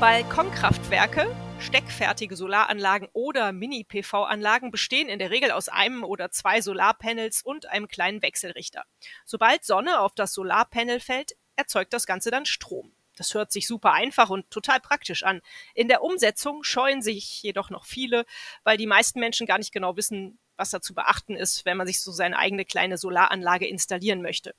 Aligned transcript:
Balkonkraftwerke, 0.00 1.26
steckfertige 1.58 2.34
Solaranlagen 2.34 3.10
oder 3.12 3.52
Mini-PV-Anlagen 3.52 4.70
bestehen 4.70 5.10
in 5.10 5.18
der 5.18 5.30
Regel 5.30 5.50
aus 5.50 5.68
einem 5.68 6.04
oder 6.04 6.30
zwei 6.30 6.62
Solarpanels 6.62 7.42
und 7.42 7.66
einem 7.66 7.86
kleinen 7.86 8.22
Wechselrichter. 8.22 8.84
Sobald 9.26 9.62
Sonne 9.62 10.00
auf 10.00 10.14
das 10.14 10.32
Solarpanel 10.32 11.00
fällt, 11.00 11.36
erzeugt 11.54 11.92
das 11.92 12.06
Ganze 12.06 12.30
dann 12.30 12.46
Strom. 12.46 12.94
Das 13.16 13.34
hört 13.34 13.52
sich 13.52 13.66
super 13.66 13.92
einfach 13.92 14.30
und 14.30 14.50
total 14.50 14.80
praktisch 14.80 15.22
an. 15.22 15.42
In 15.74 15.88
der 15.88 16.02
Umsetzung 16.02 16.64
scheuen 16.64 17.02
sich 17.02 17.42
jedoch 17.42 17.68
noch 17.68 17.84
viele, 17.84 18.24
weil 18.64 18.78
die 18.78 18.86
meisten 18.86 19.20
Menschen 19.20 19.46
gar 19.46 19.58
nicht 19.58 19.70
genau 19.70 19.98
wissen, 19.98 20.38
was 20.56 20.70
da 20.70 20.80
zu 20.80 20.94
beachten 20.94 21.36
ist, 21.36 21.66
wenn 21.66 21.76
man 21.76 21.86
sich 21.86 22.00
so 22.00 22.10
seine 22.10 22.38
eigene 22.38 22.64
kleine 22.64 22.96
Solaranlage 22.96 23.66
installieren 23.66 24.22
möchte. 24.22 24.54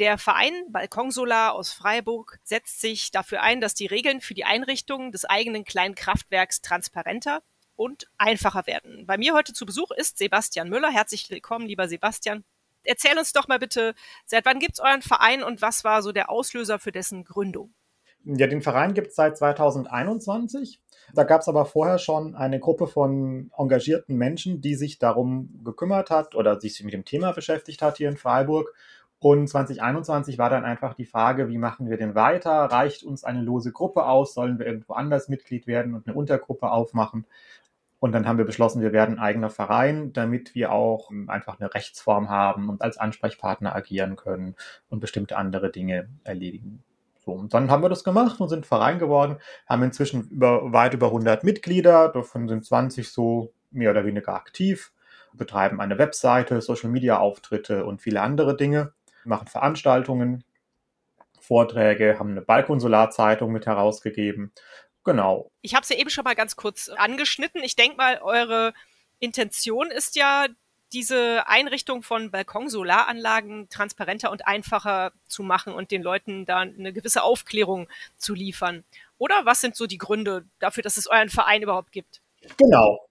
Der 0.00 0.16
Verein 0.16 0.54
Balkonsolar 0.70 1.52
aus 1.52 1.74
Freiburg 1.74 2.38
setzt 2.42 2.80
sich 2.80 3.10
dafür 3.10 3.42
ein, 3.42 3.60
dass 3.60 3.74
die 3.74 3.84
Regeln 3.84 4.22
für 4.22 4.32
die 4.32 4.46
Einrichtung 4.46 5.12
des 5.12 5.26
eigenen 5.26 5.62
kleinen 5.62 5.94
Kraftwerks 5.94 6.62
transparenter 6.62 7.42
und 7.76 8.06
einfacher 8.16 8.66
werden. 8.66 9.04
Bei 9.04 9.18
mir 9.18 9.34
heute 9.34 9.52
zu 9.52 9.66
Besuch 9.66 9.90
ist 9.90 10.16
Sebastian 10.16 10.70
Müller. 10.70 10.88
Herzlich 10.88 11.28
willkommen, 11.28 11.66
lieber 11.66 11.86
Sebastian. 11.86 12.44
Erzähl 12.82 13.18
uns 13.18 13.34
doch 13.34 13.46
mal 13.46 13.58
bitte, 13.58 13.94
seit 14.24 14.46
wann 14.46 14.58
gibt 14.58 14.72
es 14.72 14.80
euren 14.80 15.02
Verein 15.02 15.42
und 15.42 15.60
was 15.60 15.84
war 15.84 16.00
so 16.00 16.12
der 16.12 16.30
Auslöser 16.30 16.78
für 16.78 16.92
dessen 16.92 17.24
Gründung? 17.24 17.74
Ja, 18.24 18.46
den 18.46 18.62
Verein 18.62 18.94
gibt 18.94 19.08
es 19.08 19.16
seit 19.16 19.36
2021. 19.36 20.80
Da 21.14 21.24
gab 21.24 21.40
es 21.40 21.48
aber 21.48 21.64
vorher 21.64 21.98
schon 21.98 22.34
eine 22.34 22.60
Gruppe 22.60 22.86
von 22.86 23.50
engagierten 23.56 24.16
Menschen, 24.16 24.60
die 24.60 24.74
sich 24.74 24.98
darum 24.98 25.60
gekümmert 25.64 26.10
hat 26.10 26.34
oder 26.34 26.60
sich 26.60 26.82
mit 26.84 26.92
dem 26.92 27.04
Thema 27.04 27.32
beschäftigt 27.32 27.82
hat 27.82 27.96
hier 27.96 28.08
in 28.08 28.16
Freiburg. 28.16 28.74
Und 29.20 29.48
2021 29.48 30.38
war 30.38 30.48
dann 30.48 30.64
einfach 30.64 30.94
die 30.94 31.04
Frage, 31.04 31.48
wie 31.48 31.58
machen 31.58 31.90
wir 31.90 31.98
denn 31.98 32.14
weiter? 32.14 32.50
Reicht 32.50 33.04
uns 33.04 33.22
eine 33.22 33.42
lose 33.42 33.70
Gruppe 33.70 34.06
aus? 34.06 34.32
Sollen 34.32 34.58
wir 34.58 34.66
irgendwo 34.66 34.94
anders 34.94 35.28
Mitglied 35.28 35.66
werden 35.66 35.94
und 35.94 36.06
eine 36.06 36.16
Untergruppe 36.16 36.70
aufmachen? 36.70 37.26
Und 37.98 38.12
dann 38.12 38.26
haben 38.26 38.38
wir 38.38 38.46
beschlossen, 38.46 38.80
wir 38.80 38.92
werden 38.92 39.18
eigener 39.18 39.50
Verein, 39.50 40.14
damit 40.14 40.54
wir 40.54 40.72
auch 40.72 41.10
einfach 41.26 41.60
eine 41.60 41.74
Rechtsform 41.74 42.30
haben 42.30 42.70
und 42.70 42.80
als 42.80 42.96
Ansprechpartner 42.96 43.76
agieren 43.76 44.16
können 44.16 44.56
und 44.88 45.00
bestimmte 45.00 45.36
andere 45.36 45.70
Dinge 45.70 46.08
erledigen. 46.24 46.82
So, 47.18 47.32
und 47.32 47.52
dann 47.52 47.70
haben 47.70 47.82
wir 47.82 47.90
das 47.90 48.02
gemacht 48.02 48.40
und 48.40 48.48
sind 48.48 48.64
Verein 48.64 48.98
geworden, 48.98 49.36
haben 49.66 49.82
inzwischen 49.82 50.30
über, 50.30 50.72
weit 50.72 50.94
über 50.94 51.08
100 51.08 51.44
Mitglieder, 51.44 52.08
davon 52.08 52.48
sind 52.48 52.64
20 52.64 53.10
so 53.10 53.52
mehr 53.70 53.90
oder 53.90 54.06
weniger 54.06 54.34
aktiv, 54.34 54.94
betreiben 55.34 55.78
eine 55.82 55.98
Webseite, 55.98 56.62
Social-Media-Auftritte 56.62 57.84
und 57.84 58.00
viele 58.00 58.22
andere 58.22 58.56
Dinge, 58.56 58.94
machen 59.24 59.48
Veranstaltungen, 59.48 60.44
Vorträge, 61.38 62.18
haben 62.18 62.30
eine 62.30 62.42
Balkonsolarzeitung 62.42 63.52
mit 63.52 63.66
herausgegeben. 63.66 64.52
Genau. 65.04 65.50
Ich 65.62 65.74
habe 65.74 65.82
es 65.82 65.88
ja 65.88 65.96
eben 65.96 66.10
schon 66.10 66.24
mal 66.24 66.34
ganz 66.34 66.56
kurz 66.56 66.88
angeschnitten. 66.88 67.62
Ich 67.62 67.76
denke 67.76 67.96
mal, 67.96 68.20
eure 68.22 68.74
Intention 69.18 69.90
ist 69.90 70.16
ja, 70.16 70.46
diese 70.92 71.46
Einrichtung 71.46 72.02
von 72.02 72.30
Balkonsolaranlagen 72.30 73.68
transparenter 73.68 74.30
und 74.30 74.46
einfacher 74.46 75.12
zu 75.26 75.42
machen 75.42 75.72
und 75.72 75.90
den 75.90 76.02
Leuten 76.02 76.44
da 76.46 76.58
eine 76.58 76.92
gewisse 76.92 77.22
Aufklärung 77.22 77.88
zu 78.16 78.34
liefern. 78.34 78.84
Oder 79.18 79.42
was 79.44 79.60
sind 79.60 79.76
so 79.76 79.86
die 79.86 79.98
Gründe 79.98 80.44
dafür, 80.58 80.82
dass 80.82 80.96
es 80.96 81.06
euren 81.06 81.28
Verein 81.28 81.62
überhaupt 81.62 81.92
gibt? 81.92 82.20
Genau. 82.56 83.06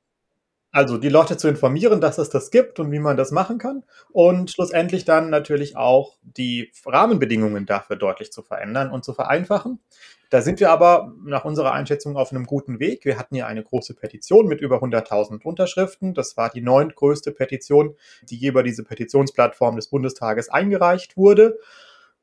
Also 0.72 0.98
die 0.98 1.10
Leute 1.10 1.36
zu 1.36 1.48
informieren, 1.48 2.00
dass 2.00 2.20
es 2.20 2.30
das 2.30 2.52
gibt 2.52 2.80
und 2.80 2.92
wie 2.92 3.00
man 3.00 3.18
das 3.18 3.32
machen 3.32 3.58
kann 3.58 3.84
und 4.12 4.52
schlussendlich 4.52 5.04
dann 5.04 5.32
natürlich 5.32 5.76
auch 5.76 6.18
die 6.22 6.72
Rahmenbedingungen 6.86 7.66
dafür 7.66 7.96
deutlich 7.96 8.32
zu 8.32 8.44
verändern 8.44 8.92
und 8.92 9.04
zu 9.04 9.14
vereinfachen. 9.14 9.80
Da 10.30 10.42
sind 10.42 10.60
wir 10.60 10.70
aber 10.70 11.12
nach 11.26 11.44
unserer 11.44 11.74
Einschätzung 11.74 12.16
auf 12.16 12.32
einem 12.32 12.46
guten 12.46 12.80
Weg. 12.80 13.04
Wir 13.04 13.18
hatten 13.18 13.34
ja 13.34 13.48
eine 13.48 13.64
große 13.64 13.96
Petition 13.96 14.48
mit 14.48 14.62
über 14.62 14.78
100.000 14.78 15.42
Unterschriften. 15.42 16.14
Das 16.14 16.38
war 16.38 16.52
die 16.52 16.62
neuntgrößte 16.62 17.32
Petition, 17.32 17.96
die 18.30 18.36
je 18.36 18.50
über 18.50 18.62
diese 18.62 18.84
Petitionsplattform 18.84 19.76
des 19.76 19.88
Bundestages 19.88 20.50
eingereicht 20.50 21.18
wurde. 21.18 21.58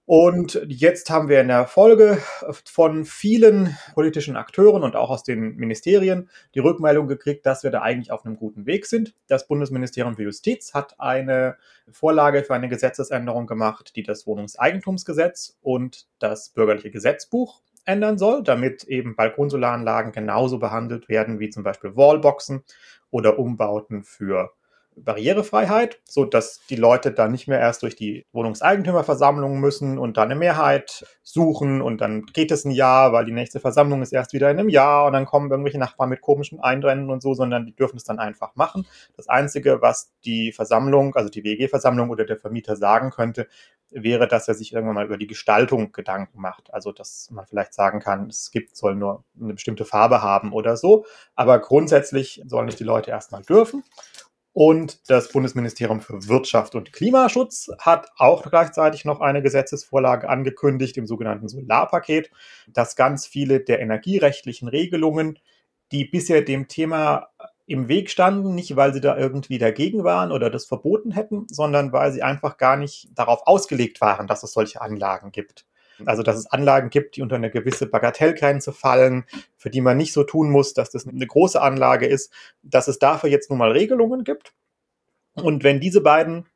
Und 0.09 0.63
jetzt 0.69 1.11
haben 1.11 1.29
wir 1.29 1.41
in 1.41 1.49
der 1.49 1.67
Folge 1.67 2.23
von 2.65 3.05
vielen 3.05 3.77
politischen 3.95 4.37
Akteuren 4.37 4.85
und 4.85 4.95
auch 4.95 5.11
aus 5.11 5.25
den 5.25 5.57
Ministerien 5.57 6.31
die 6.55 6.61
Rückmeldung 6.61 7.09
gekriegt, 7.09 7.45
dass 7.45 7.65
wir 7.65 7.73
da 7.73 7.83
eigentlich 7.83 8.13
auf 8.13 8.25
einem 8.25 8.37
guten 8.37 8.67
Weg 8.67 8.87
sind. 8.87 9.15
Das 9.27 9.49
Bundesministerium 9.49 10.15
für 10.15 10.23
Justiz 10.23 10.75
hat 10.75 11.01
eine 11.01 11.57
Vorlage 11.91 12.45
für 12.45 12.55
eine 12.55 12.69
Gesetzesänderung 12.69 13.49
gemacht, 13.49 13.97
die 13.97 14.05
das 14.05 14.29
Wohnungseigentumsgesetz 14.29 15.59
und 15.61 16.07
das 16.21 16.51
bürgerliche 16.51 16.93
Gesetzbuch 16.93 17.63
ändern 17.85 18.17
soll, 18.17 18.45
damit 18.45 18.85
eben 18.85 19.17
Balkonsolaranlagen 19.17 20.13
genauso 20.13 20.61
behandelt 20.61 21.09
werden 21.09 21.41
wie 21.41 21.51
zum 21.51 21.65
Beispiel 21.65 21.97
Wallboxen 21.97 22.63
oder 23.11 23.41
Umbauten 23.41 24.05
für 24.05 24.53
Barrierefreiheit, 24.97 26.01
so 26.05 26.25
dass 26.25 26.61
die 26.69 26.77
Leute 26.77 27.13
dann 27.13 27.33
nicht 27.33 27.49
mehr 27.49 27.61
erst 27.61 27.83
durch 27.83 27.97
die 27.97 28.25
Wohnungseigentümerversammlung 28.33 29.61
müssen 29.61 29.99
und 29.99 30.17
dann 30.17 30.31
eine 30.31 30.37
Mehrheit 30.37 31.05
suchen 31.23 31.83
und 31.83 32.01
dann 32.01 32.25
geht 32.27 32.51
es 32.51 32.65
ein 32.65 32.71
Jahr, 32.71 33.13
weil 33.13 33.25
die 33.25 33.33
nächste 33.33 33.61
Versammlung 33.61 34.03
ist 34.03 34.13
erst 34.13 34.33
wieder 34.33 34.51
in 34.51 34.59
einem 34.59 34.69
Jahr 34.69 35.07
und 35.07 35.13
dann 35.13 35.27
kommen 35.27 35.51
irgendwelche 35.51 35.79
Nachbarn 35.79 36.11
mit 36.11 36.21
komischen 36.21 36.61
Eindränden 36.61 37.11
und 37.11 37.23
so, 37.23 37.35
sondern 37.35 37.67
die 37.67 37.75
dürfen 37.75 37.97
es 37.97 38.05
dann 38.05 38.19
einfach 38.19 38.57
machen. 38.57 38.87
Das 39.17 39.29
Einzige, 39.29 39.83
was 39.83 40.13
die 40.25 40.53
Versammlung, 40.53 41.15
also 41.15 41.29
die 41.29 41.45
WG-Versammlung 41.45 42.11
oder 42.11 42.25
der 42.25 42.39
Vermieter 42.39 42.77
sagen 42.77 43.11
könnte, 43.11 43.47
wäre, 43.91 44.27
dass 44.27 44.49
er 44.49 44.55
sich 44.55 44.73
irgendwann 44.73 44.97
mal 44.97 45.07
über 45.07 45.17
die 45.17 45.27
Gestaltung 45.27 45.93
Gedanken 45.93 46.41
macht. 46.41 46.73
Also, 46.73 46.93
dass 46.93 47.31
man 47.31 47.47
vielleicht 47.47 47.73
sagen 47.73 48.01
kann, 48.01 48.29
es 48.29 48.51
gibt, 48.51 48.77
soll 48.77 48.97
nur 48.97 49.25
eine 49.41 49.55
bestimmte 49.55 49.85
Farbe 49.85 50.23
haben 50.23 50.53
oder 50.53 50.77
so. 50.77 51.05
Aber 51.35 51.59
grundsätzlich 51.61 52.43
sollen 52.47 52.69
es 52.69 52.77
die 52.77 52.85
Leute 52.85 53.11
erstmal 53.11 53.43
dürfen. 53.43 53.85
Und 54.59 55.11
das 55.11 55.29
Bundesministerium 55.29 56.01
für 56.01 56.29
Wirtschaft 56.29 56.75
und 56.75 56.91
Klimaschutz 56.91 57.69
hat 57.79 58.09
auch 58.17 58.43
gleichzeitig 58.49 59.05
noch 59.05 59.21
eine 59.21 59.43
Gesetzesvorlage 59.43 60.31
angekündigt 60.31 60.97
im 60.97 61.07
sogenannten 61.07 61.47
Solarpaket, 61.47 62.31
dass 62.67 62.97
ganz 62.97 63.27
viele 63.27 63.61
der 63.61 63.81
energierechtlichen 63.81 64.69
Regelungen, 64.69 65.39
die 65.93 66.07
bisher 66.07 66.41
dem 66.41 66.69
Thema 66.69 67.29
im 67.67 67.89
Weg 67.89 68.09
standen, 68.09 68.55
nicht 68.55 68.77
weil 68.77 68.95
sie 68.95 69.03
da 69.03 69.19
irgendwie 69.19 69.59
dagegen 69.59 70.05
waren 70.05 70.33
oder 70.33 70.49
das 70.49 70.65
verboten 70.65 71.11
hätten, 71.11 71.47
sondern 71.51 71.93
weil 71.93 72.13
sie 72.13 72.23
einfach 72.23 72.57
gar 72.57 72.79
nicht 72.79 73.11
darauf 73.15 73.47
ausgelegt 73.47 74.01
waren, 74.01 74.27
dass 74.27 74.43
es 74.43 74.55
solche 74.55 74.81
Anlagen 74.81 75.33
gibt. 75.33 75.67
Also, 76.05 76.23
dass 76.23 76.37
es 76.37 76.47
Anlagen 76.47 76.91
gibt, 76.91 77.17
die 77.17 77.23
unter 77.23 77.37
eine 77.37 77.51
gewisse 77.51 77.87
Bagatellgrenze 77.87 78.73
fallen, 78.73 79.25
für 79.57 79.71
die 79.71 79.81
man 79.81 79.97
nicht 79.97 80.13
so 80.13 80.25
tun 80.25 80.51
muss, 80.51 80.75
dass 80.75 80.91
das 80.91 81.07
eine 81.07 81.27
große 81.27 81.61
Anlage 81.61 82.07
ist, 82.07 82.33
dass 82.63 82.89
es 82.89 82.99
dafür 82.99 83.31
jetzt 83.31 83.51
nun 83.51 83.59
mal 83.59 83.73
Regelungen 83.73 84.25
gibt. 84.25 84.53
Und 85.35 85.65
wenn 85.65 85.81
diese 85.81 86.01
beiden 86.01 86.49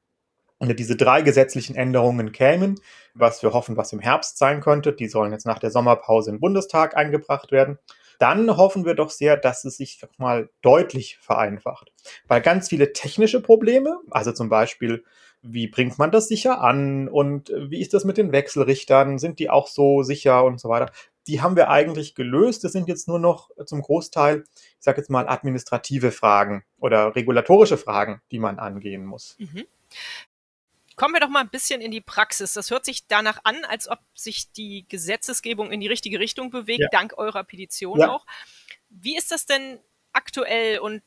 oder 0.58 0.74
diese 0.74 0.96
drei 0.96 1.22
gesetzlichen 1.22 1.74
Änderungen 1.74 2.32
kämen, 2.32 2.78
was 3.14 3.42
wir 3.42 3.52
hoffen, 3.52 3.76
was 3.76 3.92
im 3.92 4.00
Herbst 4.00 4.36
sein 4.36 4.60
könnte, 4.60 4.92
die 4.92 5.08
sollen 5.08 5.32
jetzt 5.32 5.46
nach 5.46 5.58
der 5.58 5.70
Sommerpause 5.70 6.30
im 6.30 6.40
Bundestag 6.40 6.96
eingebracht 6.96 7.50
werden, 7.50 7.78
dann 8.18 8.54
hoffen 8.58 8.84
wir 8.84 8.94
doch 8.94 9.08
sehr, 9.08 9.38
dass 9.38 9.64
es 9.64 9.78
sich 9.78 10.02
mal 10.18 10.50
deutlich 10.60 11.16
vereinfacht. 11.18 11.90
Weil 12.28 12.42
ganz 12.42 12.68
viele 12.68 12.92
technische 12.92 13.40
Probleme, 13.40 13.98
also 14.10 14.32
zum 14.32 14.50
Beispiel 14.50 15.04
wie 15.42 15.68
bringt 15.68 15.98
man 15.98 16.10
das 16.10 16.28
sicher 16.28 16.60
an 16.60 17.08
und 17.08 17.48
wie 17.50 17.80
ist 17.80 17.94
das 17.94 18.04
mit 18.04 18.18
den 18.18 18.32
Wechselrichtern? 18.32 19.18
Sind 19.18 19.38
die 19.38 19.50
auch 19.50 19.68
so 19.68 20.02
sicher 20.02 20.44
und 20.44 20.60
so 20.60 20.68
weiter? 20.68 20.92
Die 21.26 21.40
haben 21.40 21.56
wir 21.56 21.70
eigentlich 21.70 22.14
gelöst. 22.14 22.64
Das 22.64 22.72
sind 22.72 22.88
jetzt 22.88 23.08
nur 23.08 23.18
noch 23.18 23.50
zum 23.64 23.82
Großteil, 23.82 24.44
ich 24.54 24.76
sage 24.80 24.98
jetzt 24.98 25.10
mal, 25.10 25.28
administrative 25.28 26.12
Fragen 26.12 26.64
oder 26.78 27.14
regulatorische 27.14 27.78
Fragen, 27.78 28.20
die 28.30 28.38
man 28.38 28.58
angehen 28.58 29.04
muss. 29.06 29.36
Mhm. 29.38 29.64
Kommen 30.96 31.14
wir 31.14 31.20
doch 31.20 31.30
mal 31.30 31.40
ein 31.40 31.48
bisschen 31.48 31.80
in 31.80 31.90
die 31.90 32.02
Praxis. 32.02 32.52
Das 32.52 32.70
hört 32.70 32.84
sich 32.84 33.06
danach 33.06 33.40
an, 33.44 33.64
als 33.64 33.88
ob 33.88 34.00
sich 34.14 34.52
die 34.52 34.84
Gesetzesgebung 34.88 35.72
in 35.72 35.80
die 35.80 35.86
richtige 35.86 36.18
Richtung 36.20 36.50
bewegt, 36.50 36.80
ja. 36.80 36.88
dank 36.90 37.16
eurer 37.16 37.44
Petition 37.44 38.00
ja. 38.00 38.10
auch. 38.10 38.26
Wie 38.90 39.16
ist 39.16 39.32
das 39.32 39.46
denn 39.46 39.78
aktuell 40.12 40.78
und 40.78 41.02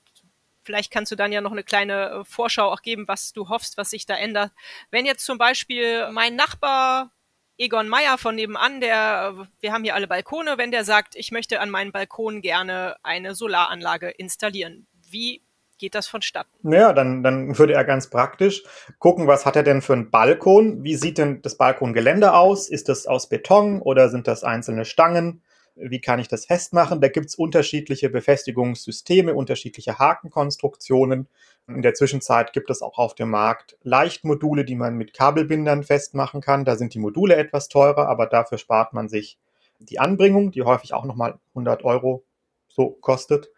Vielleicht 0.64 0.92
kannst 0.92 1.12
du 1.12 1.16
dann 1.16 1.32
ja 1.32 1.42
noch 1.42 1.52
eine 1.52 1.64
kleine 1.64 2.10
äh, 2.10 2.24
Vorschau 2.24 2.72
auch 2.72 2.82
geben, 2.82 3.08
was 3.08 3.34
du 3.34 3.50
hoffst, 3.50 3.78
was 3.78 3.90
sich 3.90 4.06
da 4.06 4.16
ändert. 4.16 4.52
Wenn 4.92 5.06
jetzt 5.06 5.26
zum 5.26 5.38
Beispiel 5.38 6.10
mein 6.12 6.36
Nachbar 6.36 7.12
Egon 7.58 7.88
Meyer 7.88 8.18
von 8.18 8.36
nebenan, 8.36 8.82
der, 8.82 9.48
wir 9.60 9.74
haben 9.74 9.84
hier 9.84 9.94
alle 9.94 10.08
Balkone, 10.08 10.58
wenn 10.58 10.72
der 10.72 10.84
sagt, 10.84 11.16
ich 11.16 11.32
möchte 11.32 11.60
an 11.60 11.70
meinen 11.70 11.92
Balkon 11.92 12.42
gerne 12.42 12.96
eine 13.04 13.36
Solaranlage 13.36 14.10
installieren. 14.10 14.88
Wie 15.10 15.44
geht 15.78 15.94
das 15.94 16.08
vonstatten? 16.08 16.50
Naja, 16.64 16.94
dann, 16.94 17.24
dann 17.24 17.58
würde 17.58 17.74
er 17.74 17.84
ganz 17.84 18.10
praktisch 18.10 18.64
gucken, 18.98 19.28
was 19.28 19.46
hat 19.46 19.56
er 19.56 19.64
denn 19.64 19.82
für 19.82 19.94
einen 19.94 20.10
Balkon? 20.10 20.84
Wie 20.84 20.96
sieht 20.96 21.18
denn 21.18 21.42
das 21.42 21.58
Balkongelände 21.58 22.34
aus? 22.34 22.70
Ist 22.70 22.90
das 22.90 23.06
aus 23.06 23.30
Beton 23.30 23.82
oder 23.82 24.10
sind 24.10 24.28
das 24.28 24.44
einzelne 24.44 24.86
Stangen? 24.86 25.44
Wie 25.76 26.02
kann 26.02 26.20
ich 26.20 26.28
das 26.28 26.46
festmachen? 26.46 27.02
Da 27.02 27.08
gibt 27.08 27.28
es 27.28 27.36
unterschiedliche 27.36 28.10
Befestigungssysteme, 28.10 29.34
unterschiedliche 29.34 29.98
Hakenkonstruktionen. 29.98 31.28
In 31.68 31.82
der 31.82 31.96
Zwischenzeit 31.96 32.54
gibt 32.54 32.70
es 32.70 32.82
auch 32.84 33.00
auf 33.00 33.16
dem 33.16 33.32
Markt 33.32 33.78
Leichtmodule, 33.82 34.66
die 34.66 34.76
man 34.76 34.96
mit 34.96 35.14
Kabelbindern 35.14 35.84
festmachen 35.84 36.42
kann. 36.42 36.64
Da 36.64 36.76
sind 36.76 36.94
die 36.94 37.00
Module 37.00 37.36
etwas 37.36 37.70
teurer, 37.70 38.08
aber 38.08 38.28
dafür 38.28 38.60
spart 38.60 38.94
man 38.94 39.10
sich 39.10 39.40
die 39.80 40.00
Anbringung, 40.00 40.52
die 40.52 40.62
häufig 40.62 40.94
auch 40.94 41.06
nochmal 41.06 41.40
100 41.56 41.84
Euro 41.84 42.24
so 42.70 42.92
kostet. 42.92 43.50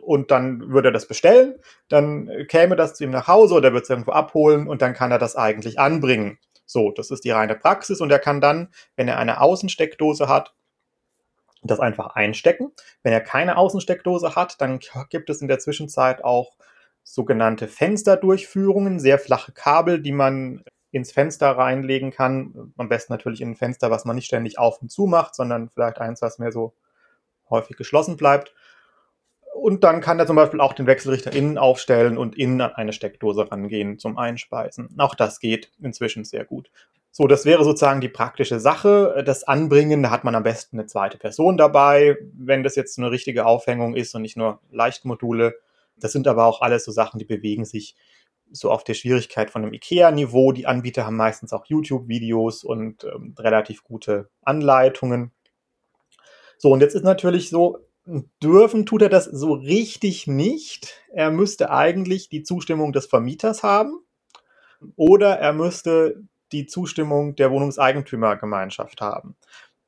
Und 0.00 0.30
dann 0.30 0.70
würde 0.70 0.88
er 0.88 0.92
das 0.92 1.08
bestellen, 1.08 1.56
dann 1.88 2.30
käme 2.48 2.76
das 2.76 2.94
zu 2.94 3.04
ihm 3.04 3.10
nach 3.10 3.28
Hause 3.28 3.54
oder 3.54 3.72
wird 3.72 3.84
es 3.84 3.90
irgendwo 3.90 4.12
abholen 4.12 4.68
und 4.68 4.82
dann 4.82 4.94
kann 4.94 5.10
er 5.10 5.18
das 5.18 5.36
eigentlich 5.36 5.78
anbringen. 5.78 6.38
So, 6.64 6.90
das 6.90 7.10
ist 7.10 7.24
die 7.24 7.30
reine 7.30 7.54
Praxis 7.54 8.00
und 8.00 8.10
er 8.10 8.18
kann 8.18 8.40
dann, 8.40 8.68
wenn 8.96 9.08
er 9.08 9.18
eine 9.18 9.40
Außensteckdose 9.40 10.28
hat, 10.28 10.54
das 11.66 11.80
einfach 11.80 12.14
einstecken. 12.14 12.72
Wenn 13.02 13.12
er 13.12 13.20
keine 13.20 13.56
Außensteckdose 13.56 14.34
hat, 14.34 14.60
dann 14.60 14.80
gibt 15.10 15.30
es 15.30 15.40
in 15.40 15.48
der 15.48 15.58
Zwischenzeit 15.58 16.24
auch 16.24 16.56
sogenannte 17.02 17.68
Fensterdurchführungen, 17.68 18.98
sehr 18.98 19.18
flache 19.18 19.52
Kabel, 19.52 20.00
die 20.00 20.12
man 20.12 20.64
ins 20.90 21.12
Fenster 21.12 21.50
reinlegen 21.50 22.10
kann. 22.10 22.72
Am 22.76 22.88
besten 22.88 23.12
natürlich 23.12 23.40
in 23.40 23.50
ein 23.50 23.56
Fenster, 23.56 23.90
was 23.90 24.04
man 24.04 24.16
nicht 24.16 24.26
ständig 24.26 24.58
auf 24.58 24.82
und 24.82 24.90
zu 24.90 25.06
macht, 25.06 25.34
sondern 25.34 25.68
vielleicht 25.68 25.98
eins, 25.98 26.22
was 26.22 26.38
mehr 26.38 26.52
so 26.52 26.74
häufig 27.48 27.76
geschlossen 27.76 28.16
bleibt. 28.16 28.54
Und 29.54 29.84
dann 29.84 30.00
kann 30.00 30.18
er 30.18 30.26
zum 30.26 30.36
Beispiel 30.36 30.60
auch 30.60 30.74
den 30.74 30.86
Wechselrichter 30.86 31.32
innen 31.32 31.58
aufstellen 31.58 32.18
und 32.18 32.36
innen 32.36 32.60
an 32.60 32.74
eine 32.74 32.92
Steckdose 32.92 33.50
rangehen 33.50 33.98
zum 33.98 34.18
Einspeisen. 34.18 34.94
Auch 34.98 35.14
das 35.14 35.40
geht 35.40 35.72
inzwischen 35.80 36.24
sehr 36.24 36.44
gut. 36.44 36.70
So, 37.18 37.26
das 37.26 37.46
wäre 37.46 37.64
sozusagen 37.64 38.02
die 38.02 38.10
praktische 38.10 38.60
Sache. 38.60 39.22
Das 39.24 39.42
Anbringen, 39.42 40.02
da 40.02 40.10
hat 40.10 40.24
man 40.24 40.34
am 40.34 40.42
besten 40.42 40.78
eine 40.78 40.86
zweite 40.86 41.16
Person 41.16 41.56
dabei, 41.56 42.18
wenn 42.34 42.62
das 42.62 42.76
jetzt 42.76 42.98
eine 42.98 43.10
richtige 43.10 43.46
Aufhängung 43.46 43.94
ist 43.94 44.14
und 44.14 44.20
nicht 44.20 44.36
nur 44.36 44.60
Leichtmodule. 44.70 45.54
Das 45.96 46.12
sind 46.12 46.28
aber 46.28 46.44
auch 46.44 46.60
alles 46.60 46.84
so 46.84 46.92
Sachen, 46.92 47.18
die 47.18 47.24
bewegen 47.24 47.64
sich 47.64 47.96
so 48.52 48.70
auf 48.70 48.84
der 48.84 48.92
Schwierigkeit 48.92 49.50
von 49.50 49.62
einem 49.62 49.72
IKEA-Niveau. 49.72 50.52
Die 50.52 50.66
Anbieter 50.66 51.06
haben 51.06 51.16
meistens 51.16 51.54
auch 51.54 51.64
YouTube-Videos 51.64 52.64
und 52.64 53.04
ähm, 53.04 53.34
relativ 53.38 53.82
gute 53.82 54.28
Anleitungen. 54.42 55.32
So, 56.58 56.70
und 56.70 56.82
jetzt 56.82 56.94
ist 56.94 57.04
natürlich 57.04 57.48
so, 57.48 57.78
dürfen 58.42 58.84
tut 58.84 59.00
er 59.00 59.08
das 59.08 59.24
so 59.24 59.54
richtig 59.54 60.26
nicht. 60.26 61.02
Er 61.14 61.30
müsste 61.30 61.70
eigentlich 61.70 62.28
die 62.28 62.42
Zustimmung 62.42 62.92
des 62.92 63.06
Vermieters 63.06 63.62
haben 63.62 64.00
oder 64.96 65.38
er 65.38 65.54
müsste 65.54 66.22
die 66.52 66.66
Zustimmung 66.66 67.36
der 67.36 67.50
Wohnungseigentümergemeinschaft 67.50 69.00
haben. 69.00 69.36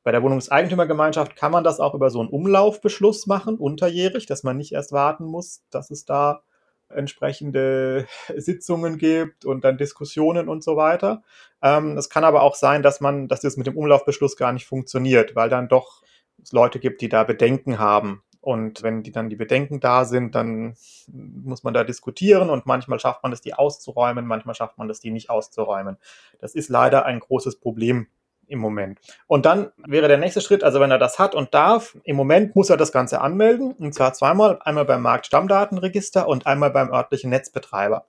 Bei 0.03 0.11
der 0.11 0.23
Wohnungseigentümergemeinschaft 0.23 1.35
kann 1.35 1.51
man 1.51 1.63
das 1.63 1.79
auch 1.79 1.93
über 1.93 2.09
so 2.09 2.19
einen 2.19 2.29
Umlaufbeschluss 2.29 3.27
machen, 3.27 3.57
unterjährig, 3.57 4.25
dass 4.25 4.43
man 4.43 4.57
nicht 4.57 4.71
erst 4.71 4.91
warten 4.91 5.25
muss, 5.25 5.63
dass 5.69 5.91
es 5.91 6.05
da 6.05 6.43
entsprechende 6.89 8.07
Sitzungen 8.35 8.97
gibt 8.97 9.45
und 9.45 9.63
dann 9.63 9.77
Diskussionen 9.77 10.49
und 10.49 10.63
so 10.63 10.77
weiter. 10.77 11.21
Ähm, 11.61 11.97
es 11.97 12.09
kann 12.09 12.23
aber 12.23 12.41
auch 12.43 12.55
sein, 12.55 12.81
dass 12.81 13.01
man, 13.01 13.27
dass 13.27 13.41
das 13.41 13.57
mit 13.57 13.67
dem 13.67 13.77
Umlaufbeschluss 13.77 14.35
gar 14.37 14.53
nicht 14.53 14.65
funktioniert, 14.65 15.35
weil 15.35 15.49
dann 15.49 15.67
doch 15.67 16.01
es 16.41 16.51
Leute 16.53 16.79
gibt, 16.79 17.01
die 17.01 17.09
da 17.09 17.23
Bedenken 17.23 17.79
haben. 17.79 18.23
Und 18.41 18.83
wenn 18.83 19.03
die 19.03 19.11
dann 19.11 19.29
die 19.29 19.35
Bedenken 19.35 19.79
da 19.79 20.05
sind, 20.05 20.33
dann 20.33 20.75
muss 21.07 21.63
man 21.63 21.73
da 21.73 21.83
diskutieren 21.83 22.49
und 22.49 22.65
manchmal 22.65 22.99
schafft 22.99 23.21
man 23.21 23.33
es, 23.33 23.41
die 23.41 23.53
auszuräumen, 23.53 24.25
manchmal 24.25 24.55
schafft 24.55 24.77
man 24.77 24.89
es, 24.89 25.01
die 25.01 25.11
nicht 25.11 25.29
auszuräumen. 25.29 25.97
Das 26.39 26.55
ist 26.55 26.69
leider 26.69 27.05
ein 27.05 27.19
großes 27.19 27.59
Problem 27.59 28.07
im 28.47 28.59
Moment. 28.59 28.99
Und 29.27 29.45
dann 29.45 29.71
wäre 29.77 30.07
der 30.07 30.17
nächste 30.17 30.41
Schritt, 30.41 30.63
also 30.63 30.79
wenn 30.79 30.91
er 30.91 30.97
das 30.97 31.19
hat 31.19 31.35
und 31.35 31.53
darf, 31.53 31.97
im 32.03 32.15
Moment 32.15 32.55
muss 32.55 32.69
er 32.69 32.77
das 32.77 32.91
Ganze 32.91 33.21
anmelden, 33.21 33.73
und 33.73 33.93
zwar 33.93 34.13
zweimal, 34.13 34.59
einmal 34.63 34.85
beim 34.85 35.01
Marktstammdatenregister 35.01 36.27
und 36.27 36.47
einmal 36.47 36.71
beim 36.71 36.91
örtlichen 36.91 37.29
Netzbetreiber. 37.29 38.07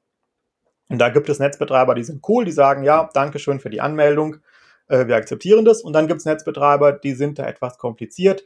Und 0.88 0.98
da 0.98 1.08
gibt 1.08 1.28
es 1.28 1.38
Netzbetreiber, 1.38 1.94
die 1.94 2.04
sind 2.04 2.26
cool, 2.28 2.44
die 2.44 2.52
sagen, 2.52 2.82
ja, 2.84 3.08
danke 3.12 3.38
schön 3.38 3.60
für 3.60 3.70
die 3.70 3.80
Anmeldung, 3.80 4.36
äh, 4.88 5.06
wir 5.06 5.16
akzeptieren 5.16 5.64
das. 5.64 5.82
Und 5.82 5.92
dann 5.92 6.08
gibt 6.08 6.20
es 6.20 6.26
Netzbetreiber, 6.26 6.92
die 6.92 7.12
sind 7.12 7.38
da 7.38 7.46
etwas 7.46 7.78
kompliziert. 7.78 8.44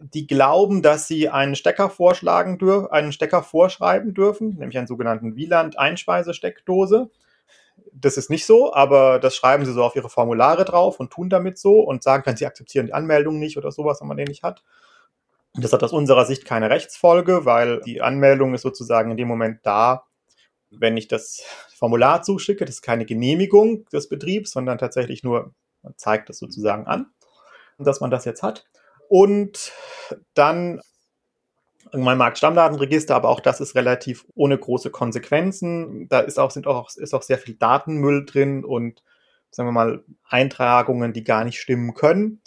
Die 0.00 0.26
glauben, 0.26 0.82
dass 0.82 1.08
sie 1.08 1.28
einen 1.28 1.56
Stecker 1.56 1.90
vorschlagen 1.90 2.58
dürfen, 2.58 2.90
einen 2.90 3.12
Stecker 3.12 3.42
vorschreiben 3.42 4.14
dürfen, 4.14 4.50
nämlich 4.58 4.78
einen 4.78 4.86
sogenannten 4.86 5.34
Wieland-Einspeisesteckdose. 5.34 7.10
Das 7.92 8.16
ist 8.16 8.30
nicht 8.30 8.46
so, 8.46 8.72
aber 8.72 9.18
das 9.18 9.34
schreiben 9.34 9.64
sie 9.64 9.72
so 9.72 9.82
auf 9.82 9.96
ihre 9.96 10.08
Formulare 10.08 10.64
drauf 10.64 11.00
und 11.00 11.10
tun 11.10 11.30
damit 11.30 11.58
so 11.58 11.80
und 11.80 12.02
sagen 12.02 12.22
dann, 12.26 12.36
sie 12.36 12.46
akzeptieren 12.46 12.86
die 12.86 12.92
Anmeldung 12.92 13.38
nicht 13.38 13.56
oder 13.56 13.72
sowas, 13.72 14.00
wenn 14.00 14.08
man 14.08 14.16
den 14.16 14.28
nicht 14.28 14.42
hat. 14.42 14.62
Das 15.54 15.72
hat 15.72 15.82
aus 15.82 15.92
unserer 15.92 16.26
Sicht 16.26 16.44
keine 16.44 16.70
Rechtsfolge, 16.70 17.44
weil 17.44 17.80
die 17.80 18.00
Anmeldung 18.00 18.54
ist 18.54 18.62
sozusagen 18.62 19.10
in 19.10 19.16
dem 19.16 19.28
Moment 19.28 19.60
da, 19.64 20.04
wenn 20.70 20.96
ich 20.96 21.08
das 21.08 21.42
Formular 21.74 22.22
zuschicke. 22.22 22.64
Das 22.64 22.76
ist 22.76 22.82
keine 22.82 23.04
Genehmigung 23.04 23.84
des 23.86 24.08
Betriebs, 24.08 24.52
sondern 24.52 24.78
tatsächlich 24.78 25.24
nur 25.24 25.52
man 25.82 25.94
zeigt 25.96 26.28
das 26.28 26.38
sozusagen 26.38 26.86
an, 26.86 27.06
dass 27.78 28.00
man 28.00 28.10
das 28.10 28.24
jetzt 28.24 28.42
hat. 28.42 28.66
Und 29.08 29.72
dann 30.34 30.80
mein 31.92 32.18
Marktstammdatenregister, 32.18 33.14
aber 33.16 33.28
auch 33.30 33.40
das 33.40 33.60
ist 33.60 33.74
relativ 33.74 34.26
ohne 34.34 34.58
große 34.58 34.90
Konsequenzen. 34.90 36.08
Da 36.08 36.20
ist 36.20 36.38
auch, 36.38 36.50
sind 36.50 36.66
auch, 36.66 36.90
ist 36.94 37.14
auch 37.14 37.22
sehr 37.22 37.38
viel 37.38 37.54
Datenmüll 37.54 38.26
drin 38.26 38.64
und 38.64 39.02
sagen 39.50 39.68
wir 39.68 39.72
mal 39.72 40.04
Eintragungen, 40.28 41.12
die 41.12 41.24
gar 41.24 41.44
nicht 41.44 41.60
stimmen 41.60 41.94
können. 41.94 42.42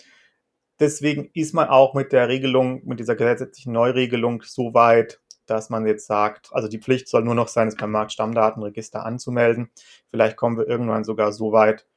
Deswegen 0.80 1.30
ist 1.34 1.54
man 1.54 1.70
auch 1.70 1.94
mit 1.94 2.12
der 2.12 2.28
Regelung, 2.28 2.86
mit 2.86 3.00
dieser 3.00 3.16
gesetzlichen 3.16 3.74
Neuregelung 3.74 4.44
so 4.44 4.74
weit, 4.74 5.20
dass 5.46 5.70
man 5.70 5.86
jetzt 5.86 6.08
sagt, 6.08 6.50
also 6.52 6.68
die 6.68 6.80
Pflicht 6.80 7.08
soll 7.08 7.24
nur 7.24 7.36
noch 7.36 7.48
sein, 7.48 7.68
es 7.68 7.76
beim 7.76 7.92
Marktstammdatenregister 7.92 9.06
anzumelden. 9.06 9.70
Vielleicht 10.10 10.38
kommen 10.38 10.58
wir 10.58 10.68
irgendwann 10.68 11.04
sogar 11.04 11.34
so 11.34 11.52
weit, 11.52 11.88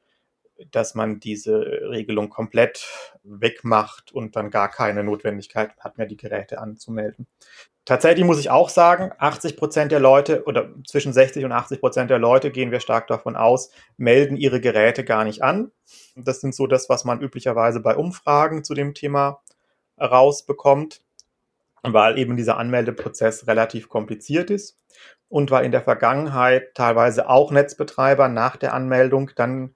dass 0.71 0.95
man 0.95 1.19
diese 1.19 1.59
Regelung 1.59 2.29
komplett 2.29 2.87
wegmacht 3.23 4.11
und 4.11 4.35
dann 4.35 4.49
gar 4.49 4.69
keine 4.69 5.03
Notwendigkeit 5.03 5.71
hat 5.79 5.97
mehr, 5.97 6.07
die 6.07 6.17
Geräte 6.17 6.59
anzumelden. 6.59 7.27
Tatsächlich 7.85 8.25
muss 8.25 8.39
ich 8.39 8.49
auch 8.49 8.69
sagen, 8.69 9.11
80 9.19 9.57
Prozent 9.57 9.91
der 9.91 9.99
Leute 9.99 10.43
oder 10.45 10.73
zwischen 10.87 11.13
60 11.13 11.45
und 11.45 11.51
80 11.51 11.79
Prozent 11.79 12.09
der 12.09 12.17
Leute, 12.17 12.49
gehen 12.49 12.71
wir 12.71 12.79
stark 12.79 13.07
davon 13.07 13.35
aus, 13.35 13.69
melden 13.97 14.37
ihre 14.37 14.59
Geräte 14.59 15.03
gar 15.03 15.23
nicht 15.23 15.43
an. 15.43 15.71
Das 16.15 16.41
sind 16.41 16.55
so 16.55 16.65
das, 16.65 16.89
was 16.89 17.05
man 17.05 17.21
üblicherweise 17.21 17.81
bei 17.81 17.95
Umfragen 17.95 18.63
zu 18.63 18.73
dem 18.73 18.95
Thema 18.95 19.43
rausbekommt, 20.01 21.03
weil 21.83 22.17
eben 22.17 22.37
dieser 22.37 22.57
Anmeldeprozess 22.57 23.45
relativ 23.45 23.87
kompliziert 23.87 24.49
ist 24.49 24.79
und 25.29 25.51
weil 25.51 25.65
in 25.65 25.71
der 25.71 25.83
Vergangenheit 25.83 26.73
teilweise 26.73 27.29
auch 27.29 27.51
Netzbetreiber 27.51 28.29
nach 28.29 28.57
der 28.57 28.73
Anmeldung 28.73 29.31
dann 29.35 29.75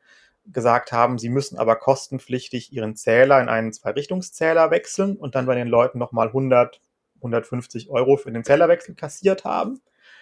gesagt 0.52 0.92
haben, 0.92 1.18
sie 1.18 1.30
müssen 1.30 1.58
aber 1.58 1.76
kostenpflichtig 1.76 2.74
ihren 2.74 2.96
Zähler 2.96 3.42
in 3.42 3.50
einen 3.50 3.74
Zweirichtungszähler 3.74 4.72
wechseln 4.72 5.16
und 5.16 5.36
dann 5.36 5.46
bei 5.46 5.56
den 5.56 5.68
Leuten 5.68 6.00
nochmal 6.00 6.28
100, 6.28 6.82
150 7.18 7.90
Euro 7.90 8.18
für 8.18 8.32
den 8.32 8.44
Zählerwechsel 8.44 8.96
kassiert 8.96 9.46
haben. 9.46 9.82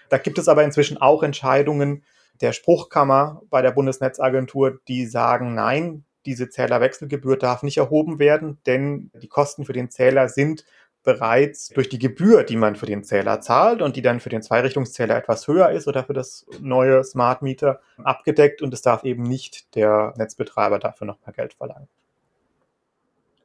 Da 0.10 0.18
gibt 0.18 0.38
es 0.38 0.48
aber 0.48 0.64
inzwischen 0.64 0.98
auch 0.98 1.24
Entscheidungen 1.24 2.04
der 2.42 2.54
Spruchkammer 2.54 3.42
bei 3.50 3.62
der 3.62 3.72
Bundesnetzagentur, 3.72 4.80
die 4.88 5.06
sagen, 5.06 5.56
nein, 5.56 6.06
diese 6.26 6.50
Zählerwechselgebühr 6.50 7.38
darf 7.38 7.64
nicht 7.64 7.78
erhoben 7.78 8.20
werden, 8.20 8.60
denn 8.66 9.12
die 9.22 9.30
Kosten 9.30 9.66
für 9.66 9.74
den 9.74 9.90
Zähler 9.90 10.30
sind 10.30 10.66
bereits 11.08 11.70
durch 11.70 11.88
die 11.88 12.00
Gebühr, 12.00 12.44
die 12.44 12.58
man 12.58 12.76
für 12.76 12.86
den 12.86 13.02
Zähler 13.02 13.40
zahlt 13.40 13.82
und 13.82 13.96
die 13.96 14.02
dann 14.02 14.20
für 14.20 14.28
den 14.28 14.42
Zweirichtungszähler 14.42 15.16
etwas 15.16 15.48
höher 15.48 15.70
ist 15.70 15.88
oder 15.88 16.04
für 16.04 16.12
das 16.12 16.46
neue 16.60 17.02
Smart 17.06 17.42
Meter 17.42 17.80
abgedeckt 18.04 18.62
und 18.62 18.74
es 18.74 18.82
darf 18.82 19.06
eben 19.06 19.24
nicht 19.24 19.74
der 19.76 20.14
Netzbetreiber 20.18 20.80
dafür 20.80 21.08
noch 21.08 21.26
mehr 21.26 21.34
Geld 21.34 21.54
verlangen. 21.54 21.88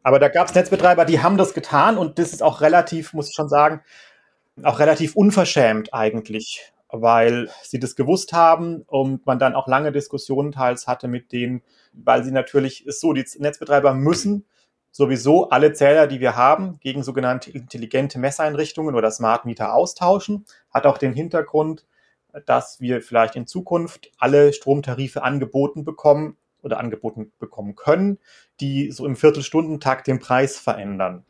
Aber 0.02 0.18
da 0.18 0.26
gab 0.26 0.48
es 0.48 0.56
Netzbetreiber, 0.56 1.04
die 1.04 1.22
haben 1.22 1.36
das 1.36 1.54
getan 1.54 1.98
und 1.98 2.18
das 2.18 2.32
ist 2.32 2.42
auch 2.42 2.62
relativ, 2.62 3.12
muss 3.12 3.28
ich 3.28 3.36
schon 3.36 3.48
sagen, 3.48 3.80
auch 4.64 4.80
relativ 4.80 5.14
unverschämt 5.14 5.94
eigentlich, 5.94 6.72
weil 6.88 7.48
sie 7.62 7.78
das 7.78 7.94
gewusst 7.94 8.32
haben 8.32 8.82
und 8.88 9.24
man 9.24 9.38
dann 9.38 9.54
auch 9.54 9.68
lange 9.68 9.92
Diskussionen 9.92 10.50
teils 10.50 10.88
hatte 10.88 11.06
mit 11.06 11.30
denen, 11.30 11.62
weil 11.92 12.24
sie 12.24 12.32
natürlich 12.32 12.84
ist 12.88 13.00
so, 13.00 13.12
die 13.12 13.24
Netzbetreiber 13.38 13.94
müssen 13.94 14.46
sowieso 14.92 15.48
alle 15.48 15.72
Zähler, 15.72 16.06
die 16.06 16.20
wir 16.20 16.36
haben, 16.36 16.78
gegen 16.80 17.02
sogenannte 17.02 17.50
intelligente 17.50 18.18
Messeinrichtungen 18.18 18.94
oder 18.94 19.10
Smart 19.10 19.44
Meter 19.44 19.74
austauschen. 19.74 20.44
Hat 20.70 20.86
auch 20.86 20.98
den 20.98 21.14
Hintergrund, 21.14 21.86
dass 22.46 22.80
wir 22.80 23.02
vielleicht 23.02 23.34
in 23.34 23.46
Zukunft 23.46 24.12
alle 24.18 24.52
Stromtarife 24.52 25.22
angeboten 25.22 25.84
bekommen 25.84 26.36
oder 26.62 26.78
angeboten 26.78 27.32
bekommen 27.38 27.74
können, 27.74 28.18
die 28.60 28.92
so 28.92 29.06
im 29.06 29.16
Viertelstundentakt 29.16 30.06
den 30.06 30.20
Preis 30.20 30.58
verändern. 30.58 31.24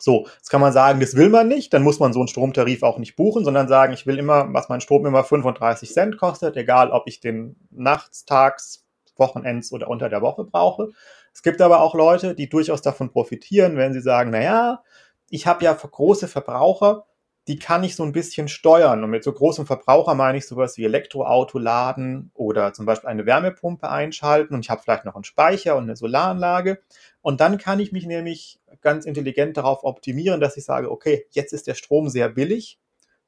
So, 0.00 0.26
jetzt 0.36 0.50
kann 0.50 0.60
man 0.60 0.72
sagen, 0.72 1.00
das 1.00 1.16
will 1.16 1.28
man 1.28 1.48
nicht, 1.48 1.72
dann 1.72 1.82
muss 1.82 1.98
man 1.98 2.12
so 2.12 2.20
einen 2.20 2.28
Stromtarif 2.28 2.84
auch 2.84 2.98
nicht 2.98 3.16
buchen, 3.16 3.44
sondern 3.44 3.66
sagen, 3.66 3.92
ich 3.92 4.06
will 4.06 4.18
immer, 4.18 4.52
was 4.52 4.68
mein 4.68 4.80
Strom 4.80 5.06
immer 5.06 5.24
35 5.24 5.92
Cent 5.92 6.18
kostet, 6.18 6.56
egal 6.56 6.90
ob 6.90 7.08
ich 7.08 7.18
den 7.18 7.56
nachts, 7.70 8.24
tags, 8.24 8.84
Wochenends 9.18 9.72
oder 9.72 9.88
unter 9.88 10.08
der 10.08 10.22
Woche 10.22 10.44
brauche. 10.44 10.92
Es 11.38 11.42
gibt 11.44 11.60
aber 11.60 11.82
auch 11.82 11.94
Leute, 11.94 12.34
die 12.34 12.48
durchaus 12.48 12.82
davon 12.82 13.12
profitieren, 13.12 13.76
wenn 13.76 13.92
sie 13.92 14.00
sagen, 14.00 14.30
naja, 14.30 14.82
ich 15.30 15.46
habe 15.46 15.64
ja 15.64 15.72
große 15.72 16.26
Verbraucher, 16.26 17.06
die 17.46 17.60
kann 17.60 17.84
ich 17.84 17.94
so 17.94 18.02
ein 18.02 18.10
bisschen 18.10 18.48
steuern. 18.48 19.04
Und 19.04 19.10
mit 19.10 19.22
so 19.22 19.32
großem 19.32 19.64
Verbraucher 19.64 20.16
meine 20.16 20.38
ich 20.38 20.48
sowas 20.48 20.76
wie 20.78 20.84
Elektroauto 20.84 21.60
laden 21.60 22.32
oder 22.34 22.72
zum 22.72 22.86
Beispiel 22.86 23.08
eine 23.08 23.24
Wärmepumpe 23.24 23.88
einschalten 23.88 24.52
und 24.52 24.64
ich 24.64 24.70
habe 24.70 24.82
vielleicht 24.82 25.04
noch 25.04 25.14
einen 25.14 25.22
Speicher 25.22 25.76
und 25.76 25.84
eine 25.84 25.94
Solaranlage. 25.94 26.80
Und 27.20 27.40
dann 27.40 27.56
kann 27.56 27.78
ich 27.78 27.92
mich 27.92 28.04
nämlich 28.04 28.58
ganz 28.80 29.06
intelligent 29.06 29.56
darauf 29.56 29.84
optimieren, 29.84 30.40
dass 30.40 30.56
ich 30.56 30.64
sage, 30.64 30.90
okay, 30.90 31.24
jetzt 31.30 31.52
ist 31.52 31.68
der 31.68 31.74
Strom 31.74 32.08
sehr 32.08 32.30
billig, 32.30 32.80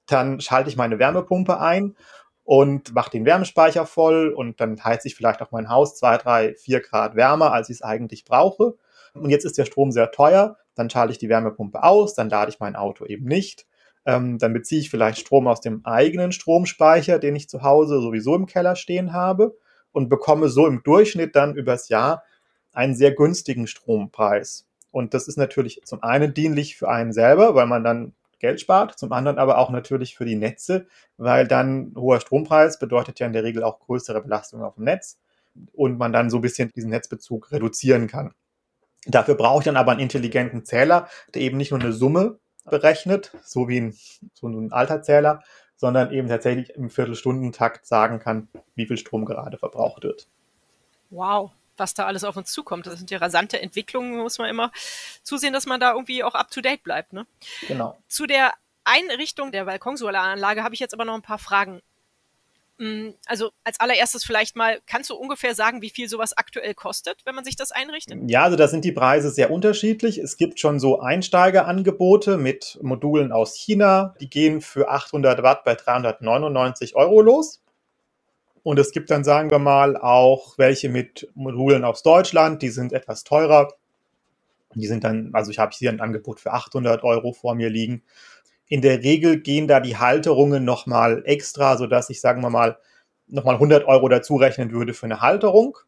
dann 0.06 0.40
schalte 0.40 0.68
ich 0.68 0.76
meine 0.76 0.98
Wärmepumpe 0.98 1.60
ein 1.60 1.94
und 2.50 2.94
mache 2.94 3.10
den 3.10 3.24
Wärmespeicher 3.24 3.86
voll 3.86 4.30
und 4.30 4.60
dann 4.60 4.82
heizt 4.82 5.04
sich 5.04 5.14
vielleicht 5.14 5.40
auch 5.40 5.52
mein 5.52 5.68
Haus 5.68 5.96
zwei, 5.96 6.16
drei, 6.16 6.54
vier 6.54 6.80
Grad 6.80 7.14
wärmer, 7.14 7.52
als 7.52 7.68
ich 7.70 7.76
es 7.76 7.82
eigentlich 7.82 8.24
brauche. 8.24 8.74
Und 9.14 9.30
jetzt 9.30 9.44
ist 9.44 9.56
der 9.56 9.66
Strom 9.66 9.92
sehr 9.92 10.10
teuer, 10.10 10.56
dann 10.74 10.90
schalte 10.90 11.12
ich 11.12 11.18
die 11.18 11.28
Wärmepumpe 11.28 11.84
aus, 11.84 12.14
dann 12.14 12.28
lade 12.28 12.50
ich 12.50 12.58
mein 12.58 12.74
Auto 12.74 13.04
eben 13.04 13.26
nicht 13.26 13.66
ähm, 14.06 14.38
dann 14.38 14.52
beziehe 14.52 14.80
ich 14.80 14.90
vielleicht 14.90 15.20
Strom 15.20 15.46
aus 15.46 15.60
dem 15.60 15.84
eigenen 15.84 16.32
Stromspeicher, 16.32 17.18
den 17.18 17.36
ich 17.36 17.48
zu 17.48 17.62
Hause 17.62 18.00
sowieso 18.00 18.34
im 18.34 18.46
Keller 18.46 18.76
stehen 18.76 19.12
habe 19.12 19.56
und 19.92 20.08
bekomme 20.08 20.48
so 20.48 20.66
im 20.66 20.82
Durchschnitt 20.82 21.36
dann 21.36 21.54
übers 21.54 21.88
Jahr 21.88 22.22
einen 22.72 22.94
sehr 22.94 23.12
günstigen 23.12 23.66
Strompreis. 23.66 24.66
Und 24.90 25.14
das 25.14 25.28
ist 25.28 25.36
natürlich 25.36 25.82
zum 25.84 26.02
einen 26.02 26.34
dienlich 26.34 26.76
für 26.76 26.88
einen 26.88 27.12
selber, 27.12 27.54
weil 27.54 27.66
man 27.66 27.84
dann 27.84 28.14
Geld 28.40 28.60
spart, 28.60 28.98
zum 28.98 29.12
anderen 29.12 29.38
aber 29.38 29.58
auch 29.58 29.70
natürlich 29.70 30.16
für 30.16 30.24
die 30.24 30.36
Netze, 30.36 30.86
weil 31.16 31.46
dann 31.46 31.94
hoher 31.96 32.20
Strompreis 32.20 32.78
bedeutet 32.78 33.20
ja 33.20 33.26
in 33.26 33.32
der 33.32 33.44
Regel 33.44 33.62
auch 33.62 33.78
größere 33.78 34.20
Belastung 34.20 34.62
auf 34.62 34.74
dem 34.74 34.84
Netz 34.84 35.18
und 35.72 35.98
man 35.98 36.12
dann 36.12 36.30
so 36.30 36.38
ein 36.38 36.42
bisschen 36.42 36.72
diesen 36.74 36.90
Netzbezug 36.90 37.52
reduzieren 37.52 38.08
kann. 38.08 38.34
Dafür 39.06 39.34
brauche 39.34 39.60
ich 39.60 39.64
dann 39.64 39.76
aber 39.76 39.92
einen 39.92 40.00
intelligenten 40.00 40.64
Zähler, 40.64 41.08
der 41.34 41.42
eben 41.42 41.56
nicht 41.56 41.70
nur 41.70 41.80
eine 41.80 41.92
Summe 41.92 42.38
berechnet, 42.64 43.32
so 43.42 43.68
wie 43.68 43.80
ein, 43.80 43.94
so 44.34 44.48
ein 44.48 44.72
alter 44.72 45.02
Zähler, 45.02 45.42
sondern 45.76 46.12
eben 46.12 46.28
tatsächlich 46.28 46.70
im 46.70 46.90
Viertelstundentakt 46.90 47.86
sagen 47.86 48.18
kann, 48.18 48.48
wie 48.74 48.86
viel 48.86 48.98
Strom 48.98 49.24
gerade 49.24 49.56
verbraucht 49.56 50.02
wird. 50.02 50.28
Wow, 51.08 51.52
was 51.80 51.94
da 51.94 52.06
alles 52.06 52.22
auf 52.22 52.36
uns 52.36 52.52
zukommt. 52.52 52.86
Das 52.86 52.98
sind 52.98 53.10
ja 53.10 53.18
rasante 53.18 53.60
Entwicklungen, 53.60 54.18
muss 54.18 54.38
man 54.38 54.48
immer 54.48 54.70
zusehen, 55.24 55.52
dass 55.52 55.66
man 55.66 55.80
da 55.80 55.92
irgendwie 55.92 56.22
auch 56.22 56.34
up 56.34 56.50
to 56.52 56.60
date 56.60 56.84
bleibt. 56.84 57.12
Ne? 57.12 57.26
Genau. 57.66 57.98
Zu 58.06 58.26
der 58.26 58.52
Einrichtung 58.84 59.50
der 59.50 59.64
Balkonsolaranlage 59.64 60.62
habe 60.62 60.74
ich 60.74 60.80
jetzt 60.80 60.94
aber 60.94 61.04
noch 61.04 61.14
ein 61.14 61.22
paar 61.22 61.38
Fragen. 61.38 61.82
Mm, 62.78 63.10
also 63.26 63.50
als 63.62 63.78
allererstes 63.78 64.24
vielleicht 64.24 64.56
mal, 64.56 64.80
kannst 64.86 65.10
du 65.10 65.14
ungefähr 65.14 65.54
sagen, 65.54 65.82
wie 65.82 65.90
viel 65.90 66.08
sowas 66.08 66.32
aktuell 66.36 66.74
kostet, 66.74 67.18
wenn 67.26 67.34
man 67.34 67.44
sich 67.44 67.54
das 67.54 67.72
einrichtet? 67.72 68.18
Ja, 68.26 68.44
also 68.44 68.56
da 68.56 68.68
sind 68.68 68.84
die 68.86 68.92
Preise 68.92 69.30
sehr 69.30 69.50
unterschiedlich. 69.50 70.18
Es 70.18 70.38
gibt 70.38 70.60
schon 70.60 70.80
so 70.80 71.00
Einsteigerangebote 71.00 72.38
mit 72.38 72.78
Modulen 72.80 73.32
aus 73.32 73.54
China, 73.54 74.14
die 74.20 74.30
gehen 74.30 74.62
für 74.62 74.88
800 74.88 75.42
Watt 75.42 75.64
bei 75.64 75.74
399 75.74 76.96
Euro 76.96 77.20
los. 77.20 77.60
Und 78.62 78.78
es 78.78 78.92
gibt 78.92 79.10
dann, 79.10 79.24
sagen 79.24 79.50
wir 79.50 79.58
mal, 79.58 79.96
auch 79.96 80.58
welche 80.58 80.88
mit 80.88 81.28
Modulen 81.34 81.84
aus 81.84 82.02
Deutschland, 82.02 82.62
die 82.62 82.68
sind 82.68 82.92
etwas 82.92 83.24
teurer. 83.24 83.68
Die 84.74 84.86
sind 84.86 85.04
dann, 85.04 85.30
also 85.32 85.50
ich 85.50 85.58
habe 85.58 85.72
hier 85.74 85.90
ein 85.90 86.00
Angebot 86.00 86.40
für 86.40 86.52
800 86.52 87.02
Euro 87.02 87.32
vor 87.32 87.54
mir 87.54 87.70
liegen. 87.70 88.02
In 88.66 88.82
der 88.82 89.02
Regel 89.02 89.40
gehen 89.40 89.66
da 89.66 89.80
die 89.80 89.96
Halterungen 89.96 90.64
nochmal 90.64 91.22
extra, 91.24 91.76
sodass 91.76 92.10
ich, 92.10 92.20
sagen 92.20 92.42
wir 92.42 92.50
mal, 92.50 92.78
nochmal 93.26 93.54
100 93.54 93.86
Euro 93.86 94.08
dazu 94.08 94.36
rechnen 94.36 94.70
würde 94.70 94.94
für 94.94 95.06
eine 95.06 95.20
Halterung. 95.20 95.78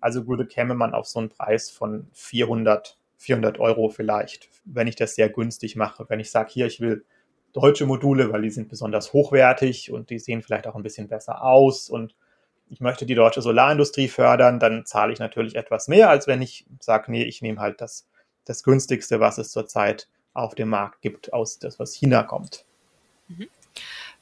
Also 0.00 0.26
würde, 0.26 0.46
käme 0.46 0.74
man 0.74 0.92
auf 0.94 1.06
so 1.06 1.20
einen 1.20 1.30
Preis 1.30 1.70
von 1.70 2.08
400, 2.12 2.98
400 3.16 3.58
Euro 3.58 3.88
vielleicht, 3.88 4.50
wenn 4.64 4.86
ich 4.86 4.96
das 4.96 5.14
sehr 5.14 5.30
günstig 5.30 5.76
mache. 5.76 6.04
Wenn 6.08 6.20
ich 6.20 6.30
sage, 6.30 6.50
hier, 6.52 6.66
ich 6.66 6.80
will 6.80 7.04
deutsche 7.52 7.86
Module, 7.86 8.32
weil 8.32 8.42
die 8.42 8.50
sind 8.50 8.68
besonders 8.68 9.12
hochwertig 9.12 9.90
und 9.90 10.10
die 10.10 10.18
sehen 10.18 10.42
vielleicht 10.42 10.66
auch 10.66 10.74
ein 10.74 10.82
bisschen 10.82 11.08
besser 11.08 11.42
aus 11.42 11.88
und 11.88 12.14
ich 12.68 12.80
möchte 12.80 13.06
die 13.06 13.14
deutsche 13.14 13.42
Solarindustrie 13.42 14.08
fördern, 14.08 14.58
dann 14.58 14.84
zahle 14.86 15.12
ich 15.12 15.18
natürlich 15.18 15.54
etwas 15.54 15.88
mehr, 15.88 16.10
als 16.10 16.26
wenn 16.26 16.42
ich 16.42 16.66
sage, 16.80 17.10
nee, 17.10 17.22
ich 17.22 17.42
nehme 17.42 17.60
halt 17.60 17.80
das, 17.80 18.08
das 18.44 18.62
günstigste, 18.62 19.20
was 19.20 19.38
es 19.38 19.50
zurzeit 19.50 20.08
auf 20.34 20.54
dem 20.54 20.68
Markt 20.68 21.00
gibt, 21.00 21.32
aus 21.32 21.58
das, 21.58 21.78
was 21.78 21.94
China 21.94 22.22
kommt. 22.22 22.64
Mhm. 23.28 23.48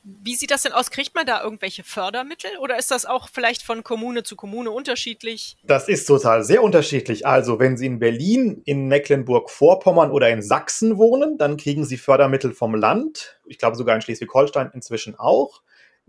Wie 0.04 0.34
sieht 0.34 0.50
das 0.50 0.62
denn 0.62 0.72
aus? 0.72 0.90
Kriegt 0.90 1.14
man 1.14 1.24
da 1.24 1.42
irgendwelche 1.42 1.82
Fördermittel 1.82 2.50
oder 2.60 2.78
ist 2.78 2.90
das 2.90 3.06
auch 3.06 3.30
vielleicht 3.30 3.62
von 3.62 3.82
Kommune 3.82 4.22
zu 4.22 4.36
Kommune 4.36 4.70
unterschiedlich? 4.70 5.56
Das 5.62 5.88
ist 5.88 6.04
total 6.04 6.44
sehr 6.44 6.62
unterschiedlich. 6.62 7.26
Also 7.26 7.58
wenn 7.58 7.78
Sie 7.78 7.86
in 7.86 7.98
Berlin, 8.00 8.60
in 8.66 8.86
Mecklenburg-Vorpommern 8.88 10.10
oder 10.10 10.28
in 10.28 10.42
Sachsen 10.42 10.98
wohnen, 10.98 11.38
dann 11.38 11.56
kriegen 11.56 11.86
Sie 11.86 11.96
Fördermittel 11.96 12.52
vom 12.52 12.74
Land. 12.74 13.40
Ich 13.46 13.56
glaube 13.56 13.76
sogar 13.76 13.96
in 13.96 14.02
Schleswig-Holstein 14.02 14.72
inzwischen 14.74 15.18
auch 15.18 15.62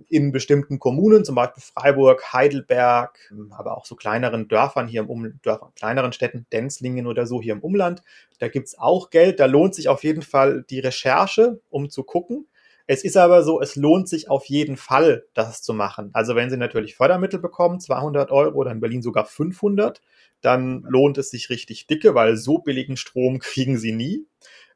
in 0.09 0.33
bestimmten 0.33 0.77
Kommunen, 0.77 1.23
zum 1.23 1.35
Beispiel 1.35 1.63
Freiburg, 1.63 2.33
Heidelberg, 2.33 3.17
aber 3.51 3.77
auch 3.77 3.85
so 3.85 3.95
kleineren 3.95 4.49
Dörfern 4.49 4.87
hier 4.89 5.01
im 5.01 5.09
um 5.09 5.39
Dörfern, 5.41 5.71
kleineren 5.73 6.11
Städten, 6.11 6.45
Denzlingen 6.51 7.07
oder 7.07 7.25
so 7.25 7.41
hier 7.41 7.53
im 7.53 7.61
Umland. 7.61 8.01
Da 8.39 8.49
gibt's 8.49 8.77
auch 8.77 9.09
Geld. 9.09 9.39
Da 9.39 9.45
lohnt 9.45 9.73
sich 9.73 9.87
auf 9.87 10.03
jeden 10.03 10.21
Fall 10.21 10.65
die 10.69 10.81
Recherche, 10.81 11.61
um 11.69 11.89
zu 11.89 12.03
gucken. 12.03 12.45
Es 12.87 13.03
ist 13.03 13.17
aber 13.17 13.43
so, 13.43 13.61
es 13.61 13.75
lohnt 13.75 14.07
sich 14.07 14.29
auf 14.29 14.45
jeden 14.45 14.77
Fall, 14.77 15.25
das 15.33 15.63
zu 15.63 15.73
machen. 15.73 16.11
Also 16.13 16.35
wenn 16.35 16.51
Sie 16.51 16.57
natürlich 16.57 16.95
Fördermittel 16.95 17.39
bekommen, 17.39 17.79
200 17.79 18.31
Euro 18.31 18.55
oder 18.55 18.71
in 18.71 18.79
Berlin 18.79 19.01
sogar 19.01 19.25
500, 19.25 20.01
dann 20.41 20.81
lohnt 20.87 21.17
es 21.17 21.31
sich 21.31 21.49
richtig 21.49 21.87
dicke, 21.87 22.13
weil 22.13 22.37
so 22.37 22.59
billigen 22.59 22.97
Strom 22.97 23.39
kriegen 23.39 23.77
Sie 23.77 23.91
nie. 23.91 24.27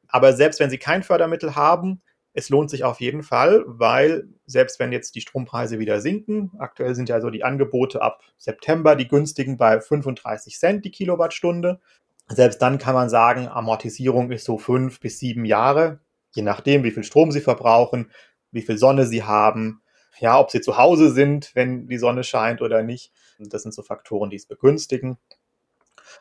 Aber 0.08 0.32
selbst 0.32 0.58
wenn 0.58 0.70
Sie 0.70 0.78
kein 0.78 1.04
Fördermittel 1.04 1.54
haben, 1.54 2.02
es 2.32 2.48
lohnt 2.48 2.70
sich 2.70 2.84
auf 2.84 3.00
jeden 3.00 3.22
Fall, 3.22 3.64
weil 3.66 4.28
selbst 4.46 4.78
wenn 4.78 4.92
jetzt 4.92 5.14
die 5.14 5.20
Strompreise 5.20 5.78
wieder 5.78 6.00
sinken, 6.00 6.52
aktuell 6.58 6.94
sind 6.94 7.08
ja 7.08 7.20
so 7.20 7.30
die 7.30 7.42
Angebote 7.44 8.02
ab 8.02 8.22
September, 8.38 8.94
die 8.94 9.08
günstigen 9.08 9.56
bei 9.56 9.80
35 9.80 10.58
Cent 10.58 10.84
die 10.84 10.92
Kilowattstunde. 10.92 11.80
Selbst 12.28 12.62
dann 12.62 12.78
kann 12.78 12.94
man 12.94 13.08
sagen, 13.08 13.48
Amortisierung 13.48 14.30
ist 14.30 14.44
so 14.44 14.58
fünf 14.58 15.00
bis 15.00 15.18
sieben 15.18 15.44
Jahre, 15.44 16.00
je 16.32 16.42
nachdem, 16.42 16.84
wie 16.84 16.90
viel 16.90 17.04
Strom 17.04 17.32
sie 17.32 17.40
verbrauchen, 17.40 18.10
wie 18.52 18.62
viel 18.62 18.78
Sonne 18.78 19.06
sie 19.06 19.22
haben, 19.22 19.82
ja, 20.18 20.38
ob 20.38 20.50
sie 20.50 20.60
zu 20.60 20.76
Hause 20.76 21.10
sind, 21.10 21.50
wenn 21.54 21.88
die 21.88 21.98
Sonne 21.98 22.24
scheint 22.24 22.60
oder 22.60 22.82
nicht. 22.82 23.12
Das 23.38 23.62
sind 23.62 23.72
so 23.72 23.82
Faktoren, 23.82 24.30
die 24.30 24.36
es 24.36 24.46
begünstigen. 24.46 25.18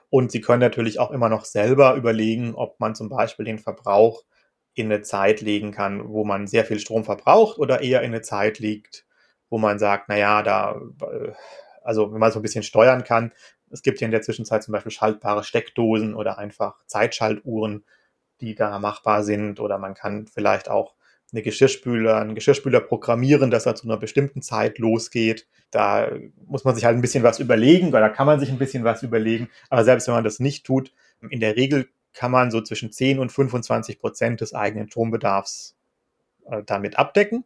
Und 0.10 0.32
Sie 0.32 0.42
können 0.42 0.62
natürlich 0.62 1.00
auch 1.00 1.12
immer 1.12 1.30
noch 1.30 1.46
selber 1.46 1.96
überlegen, 1.96 2.56
ob 2.56 2.80
man 2.80 2.96
zum 2.96 3.10
Beispiel 3.10 3.46
den 3.46 3.60
Verbrauch 3.60 4.24
in 4.74 4.86
eine 4.86 5.02
Zeit 5.02 5.42
legen 5.42 5.72
kann, 5.72 6.10
wo 6.10 6.24
man 6.24 6.48
sehr 6.48 6.66
viel 6.66 6.80
Strom 6.80 7.04
verbraucht 7.04 7.58
oder 7.58 7.82
eher 7.82 8.02
in 8.02 8.12
eine 8.12 8.22
Zeit 8.22 8.60
liegt, 8.60 9.06
wo 9.50 9.58
man 9.58 9.80
sagt, 9.80 10.10
naja, 10.10 10.42
da, 10.42 10.80
äh, 11.02 11.34
also 11.84 12.12
wenn 12.14 12.20
man 12.20 12.32
so 12.32 12.40
ein 12.40 12.44
bisschen 12.44 12.64
steuern 12.64 13.04
kann, 13.04 13.34
es 13.72 13.82
gibt 13.82 14.00
ja 14.00 14.06
in 14.06 14.12
der 14.12 14.22
Zwischenzeit 14.22 14.64
zum 14.64 14.72
Beispiel 14.72 14.92
schaltbare 14.92 15.44
Steckdosen 15.44 16.16
oder 16.16 16.38
einfach 16.38 16.86
Zeitschaltuhren, 16.86 17.84
die 18.42 18.56
da 18.56 18.80
machbar 18.80 19.24
sind 19.24 19.60
oder 19.60 19.78
man 19.78 19.94
kann 19.94 20.28
vielleicht 20.28 20.70
auch 20.70 20.96
eine 21.32 21.42
Geschirrspüler, 21.42 22.18
einen 22.18 22.36
Geschirrspüler 22.36 22.80
programmieren, 22.80 23.52
dass 23.52 23.66
er 23.66 23.76
zu 23.76 23.88
einer 23.88 23.98
bestimmten 23.98 24.42
Zeit 24.42 24.80
losgeht. 24.80 25.48
Da 25.72 26.10
muss 26.46 26.64
man 26.64 26.74
sich 26.76 26.86
halt 26.86 26.98
ein 26.98 27.02
bisschen 27.02 27.24
was 27.24 27.40
überlegen 27.40 27.90
oder 27.90 28.00
da 28.00 28.10
kann 28.10 28.26
man 28.26 28.40
sich 28.40 28.50
ein 28.50 28.58
bisschen 28.58 28.84
was 28.84 29.04
überlegen. 29.04 29.50
Aber 29.70 29.84
selbst 29.84 30.08
wenn 30.08 30.16
man 30.16 30.24
das 30.24 30.40
nicht 30.40 30.66
tut, 30.66 30.92
in 31.30 31.40
der 31.40 31.56
Regel 31.56 31.88
kann 32.14 32.32
man 32.32 32.50
so 32.50 32.62
zwischen 32.62 32.92
10 32.92 33.20
und 33.20 33.32
25 33.32 34.00
Prozent 34.00 34.42
des 34.42 34.56
eigenen 34.56 34.90
Strombedarfs 34.90 35.76
äh, 36.50 36.64
damit 36.66 36.98
abdecken. 36.98 37.46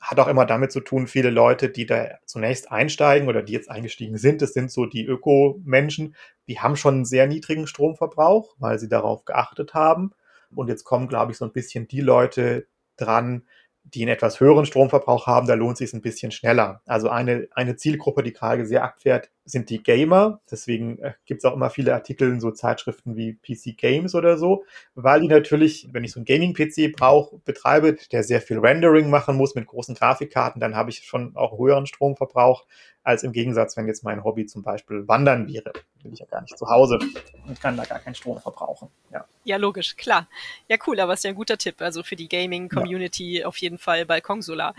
Hat 0.00 0.20
auch 0.20 0.28
immer 0.28 0.46
damit 0.46 0.72
zu 0.72 0.80
tun, 0.80 1.06
viele 1.06 1.30
Leute, 1.30 1.70
die 1.70 1.86
da 1.86 2.18
zunächst 2.26 2.70
einsteigen 2.70 3.28
oder 3.28 3.42
die 3.42 3.52
jetzt 3.52 3.70
eingestiegen 3.70 4.18
sind, 4.18 4.42
das 4.42 4.52
sind 4.52 4.70
so 4.70 4.86
die 4.86 5.04
Öko-Menschen, 5.06 6.14
die 6.46 6.60
haben 6.60 6.76
schon 6.76 6.94
einen 6.94 7.04
sehr 7.04 7.26
niedrigen 7.26 7.66
Stromverbrauch, 7.66 8.54
weil 8.58 8.78
sie 8.78 8.88
darauf 8.88 9.24
geachtet 9.24 9.74
haben. 9.74 10.12
Und 10.54 10.68
jetzt 10.68 10.84
kommen, 10.84 11.08
glaube 11.08 11.32
ich, 11.32 11.38
so 11.38 11.44
ein 11.44 11.52
bisschen 11.52 11.88
die 11.88 12.00
Leute 12.00 12.66
dran, 12.96 13.46
die 13.84 14.02
einen 14.02 14.12
etwas 14.12 14.40
höheren 14.40 14.66
Stromverbrauch 14.66 15.26
haben, 15.26 15.46
da 15.46 15.54
lohnt 15.54 15.74
es 15.74 15.78
sich 15.78 15.92
ein 15.92 16.02
bisschen 16.02 16.32
schneller. 16.32 16.82
Also 16.86 17.08
eine, 17.08 17.48
eine 17.52 17.76
Zielgruppe, 17.76 18.22
die 18.22 18.32
gerade 18.32 18.66
sehr 18.66 18.82
abfährt, 18.82 19.30
sind 19.46 19.70
die 19.70 19.82
Gamer. 19.82 20.40
Deswegen 20.50 20.98
äh, 20.98 21.14
gibt 21.24 21.38
es 21.38 21.44
auch 21.44 21.54
immer 21.54 21.70
viele 21.70 21.94
Artikel 21.94 22.28
in 22.28 22.40
so 22.40 22.50
Zeitschriften 22.50 23.16
wie 23.16 23.34
PC 23.34 23.78
Games 23.78 24.14
oder 24.14 24.36
so, 24.36 24.64
weil 24.94 25.20
die 25.20 25.28
natürlich, 25.28 25.88
wenn 25.92 26.04
ich 26.04 26.12
so 26.12 26.18
einen 26.18 26.26
Gaming-PC 26.26 26.94
brauche, 26.94 27.38
betreibe, 27.38 27.96
der 28.12 28.24
sehr 28.24 28.42
viel 28.42 28.58
Rendering 28.58 29.08
machen 29.08 29.36
muss 29.36 29.54
mit 29.54 29.66
großen 29.66 29.94
Grafikkarten, 29.94 30.60
dann 30.60 30.74
habe 30.74 30.90
ich 30.90 31.04
schon 31.04 31.36
auch 31.36 31.58
höheren 31.58 31.86
Stromverbrauch 31.86 32.66
als 33.06 33.22
im 33.22 33.30
Gegensatz, 33.30 33.76
wenn 33.76 33.86
jetzt 33.86 34.02
mein 34.02 34.24
Hobby 34.24 34.46
zum 34.46 34.64
Beispiel 34.64 35.06
Wandern 35.06 35.46
wäre. 35.46 35.72
Bin 36.02 36.12
ich 36.12 36.18
ja 36.18 36.26
gar 36.26 36.40
nicht 36.42 36.58
zu 36.58 36.66
Hause 36.66 36.98
und 37.46 37.60
kann 37.60 37.76
da 37.76 37.84
gar 37.84 38.00
keinen 38.00 38.16
Strom 38.16 38.40
verbrauchen. 38.40 38.88
Ja, 39.12 39.24
ja 39.44 39.58
logisch, 39.58 39.96
klar. 39.96 40.28
Ja, 40.68 40.76
cool, 40.88 40.98
aber 40.98 41.14
ist 41.14 41.22
ja 41.22 41.30
ein 41.30 41.36
guter 41.36 41.56
Tipp. 41.56 41.80
Also 41.80 42.02
für 42.02 42.16
die 42.16 42.28
Gaming-Community 42.28 43.38
ja. 43.38 43.46
auf 43.46 43.58
jeden 43.58 43.78
Fall 43.78 44.06
Balkonsolar. 44.06 44.74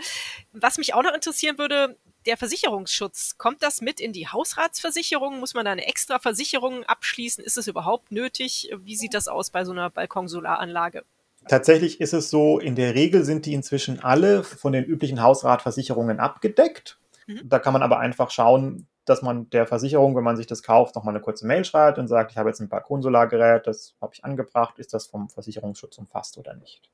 Was 0.52 0.76
mich 0.76 0.92
auch 0.92 1.02
noch 1.02 1.14
interessieren 1.14 1.56
würde, 1.56 1.96
der 2.26 2.36
Versicherungsschutz, 2.36 3.38
kommt 3.38 3.62
das 3.62 3.80
mit 3.80 4.00
in 4.00 4.12
die 4.12 4.28
Hausratsversicherung? 4.28 5.40
Muss 5.40 5.54
man 5.54 5.64
da 5.64 5.72
eine 5.72 5.86
extra 5.86 6.18
Versicherung 6.18 6.84
abschließen? 6.84 7.42
Ist 7.42 7.56
es 7.56 7.66
überhaupt 7.66 8.12
nötig? 8.12 8.70
Wie 8.78 8.96
sieht 8.96 9.14
das 9.14 9.28
aus 9.28 9.50
bei 9.50 9.64
so 9.64 9.72
einer 9.72 9.90
Balkonsolaranlage? 9.90 11.04
Tatsächlich 11.48 12.00
ist 12.00 12.12
es 12.12 12.30
so, 12.30 12.58
in 12.58 12.74
der 12.74 12.94
Regel 12.94 13.24
sind 13.24 13.46
die 13.46 13.54
inzwischen 13.54 14.00
alle 14.00 14.44
von 14.44 14.72
den 14.72 14.84
üblichen 14.84 15.22
Hausratversicherungen 15.22 16.20
abgedeckt. 16.20 16.98
Mhm. 17.26 17.48
Da 17.48 17.58
kann 17.58 17.72
man 17.72 17.82
aber 17.82 17.98
einfach 17.98 18.30
schauen, 18.30 18.86
dass 19.04 19.22
man 19.22 19.48
der 19.50 19.66
Versicherung, 19.66 20.14
wenn 20.16 20.24
man 20.24 20.36
sich 20.36 20.46
das 20.46 20.62
kauft, 20.62 20.94
nochmal 20.94 21.14
eine 21.14 21.22
kurze 21.22 21.46
Mail 21.46 21.64
schreibt 21.64 21.98
und 21.98 22.08
sagt, 22.08 22.32
ich 22.32 22.36
habe 22.36 22.50
jetzt 22.50 22.60
ein 22.60 22.68
Balkonsolargerät, 22.68 23.66
das 23.66 23.94
habe 24.02 24.12
ich 24.14 24.24
angebracht, 24.24 24.78
ist 24.78 24.92
das 24.92 25.06
vom 25.06 25.30
Versicherungsschutz 25.30 25.96
umfasst 25.96 26.36
oder 26.36 26.54
nicht. 26.54 26.90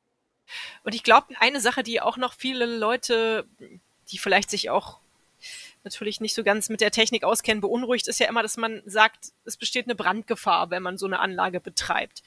Und 0.85 0.95
ich 0.95 1.03
glaube, 1.03 1.29
eine 1.41 1.61
Sache, 1.61 1.83
die 1.83 2.01
auch 2.01 2.17
noch 2.17 2.35
viele 2.35 2.67
Leute, 2.67 3.47
die 4.11 4.19
vielleicht 4.19 4.51
sich 4.51 4.71
auch 4.71 5.01
natürlich 5.85 6.21
nicht 6.21 6.35
so 6.35 6.43
ganz 6.43 6.69
mit 6.69 6.81
der 6.81 6.91
Technik 6.91 7.25
auskennen, 7.25 7.61
beunruhigt, 7.61 8.09
ist 8.09 8.21
ja 8.21 8.29
immer, 8.29 8.43
dass 8.43 8.57
man 8.57 8.83
sagt, 8.87 9.33
es 9.45 9.57
besteht 9.57 9.87
eine 9.87 9.95
Brandgefahr, 9.95 10.71
wenn 10.71 10.83
man 10.83 10.99
so 10.99 11.07
eine 11.07 11.21
Anlage 11.21 11.61
betreibt. 11.61 12.23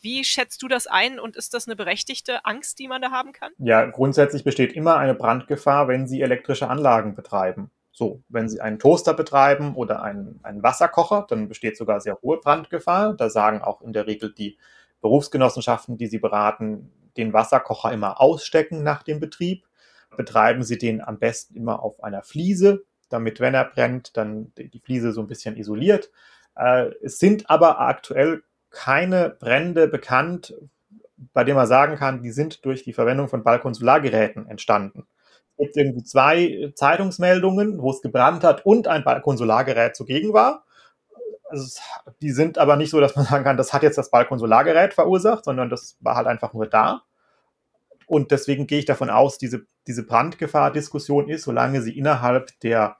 Wie 0.00 0.24
schätzt 0.24 0.62
du 0.62 0.68
das 0.68 0.88
ein 0.88 1.20
und 1.20 1.36
ist 1.36 1.54
das 1.54 1.68
eine 1.68 1.76
berechtigte 1.76 2.44
Angst, 2.44 2.80
die 2.80 2.88
man 2.88 3.00
da 3.00 3.12
haben 3.12 3.32
kann? 3.32 3.52
Ja, 3.58 3.84
grundsätzlich 3.86 4.42
besteht 4.42 4.72
immer 4.72 4.96
eine 4.96 5.14
Brandgefahr, 5.14 5.86
wenn 5.86 6.08
Sie 6.08 6.22
elektrische 6.22 6.68
Anlagen 6.68 7.14
betreiben. 7.14 7.70
So, 7.92 8.22
wenn 8.28 8.48
Sie 8.48 8.60
einen 8.60 8.80
Toaster 8.80 9.14
betreiben 9.14 9.76
oder 9.76 10.02
einen, 10.02 10.40
einen 10.42 10.62
Wasserkocher, 10.62 11.26
dann 11.28 11.48
besteht 11.48 11.76
sogar 11.76 12.00
sehr 12.00 12.18
hohe 12.20 12.38
Brandgefahr. 12.38 13.14
Da 13.14 13.30
sagen 13.30 13.62
auch 13.62 13.80
in 13.82 13.92
der 13.92 14.08
Regel 14.08 14.32
die 14.32 14.58
Berufsgenossenschaften, 15.02 15.98
die 15.98 16.06
Sie 16.06 16.18
beraten, 16.18 16.90
den 17.16 17.32
Wasserkocher 17.32 17.92
immer 17.92 18.20
ausstecken 18.20 18.82
nach 18.82 19.02
dem 19.04 19.20
Betrieb. 19.20 19.66
Betreiben 20.16 20.62
Sie 20.62 20.78
den 20.78 21.00
am 21.00 21.18
besten 21.18 21.54
immer 21.54 21.82
auf 21.82 22.02
einer 22.02 22.22
Fliese, 22.22 22.84
damit, 23.12 23.40
wenn 23.40 23.54
er 23.54 23.64
brennt, 23.64 24.16
dann 24.16 24.52
die 24.56 24.80
Fliese 24.80 25.12
so 25.12 25.20
ein 25.20 25.28
bisschen 25.28 25.56
isoliert. 25.56 26.10
Äh, 26.56 26.90
es 27.02 27.18
sind 27.18 27.48
aber 27.50 27.80
aktuell 27.80 28.42
keine 28.70 29.30
Brände 29.30 29.88
bekannt, 29.88 30.54
bei 31.32 31.44
denen 31.44 31.56
man 31.56 31.66
sagen 31.66 31.96
kann, 31.96 32.22
die 32.22 32.32
sind 32.32 32.64
durch 32.64 32.82
die 32.82 32.92
Verwendung 32.92 33.28
von 33.28 33.44
Balkonsolargeräten 33.44 34.48
entstanden. 34.48 35.06
Es 35.56 35.66
gibt 35.66 35.76
irgendwie 35.76 36.02
zwei 36.02 36.72
Zeitungsmeldungen, 36.74 37.80
wo 37.80 37.90
es 37.90 38.02
gebrannt 38.02 38.42
hat 38.42 38.66
und 38.66 38.88
ein 38.88 39.04
Balkonsolargerät 39.04 39.94
zugegen 39.94 40.32
war. 40.32 40.64
Also, 41.48 41.80
die 42.22 42.30
sind 42.30 42.56
aber 42.56 42.76
nicht 42.76 42.90
so, 42.90 43.00
dass 43.00 43.14
man 43.14 43.26
sagen 43.26 43.44
kann, 43.44 43.56
das 43.58 43.72
hat 43.72 43.82
jetzt 43.82 43.98
das 43.98 44.10
Balkonsolargerät 44.10 44.94
verursacht, 44.94 45.44
sondern 45.44 45.68
das 45.68 45.96
war 46.00 46.16
halt 46.16 46.26
einfach 46.26 46.54
nur 46.54 46.66
da. 46.66 47.02
Und 48.06 48.30
deswegen 48.30 48.66
gehe 48.66 48.78
ich 48.78 48.84
davon 48.84 49.10
aus, 49.10 49.38
diese, 49.38 49.64
diese 49.86 50.04
Brandgefahr-Diskussion 50.04 51.28
ist, 51.28 51.44
solange 51.44 51.82
sie 51.82 51.96
innerhalb 51.96 52.58
der 52.60 52.96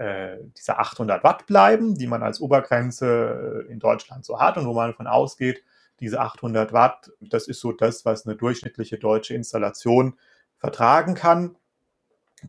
äh, 0.00 0.38
dieser 0.56 0.80
800 0.80 1.22
Watt 1.24 1.46
bleiben, 1.46 1.94
die 1.94 2.06
man 2.06 2.22
als 2.22 2.40
Obergrenze 2.40 3.66
äh, 3.68 3.70
in 3.70 3.80
Deutschland 3.80 4.24
so 4.24 4.40
hat 4.40 4.56
und 4.56 4.66
wo 4.66 4.72
man 4.72 4.92
davon 4.92 5.06
ausgeht, 5.06 5.62
diese 6.00 6.20
800 6.20 6.72
Watt, 6.72 7.12
das 7.20 7.48
ist 7.48 7.60
so 7.60 7.72
das, 7.72 8.06
was 8.06 8.26
eine 8.26 8.34
durchschnittliche 8.34 8.96
deutsche 8.96 9.34
Installation 9.34 10.14
vertragen 10.56 11.14
kann, 11.14 11.56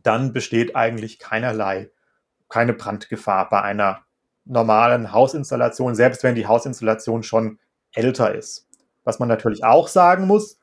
dann 0.02 0.32
besteht 0.32 0.74
eigentlich 0.74 1.18
keinerlei, 1.18 1.90
keine 2.48 2.72
Brandgefahr 2.72 3.50
bei 3.50 3.60
einer 3.60 4.00
normalen 4.46 5.12
Hausinstallation, 5.12 5.94
selbst 5.94 6.22
wenn 6.22 6.34
die 6.34 6.46
Hausinstallation 6.46 7.22
schon 7.22 7.58
älter 7.92 8.34
ist. 8.34 8.66
Was 9.04 9.18
man 9.18 9.28
natürlich 9.28 9.62
auch 9.62 9.88
sagen 9.88 10.26
muss, 10.26 10.58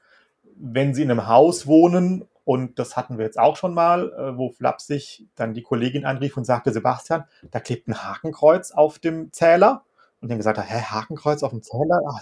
wenn 0.55 0.95
Sie 0.95 1.03
in 1.03 1.11
einem 1.11 1.27
Haus 1.27 1.67
wohnen 1.67 2.27
und 2.49 2.79
das 2.79 2.97
hatten 2.97 3.19
wir 3.19 3.25
jetzt 3.25 3.37
auch 3.37 3.57
schon 3.57 3.75
mal, 3.75 4.11
äh, 4.11 4.35
wo 4.35 4.49
flapsig 4.49 5.27
dann 5.35 5.53
die 5.53 5.61
Kollegin 5.61 6.03
anrief 6.03 6.35
und 6.35 6.45
sagte, 6.45 6.73
Sebastian, 6.73 7.25
da 7.51 7.59
klebt 7.59 7.87
ein 7.87 8.03
Hakenkreuz 8.03 8.71
auf 8.71 8.97
dem 8.97 9.31
Zähler. 9.31 9.83
Und 10.19 10.31
dann 10.31 10.39
gesagt 10.39 10.57
hat, 10.57 10.67
hä, 10.67 10.81
Hakenkreuz 10.81 11.43
auf 11.43 11.51
dem 11.51 11.61
Zähler? 11.61 12.01
Ach, 12.09 12.19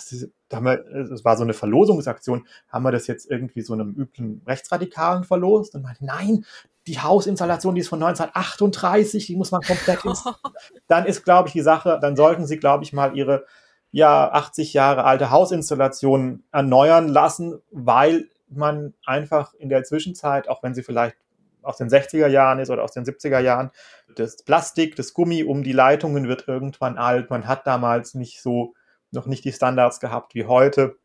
da 0.49 0.57
haben 0.57 0.65
wir, 0.65 0.85
es 1.13 1.23
war 1.23 1.37
so 1.37 1.43
eine 1.43 1.53
Verlosungsaktion. 1.53 2.45
Haben 2.67 2.83
wir 2.83 2.91
das 2.91 3.07
jetzt 3.07 3.31
irgendwie 3.31 3.61
so 3.61 3.71
einem 3.71 3.95
üblen 3.95 4.41
Rechtsradikalen 4.45 5.23
verlost? 5.23 5.75
Und 5.75 5.83
meinte, 5.83 6.03
nein, 6.03 6.43
die 6.87 6.99
Hausinstallation, 6.99 7.75
die 7.75 7.81
ist 7.81 7.87
von 7.87 8.03
1938, 8.03 9.27
die 9.27 9.37
muss 9.37 9.51
man 9.51 9.61
komplett 9.61 10.03
ins. 10.03 10.25
Dann 10.89 11.05
ist, 11.05 11.23
glaube 11.23 11.47
ich, 11.47 11.53
die 11.53 11.61
Sache, 11.61 11.99
dann 12.01 12.17
sollten 12.17 12.45
Sie, 12.45 12.57
glaube 12.57 12.83
ich, 12.83 12.91
mal 12.91 13.15
Ihre 13.15 13.45
ja 13.91 14.29
80 14.29 14.73
Jahre 14.73 15.05
alte 15.05 15.31
Hausinstallation 15.31 16.43
erneuern 16.51 17.07
lassen, 17.07 17.61
weil 17.71 18.27
man 18.49 18.93
einfach 19.05 19.53
in 19.55 19.69
der 19.69 19.83
Zwischenzeit, 19.83 20.47
auch 20.49 20.63
wenn 20.63 20.73
sie 20.73 20.83
vielleicht 20.83 21.17
aus 21.61 21.77
den 21.77 21.89
60er 21.89 22.27
Jahren 22.27 22.59
ist 22.59 22.69
oder 22.69 22.83
aus 22.83 22.93
den 22.93 23.03
70er 23.03 23.39
Jahren, 23.39 23.71
das 24.15 24.43
Plastik, 24.43 24.95
das 24.95 25.13
Gummi 25.13 25.43
um 25.43 25.63
die 25.63 25.73
Leitungen 25.73 26.27
wird 26.27 26.47
irgendwann 26.47 26.97
alt. 26.97 27.29
Man 27.29 27.47
hat 27.47 27.67
damals 27.67 28.13
nicht 28.13 28.41
so, 28.41 28.73
noch 29.11 29.25
nicht 29.25 29.43
die 29.43 29.51
Standards 29.51 29.99
gehabt 29.99 30.33
wie 30.33 30.45
heute. 30.45 30.97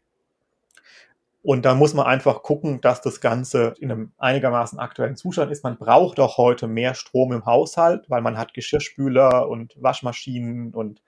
Und 1.42 1.64
da 1.64 1.74
muss 1.74 1.92
man 1.92 2.06
einfach 2.06 2.44
gucken, 2.44 2.80
dass 2.80 3.00
das 3.00 3.20
Ganze 3.20 3.74
in 3.80 3.90
einem 3.90 4.12
einigermaßen 4.18 4.78
aktuellen 4.78 5.16
Zustand 5.16 5.50
ist. 5.50 5.64
Man 5.64 5.76
braucht 5.76 6.20
auch 6.20 6.38
heute 6.38 6.68
mehr 6.68 6.94
Strom 6.94 7.32
im 7.32 7.44
Haushalt, 7.44 8.08
weil 8.08 8.22
man 8.22 8.38
hat 8.38 8.54
Geschirrspüler 8.54 9.48
und 9.48 9.74
Waschmaschinen 9.82 10.72
und 10.72 11.02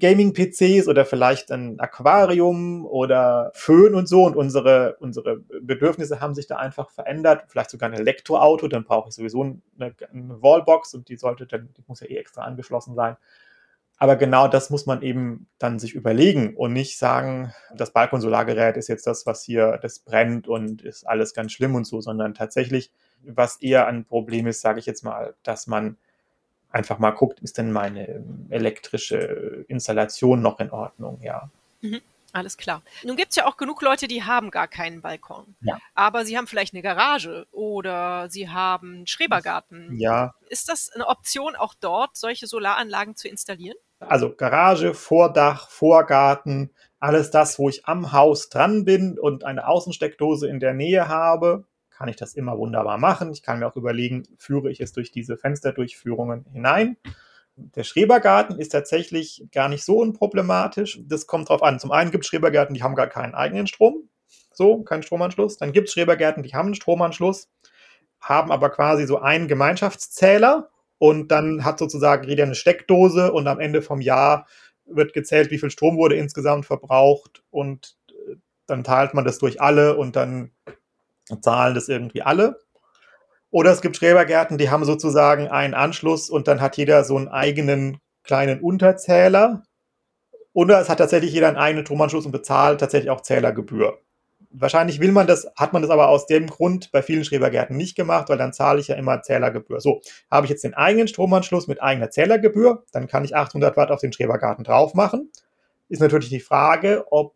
Gaming-PCs 0.00 0.88
oder 0.88 1.04
vielleicht 1.04 1.50
ein 1.52 1.78
Aquarium 1.80 2.86
oder 2.86 3.50
Föhn 3.54 3.94
und 3.94 4.08
so. 4.08 4.24
Und 4.24 4.36
unsere, 4.36 4.96
unsere 5.00 5.38
Bedürfnisse 5.60 6.20
haben 6.20 6.34
sich 6.34 6.46
da 6.46 6.56
einfach 6.56 6.90
verändert. 6.90 7.44
Vielleicht 7.48 7.70
sogar 7.70 7.88
ein 7.88 7.94
Elektroauto, 7.94 8.68
dann 8.68 8.84
brauche 8.84 9.08
ich 9.08 9.14
sowieso 9.14 9.42
eine, 9.42 9.60
eine 9.78 10.42
Wallbox 10.42 10.94
und 10.94 11.08
die 11.08 11.16
sollte 11.16 11.46
dann, 11.46 11.68
die 11.76 11.84
muss 11.86 12.00
ja 12.00 12.08
eh 12.08 12.16
extra 12.16 12.42
angeschlossen 12.42 12.94
sein. 12.94 13.16
Aber 13.96 14.16
genau 14.16 14.48
das 14.48 14.70
muss 14.70 14.86
man 14.86 15.02
eben 15.02 15.46
dann 15.58 15.78
sich 15.78 15.94
überlegen 15.94 16.56
und 16.56 16.72
nicht 16.72 16.98
sagen, 16.98 17.54
das 17.74 17.92
Balkonsolargerät 17.92 18.76
ist 18.76 18.88
jetzt 18.88 19.06
das, 19.06 19.24
was 19.24 19.44
hier, 19.44 19.78
das 19.80 20.00
brennt 20.00 20.48
und 20.48 20.82
ist 20.82 21.06
alles 21.06 21.32
ganz 21.32 21.52
schlimm 21.52 21.74
und 21.76 21.86
so, 21.86 22.00
sondern 22.00 22.34
tatsächlich, 22.34 22.90
was 23.22 23.56
eher 23.62 23.86
ein 23.86 24.04
Problem 24.04 24.48
ist, 24.48 24.60
sage 24.60 24.80
ich 24.80 24.86
jetzt 24.86 25.04
mal, 25.04 25.34
dass 25.44 25.68
man 25.68 25.96
einfach 26.74 26.98
mal 26.98 27.12
guckt, 27.12 27.40
ist 27.40 27.56
denn 27.58 27.72
meine 27.72 28.08
ähm, 28.08 28.46
elektrische 28.50 29.64
Installation 29.68 30.42
noch 30.42 30.60
in 30.60 30.70
Ordnung, 30.70 31.20
ja. 31.22 31.50
Mhm. 31.80 32.00
Alles 32.32 32.56
klar. 32.56 32.82
Nun 33.04 33.14
gibt 33.14 33.30
es 33.30 33.36
ja 33.36 33.46
auch 33.46 33.56
genug 33.56 33.80
Leute, 33.80 34.08
die 34.08 34.24
haben 34.24 34.50
gar 34.50 34.66
keinen 34.66 35.00
Balkon. 35.00 35.54
Ja. 35.60 35.78
Aber 35.94 36.24
sie 36.24 36.36
haben 36.36 36.48
vielleicht 36.48 36.74
eine 36.74 36.82
Garage 36.82 37.46
oder 37.52 38.28
sie 38.28 38.48
haben 38.48 38.92
einen 38.92 39.06
Schrebergarten. 39.06 39.96
Ja. 39.96 40.34
Ist 40.48 40.68
das 40.68 40.90
eine 40.92 41.06
Option, 41.06 41.54
auch 41.54 41.74
dort 41.74 42.16
solche 42.16 42.48
Solaranlagen 42.48 43.14
zu 43.14 43.28
installieren? 43.28 43.76
Also 44.00 44.34
Garage, 44.34 44.94
Vordach, 44.94 45.70
Vorgarten, 45.70 46.70
alles 46.98 47.30
das, 47.30 47.56
wo 47.60 47.68
ich 47.68 47.86
am 47.86 48.10
Haus 48.10 48.48
dran 48.48 48.84
bin 48.84 49.16
und 49.16 49.44
eine 49.44 49.68
Außensteckdose 49.68 50.48
in 50.48 50.58
der 50.58 50.74
Nähe 50.74 51.06
habe, 51.06 51.64
kann 51.96 52.08
ich 52.08 52.16
das 52.16 52.34
immer 52.34 52.58
wunderbar 52.58 52.98
machen. 52.98 53.32
Ich 53.32 53.42
kann 53.42 53.60
mir 53.60 53.66
auch 53.66 53.76
überlegen, 53.76 54.24
führe 54.38 54.70
ich 54.70 54.80
es 54.80 54.92
durch 54.92 55.12
diese 55.12 55.36
Fensterdurchführungen 55.36 56.44
hinein. 56.52 56.96
Der 57.56 57.84
Schrebergarten 57.84 58.58
ist 58.58 58.70
tatsächlich 58.70 59.46
gar 59.52 59.68
nicht 59.68 59.84
so 59.84 59.98
unproblematisch. 59.98 61.00
Das 61.04 61.26
kommt 61.26 61.48
drauf 61.48 61.62
an. 61.62 61.78
Zum 61.78 61.92
einen 61.92 62.10
gibt 62.10 62.24
es 62.24 62.28
Schrebergärten, 62.28 62.74
die 62.74 62.82
haben 62.82 62.96
gar 62.96 63.06
keinen 63.06 63.34
eigenen 63.34 63.68
Strom. 63.68 64.08
So, 64.52 64.82
keinen 64.82 65.04
Stromanschluss. 65.04 65.56
Dann 65.56 65.72
gibt 65.72 65.88
es 65.88 65.94
Schrebergärten, 65.94 66.42
die 66.42 66.54
haben 66.54 66.66
einen 66.66 66.74
Stromanschluss, 66.74 67.48
haben 68.20 68.50
aber 68.50 68.70
quasi 68.70 69.06
so 69.06 69.18
einen 69.20 69.46
Gemeinschaftszähler 69.46 70.70
und 70.98 71.28
dann 71.28 71.64
hat 71.64 71.78
sozusagen 71.78 72.28
jeder 72.28 72.44
eine 72.44 72.54
Steckdose 72.54 73.32
und 73.32 73.46
am 73.46 73.60
Ende 73.60 73.82
vom 73.82 74.00
Jahr 74.00 74.46
wird 74.86 75.12
gezählt, 75.12 75.50
wie 75.50 75.58
viel 75.58 75.70
Strom 75.70 75.96
wurde 75.96 76.16
insgesamt 76.16 76.66
verbraucht 76.66 77.42
und 77.50 77.96
äh, 78.10 78.36
dann 78.66 78.84
teilt 78.84 79.14
man 79.14 79.24
das 79.24 79.38
durch 79.38 79.60
alle 79.60 79.96
und 79.96 80.16
dann 80.16 80.50
zahlen 81.40 81.74
das 81.74 81.88
irgendwie 81.88 82.22
alle. 82.22 82.58
Oder 83.50 83.70
es 83.70 83.82
gibt 83.82 83.96
Schrebergärten, 83.96 84.58
die 84.58 84.70
haben 84.70 84.84
sozusagen 84.84 85.46
einen 85.48 85.74
Anschluss 85.74 86.28
und 86.28 86.48
dann 86.48 86.60
hat 86.60 86.76
jeder 86.76 87.04
so 87.04 87.16
einen 87.16 87.28
eigenen 87.28 87.98
kleinen 88.24 88.60
Unterzähler. 88.60 89.62
Oder 90.52 90.80
es 90.80 90.88
hat 90.88 90.98
tatsächlich 90.98 91.32
jeder 91.32 91.48
einen 91.48 91.56
eigenen 91.56 91.84
Stromanschluss 91.86 92.26
und 92.26 92.32
bezahlt 92.32 92.80
tatsächlich 92.80 93.10
auch 93.10 93.20
Zählergebühr. 93.20 94.00
Wahrscheinlich 94.50 95.00
will 95.00 95.12
man 95.12 95.26
das, 95.26 95.48
hat 95.56 95.72
man 95.72 95.82
das 95.82 95.90
aber 95.90 96.08
aus 96.08 96.26
dem 96.26 96.48
Grund 96.48 96.90
bei 96.92 97.02
vielen 97.02 97.24
Schrebergärten 97.24 97.76
nicht 97.76 97.96
gemacht, 97.96 98.28
weil 98.28 98.38
dann 98.38 98.52
zahle 98.52 98.80
ich 98.80 98.88
ja 98.88 98.96
immer 98.96 99.22
Zählergebühr. 99.22 99.80
So, 99.80 100.00
habe 100.30 100.46
ich 100.46 100.50
jetzt 100.50 100.64
den 100.64 100.74
eigenen 100.74 101.06
Stromanschluss 101.08 101.66
mit 101.66 101.82
eigener 101.82 102.10
Zählergebühr, 102.10 102.84
dann 102.92 103.06
kann 103.06 103.24
ich 103.24 103.36
800 103.36 103.76
Watt 103.76 103.90
auf 103.90 104.00
den 104.00 104.12
Schrebergarten 104.12 104.64
drauf 104.64 104.94
machen. 104.94 105.30
Ist 105.88 106.00
natürlich 106.00 106.28
die 106.28 106.40
Frage, 106.40 107.04
ob 107.10 107.34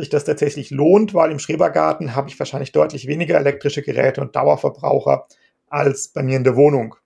sich 0.00 0.08
das 0.08 0.24
tatsächlich 0.24 0.70
lohnt, 0.70 1.14
weil 1.14 1.30
im 1.30 1.38
Schrebergarten 1.38 2.14
habe 2.14 2.28
ich 2.28 2.38
wahrscheinlich 2.38 2.72
deutlich 2.72 3.06
weniger 3.06 3.38
elektrische 3.38 3.82
Geräte 3.82 4.20
und 4.20 4.34
Dauerverbraucher 4.34 5.26
als 5.68 6.08
bei 6.08 6.22
mir 6.22 6.36
in 6.36 6.44
der 6.44 6.56
Wohnung. 6.56 6.96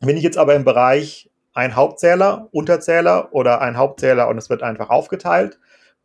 Wenn 0.00 0.16
ich 0.16 0.22
jetzt 0.22 0.38
aber 0.38 0.54
im 0.54 0.64
Bereich 0.64 1.30
ein 1.54 1.76
Hauptzähler, 1.76 2.48
Unterzähler 2.52 3.28
oder 3.32 3.60
ein 3.60 3.76
Hauptzähler 3.76 4.28
und 4.28 4.38
es 4.38 4.50
wird 4.50 4.62
einfach 4.62 4.90
aufgeteilt, 4.90 5.58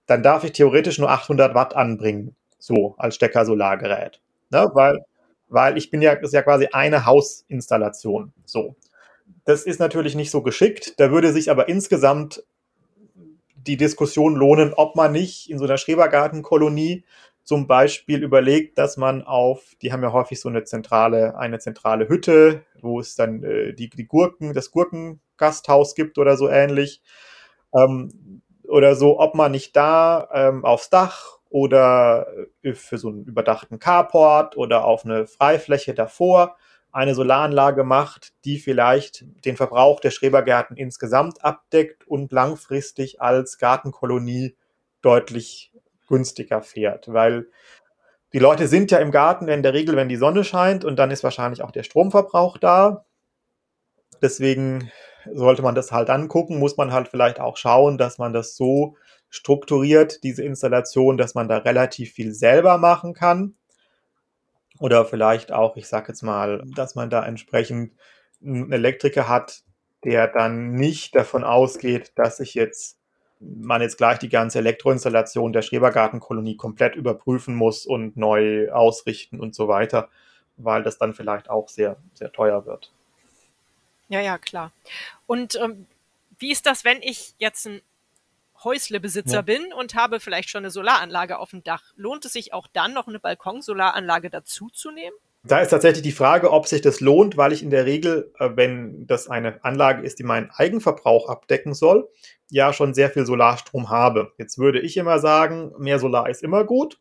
dann 0.05 0.23
darf 0.23 0.43
ich 0.43 0.53
theoretisch 0.53 0.97
nur 0.97 1.09
800 1.09 1.53
Watt 1.53 1.75
anbringen 1.75 2.35
so 2.59 2.95
als 2.97 3.15
Stecker-Solargerät. 3.15 4.21
Ne? 4.51 4.69
Weil, 4.73 4.99
weil 5.47 5.77
ich 5.77 5.89
bin 5.89 6.01
ja, 6.01 6.13
ist 6.13 6.33
ja 6.33 6.43
quasi 6.43 6.67
eine 6.71 7.05
Hausinstallation. 7.05 8.33
So. 8.45 8.75
Das 9.45 9.63
ist 9.63 9.79
natürlich 9.79 10.15
nicht 10.15 10.31
so 10.31 10.43
geschickt. 10.43 10.99
Da 10.99 11.11
würde 11.11 11.31
sich 11.31 11.49
aber 11.49 11.69
insgesamt 11.69 12.43
die 13.67 13.77
Diskussion 13.77 14.35
lohnen, 14.35 14.73
ob 14.73 14.95
man 14.95 15.11
nicht 15.11 15.49
in 15.49 15.57
so 15.57 15.65
einer 15.65 15.77
Schrebergartenkolonie 15.77 17.03
zum 17.43 17.65
Beispiel 17.67 18.23
überlegt, 18.23 18.77
dass 18.77 18.95
man 18.95 19.23
auf, 19.23 19.73
die 19.81 19.91
haben 19.91 20.03
ja 20.03 20.13
häufig 20.13 20.39
so 20.39 20.49
eine 20.49 20.65
zentrale, 20.65 21.37
eine 21.37 21.59
zentrale 21.59 22.07
Hütte, 22.07 22.63
wo 22.79 22.99
es 22.99 23.15
dann 23.15 23.43
äh, 23.43 23.73
die, 23.73 23.89
die 23.89 24.05
Gurken, 24.05 24.53
das 24.53 24.71
Gurkengasthaus 24.71 25.95
gibt 25.95 26.17
oder 26.17 26.37
so 26.37 26.47
ähnlich. 26.47 27.01
Ähm, 27.75 28.43
oder 28.67 28.95
so, 28.95 29.19
ob 29.19 29.33
man 29.33 29.51
nicht 29.51 29.75
da 29.75 30.29
ähm, 30.31 30.63
aufs 30.63 30.91
Dach 30.91 31.39
oder 31.49 32.27
äh, 32.61 32.73
für 32.73 32.99
so 32.99 33.09
einen 33.09 33.25
überdachten 33.25 33.79
Carport 33.79 34.55
oder 34.55 34.85
auf 34.85 35.03
eine 35.03 35.25
Freifläche 35.25 35.95
davor 35.95 36.55
eine 36.91 37.15
Solaranlage 37.15 37.83
macht, 37.83 38.33
die 38.45 38.59
vielleicht 38.59 39.25
den 39.45 39.57
Verbrauch 39.57 39.99
der 39.99 40.11
Schrebergärten 40.11 40.75
insgesamt 40.75 41.43
abdeckt 41.43 42.07
und 42.07 42.31
langfristig 42.31 43.21
als 43.21 43.57
Gartenkolonie 43.57 44.55
deutlich 45.01 45.71
günstiger 46.07 46.61
fährt, 46.61 47.11
weil 47.13 47.47
die 48.33 48.39
Leute 48.39 48.67
sind 48.67 48.91
ja 48.91 48.99
im 48.99 49.11
Garten 49.11 49.47
in 49.47 49.63
der 49.63 49.73
Regel, 49.73 49.95
wenn 49.95 50.09
die 50.09 50.15
Sonne 50.15 50.43
scheint 50.43 50.85
und 50.85 50.97
dann 50.97 51.11
ist 51.11 51.23
wahrscheinlich 51.23 51.63
auch 51.63 51.71
der 51.71 51.83
Stromverbrauch 51.83 52.57
da. 52.57 53.05
Deswegen 54.21 54.91
sollte 55.33 55.61
man 55.61 55.75
das 55.75 55.91
halt 55.91 56.09
angucken, 56.09 56.59
muss 56.59 56.77
man 56.77 56.91
halt 56.91 57.07
vielleicht 57.07 57.39
auch 57.39 57.57
schauen, 57.57 57.97
dass 57.97 58.17
man 58.17 58.33
das 58.33 58.55
so 58.55 58.95
strukturiert, 59.29 60.23
diese 60.23 60.43
Installation, 60.43 61.17
dass 61.17 61.35
man 61.35 61.47
da 61.47 61.57
relativ 61.57 62.11
viel 62.11 62.33
selber 62.33 62.77
machen 62.77 63.13
kann. 63.13 63.55
Oder 64.79 65.05
vielleicht 65.05 65.51
auch, 65.51 65.75
ich 65.75 65.87
sage 65.87 66.09
jetzt 66.09 66.23
mal, 66.23 66.63
dass 66.75 66.95
man 66.95 67.09
da 67.09 67.25
entsprechend 67.25 67.93
einen 68.41 68.71
Elektriker 68.71 69.27
hat, 69.27 69.61
der 70.03 70.27
dann 70.27 70.73
nicht 70.73 71.15
davon 71.15 71.43
ausgeht, 71.43 72.13
dass 72.15 72.37
sich 72.37 72.53
jetzt 72.53 72.99
man 73.39 73.81
jetzt 73.81 73.97
gleich 73.97 74.19
die 74.19 74.29
ganze 74.29 74.59
Elektroinstallation 74.59 75.53
der 75.53 75.61
Schrebergartenkolonie 75.61 76.57
komplett 76.57 76.95
überprüfen 76.95 77.55
muss 77.55 77.85
und 77.85 78.17
neu 78.17 78.69
ausrichten 78.71 79.39
und 79.39 79.55
so 79.55 79.67
weiter, 79.67 80.09
weil 80.57 80.83
das 80.83 80.97
dann 80.97 81.13
vielleicht 81.13 81.49
auch 81.49 81.69
sehr, 81.69 81.97
sehr 82.13 82.31
teuer 82.31 82.65
wird. 82.65 82.91
Ja, 84.09 84.19
ja, 84.19 84.37
klar. 84.37 84.71
Und 85.25 85.55
ähm, 85.55 85.85
wie 86.37 86.51
ist 86.51 86.65
das, 86.65 86.83
wenn 86.83 87.01
ich 87.01 87.33
jetzt 87.37 87.65
ein 87.67 87.81
Häuslebesitzer 88.63 89.35
ja. 89.35 89.41
bin 89.41 89.73
und 89.73 89.95
habe 89.95 90.19
vielleicht 90.19 90.49
schon 90.49 90.59
eine 90.59 90.71
Solaranlage 90.71 91.39
auf 91.39 91.51
dem 91.51 91.63
Dach. 91.63 91.83
Lohnt 91.95 92.25
es 92.25 92.33
sich 92.33 92.53
auch 92.53 92.67
dann 92.71 92.93
noch 92.93 93.07
eine 93.07 93.19
Balkonsolaranlage 93.19 94.29
dazuzunehmen? 94.29 95.17
Da 95.43 95.59
ist 95.59 95.69
tatsächlich 95.69 96.03
die 96.03 96.11
Frage, 96.11 96.51
ob 96.51 96.67
sich 96.67 96.81
das 96.81 96.99
lohnt, 96.99 97.37
weil 97.37 97.53
ich 97.53 97.63
in 97.63 97.69
der 97.69 97.85
Regel, 97.85 98.33
äh, 98.39 98.49
wenn 98.55 99.07
das 99.07 99.29
eine 99.29 99.63
Anlage 99.63 100.03
ist, 100.03 100.19
die 100.19 100.23
meinen 100.23 100.51
Eigenverbrauch 100.51 101.29
abdecken 101.29 101.73
soll, 101.73 102.09
ja 102.49 102.73
schon 102.73 102.93
sehr 102.93 103.09
viel 103.09 103.25
Solarstrom 103.25 103.89
habe. 103.89 104.33
Jetzt 104.37 104.57
würde 104.57 104.81
ich 104.81 104.97
immer 104.97 105.19
sagen, 105.19 105.71
mehr 105.77 105.99
Solar 105.99 106.29
ist 106.29 106.43
immer 106.43 106.65
gut. 106.65 106.99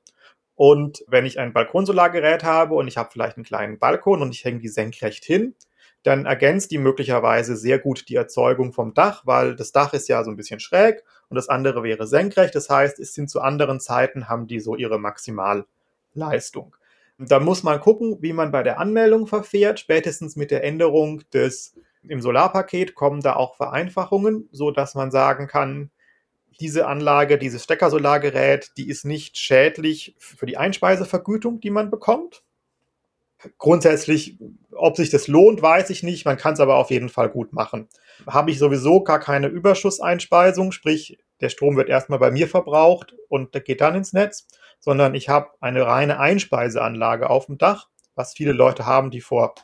Und 0.54 1.04
wenn 1.06 1.26
ich 1.26 1.38
ein 1.38 1.52
Balkonsolargerät 1.52 2.44
habe 2.44 2.74
und 2.74 2.88
ich 2.88 2.96
habe 2.96 3.10
vielleicht 3.12 3.36
einen 3.36 3.44
kleinen 3.44 3.78
Balkon 3.78 4.22
und 4.22 4.34
ich 4.34 4.44
hänge 4.44 4.58
die 4.60 4.68
senkrecht 4.68 5.24
hin, 5.24 5.54
dann 6.02 6.26
ergänzt 6.26 6.70
die 6.70 6.78
möglicherweise 6.78 7.56
sehr 7.56 7.78
gut 7.78 8.08
die 8.08 8.14
Erzeugung 8.14 8.72
vom 8.72 8.94
Dach, 8.94 9.22
weil 9.26 9.56
das 9.56 9.72
Dach 9.72 9.92
ist 9.92 10.08
ja 10.08 10.22
so 10.24 10.30
ein 10.30 10.36
bisschen 10.36 10.60
schräg 10.60 11.02
und 11.28 11.34
das 11.34 11.48
andere 11.48 11.82
wäre 11.82 12.06
senkrecht. 12.06 12.54
Das 12.54 12.70
heißt, 12.70 12.98
es 12.98 13.14
sind 13.14 13.28
zu 13.30 13.40
anderen 13.40 13.80
Zeiten, 13.80 14.28
haben 14.28 14.46
die 14.46 14.60
so 14.60 14.76
ihre 14.76 14.98
Maximalleistung. 14.98 16.76
Da 17.18 17.40
muss 17.40 17.64
man 17.64 17.80
gucken, 17.80 18.18
wie 18.20 18.32
man 18.32 18.52
bei 18.52 18.62
der 18.62 18.78
Anmeldung 18.78 19.26
verfährt. 19.26 19.80
Spätestens 19.80 20.36
mit 20.36 20.52
der 20.52 20.62
Änderung 20.62 21.22
des 21.32 21.74
im 22.06 22.22
Solarpaket 22.22 22.94
kommen 22.94 23.20
da 23.20 23.34
auch 23.34 23.56
Vereinfachungen, 23.56 24.48
so 24.52 24.70
dass 24.70 24.94
man 24.94 25.10
sagen 25.10 25.48
kann, 25.48 25.90
diese 26.60 26.86
Anlage, 26.86 27.38
dieses 27.38 27.64
Steckersolargerät, 27.64 28.72
die 28.76 28.88
ist 28.88 29.04
nicht 29.04 29.36
schädlich 29.36 30.14
für 30.18 30.46
die 30.46 30.56
Einspeisevergütung, 30.56 31.60
die 31.60 31.70
man 31.70 31.90
bekommt. 31.90 32.42
Grundsätzlich, 33.58 34.38
ob 34.72 34.96
sich 34.96 35.10
das 35.10 35.28
lohnt, 35.28 35.62
weiß 35.62 35.90
ich 35.90 36.02
nicht. 36.02 36.24
Man 36.24 36.36
kann 36.36 36.54
es 36.54 36.60
aber 36.60 36.76
auf 36.76 36.90
jeden 36.90 37.08
Fall 37.08 37.28
gut 37.28 37.52
machen 37.52 37.88
habe 38.26 38.50
ich 38.50 38.58
sowieso 38.58 39.02
gar 39.02 39.20
keine 39.20 39.48
Überschusseinspeisung, 39.48 40.72
sprich 40.72 41.18
der 41.40 41.50
Strom 41.50 41.76
wird 41.76 41.88
erstmal 41.88 42.18
bei 42.18 42.30
mir 42.30 42.48
verbraucht 42.48 43.14
und 43.28 43.52
geht 43.64 43.80
dann 43.80 43.94
ins 43.94 44.12
Netz, 44.12 44.46
sondern 44.80 45.14
ich 45.14 45.28
habe 45.28 45.50
eine 45.60 45.86
reine 45.86 46.18
Einspeiseanlage 46.18 47.30
auf 47.30 47.46
dem 47.46 47.58
Dach, 47.58 47.88
was 48.14 48.34
viele 48.34 48.52
Leute 48.52 48.86
haben, 48.86 49.10
die 49.10 49.20
vor 49.20 49.54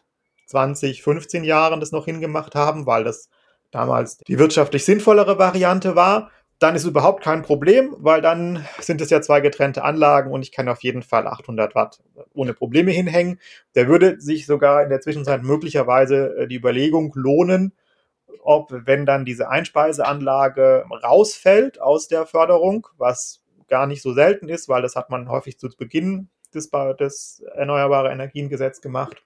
20, 0.47 1.03
15 1.03 1.43
Jahren 1.43 1.81
das 1.81 1.91
noch 1.91 2.05
hingemacht 2.05 2.55
haben, 2.55 2.87
weil 2.87 3.05
das 3.05 3.29
damals 3.71 4.19
die 4.19 4.39
wirtschaftlich 4.39 4.85
sinnvollere 4.85 5.39
Variante 5.39 5.97
war. 5.97 6.31
Dann 6.59 6.77
ist 6.77 6.85
überhaupt 6.85 7.23
kein 7.23 7.43
Problem, 7.43 7.95
weil 7.99 8.21
dann 8.21 8.65
sind 8.79 9.01
es 9.01 9.11
ja 9.11 9.21
zwei 9.21 9.41
getrennte 9.41 9.83
Anlagen 9.83 10.31
und 10.31 10.43
ich 10.43 10.53
kann 10.53 10.69
auf 10.69 10.83
jeden 10.83 11.03
Fall 11.03 11.27
800 11.27 11.75
Watt 11.75 12.01
ohne 12.33 12.55
Probleme 12.55 12.91
hinhängen. 12.91 13.41
Der 13.75 13.89
würde 13.89 14.21
sich 14.21 14.47
sogar 14.47 14.83
in 14.83 14.89
der 14.89 15.01
Zwischenzeit 15.01 15.43
möglicherweise 15.43 16.37
äh, 16.37 16.47
die 16.47 16.57
Überlegung 16.57 17.13
lohnen, 17.15 17.73
ob, 18.43 18.71
wenn 18.71 19.07
dann 19.07 19.25
diese 19.25 19.49
Einspeiseanlage 19.49 20.85
rausfällt 21.03 21.81
aus 21.81 22.09
der 22.09 22.27
Förderung, 22.27 22.87
was 22.99 23.43
gar 23.69 23.87
nicht 23.87 24.03
so 24.03 24.13
selten 24.13 24.49
ist, 24.49 24.69
weil 24.69 24.83
das 24.83 24.97
hat 24.97 25.11
man 25.11 25.29
häufig 25.29 25.59
zu 25.59 25.69
Beginn 25.77 26.29
des, 26.55 26.71
des 27.01 27.43
Erneuerbare 27.55 28.11
Energiengesetz 28.11 28.81
gemacht, 28.81 29.23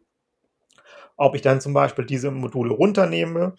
ob 1.16 1.34
ich 1.34 1.42
dann 1.42 1.60
zum 1.60 1.74
Beispiel 1.74 2.06
diese 2.06 2.30
Module 2.30 2.72
runternehme 2.72 3.54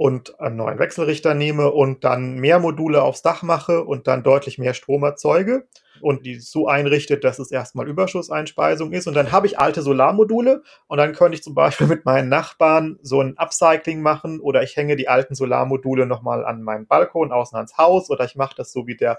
und 0.00 0.40
einen 0.40 0.56
neuen 0.56 0.78
Wechselrichter 0.78 1.34
nehme 1.34 1.70
und 1.72 2.04
dann 2.04 2.36
mehr 2.36 2.58
Module 2.58 3.02
aufs 3.02 3.20
Dach 3.20 3.42
mache 3.42 3.84
und 3.84 4.06
dann 4.06 4.22
deutlich 4.22 4.56
mehr 4.56 4.72
Strom 4.72 5.02
erzeuge 5.02 5.68
und 6.00 6.24
die 6.24 6.36
so 6.36 6.66
einrichtet, 6.66 7.22
dass 7.22 7.38
es 7.38 7.50
erstmal 7.50 7.86
Überschusseinspeisung 7.86 8.92
ist. 8.92 9.08
Und 9.08 9.12
dann 9.12 9.30
habe 9.30 9.46
ich 9.46 9.58
alte 9.58 9.82
Solarmodule 9.82 10.62
und 10.86 10.96
dann 10.96 11.12
könnte 11.12 11.34
ich 11.34 11.42
zum 11.42 11.54
Beispiel 11.54 11.86
mit 11.86 12.06
meinen 12.06 12.30
Nachbarn 12.30 12.98
so 13.02 13.20
ein 13.20 13.36
Upcycling 13.36 14.00
machen 14.00 14.40
oder 14.40 14.62
ich 14.62 14.74
hänge 14.74 14.96
die 14.96 15.08
alten 15.08 15.34
Solarmodule 15.34 16.06
nochmal 16.06 16.46
an 16.46 16.62
meinen 16.62 16.86
Balkon 16.86 17.30
außen 17.30 17.56
ans 17.56 17.76
Haus 17.76 18.08
oder 18.08 18.24
ich 18.24 18.36
mache 18.36 18.54
das 18.56 18.72
so 18.72 18.86
wie 18.86 18.96
der 18.96 19.18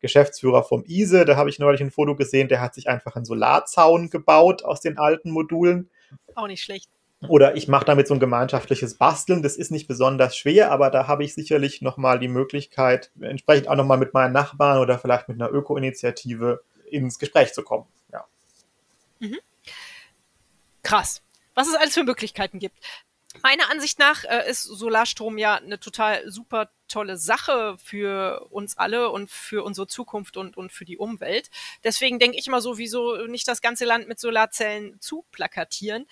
Geschäftsführer 0.00 0.62
vom 0.62 0.84
ISE. 0.86 1.24
Da 1.24 1.36
habe 1.36 1.48
ich 1.48 1.58
neulich 1.58 1.80
ein 1.80 1.90
Foto 1.90 2.16
gesehen, 2.16 2.48
der 2.48 2.60
hat 2.60 2.74
sich 2.74 2.86
einfach 2.90 3.16
einen 3.16 3.24
Solarzaun 3.24 4.10
gebaut 4.10 4.62
aus 4.62 4.82
den 4.82 4.98
alten 4.98 5.30
Modulen. 5.30 5.88
Auch 6.34 6.48
nicht 6.48 6.62
schlecht. 6.62 6.90
Oder 7.26 7.56
ich 7.56 7.66
mache 7.66 7.84
damit 7.84 8.06
so 8.06 8.14
ein 8.14 8.20
gemeinschaftliches 8.20 8.94
Basteln. 8.94 9.42
Das 9.42 9.56
ist 9.56 9.72
nicht 9.72 9.88
besonders 9.88 10.36
schwer, 10.36 10.70
aber 10.70 10.90
da 10.90 11.08
habe 11.08 11.24
ich 11.24 11.34
sicherlich 11.34 11.82
nochmal 11.82 12.20
die 12.20 12.28
Möglichkeit, 12.28 13.10
entsprechend 13.20 13.68
auch 13.68 13.74
nochmal 13.74 13.98
mit 13.98 14.14
meinen 14.14 14.32
Nachbarn 14.32 14.78
oder 14.78 14.98
vielleicht 14.98 15.28
mit 15.28 15.40
einer 15.40 15.50
Öko-Initiative 15.50 16.62
ins 16.90 17.18
Gespräch 17.18 17.52
zu 17.52 17.62
kommen. 17.64 17.86
Ja. 18.12 18.24
Mhm. 19.18 19.38
Krass. 20.84 21.22
Was 21.54 21.66
es 21.66 21.74
alles 21.74 21.94
für 21.94 22.04
Möglichkeiten 22.04 22.60
gibt. 22.60 22.78
Meiner 23.42 23.68
Ansicht 23.70 23.98
nach 23.98 24.24
äh, 24.24 24.48
ist 24.48 24.62
Solarstrom 24.62 25.38
ja 25.38 25.56
eine 25.56 25.80
total 25.80 26.28
super 26.30 26.70
tolle 26.86 27.16
Sache 27.16 27.76
für 27.82 28.46
uns 28.50 28.78
alle 28.78 29.10
und 29.10 29.28
für 29.30 29.64
unsere 29.64 29.86
Zukunft 29.86 30.36
und, 30.36 30.56
und 30.56 30.72
für 30.72 30.84
die 30.84 30.96
Umwelt. 30.96 31.50
Deswegen 31.84 32.18
denke 32.18 32.38
ich 32.38 32.46
immer 32.46 32.60
so, 32.60 32.78
wieso 32.78 33.26
nicht 33.26 33.46
das 33.46 33.60
ganze 33.60 33.84
Land 33.84 34.08
mit 34.08 34.18
Solarzellen 34.18 35.00
zu 35.00 35.24
plakatieren 35.32 36.06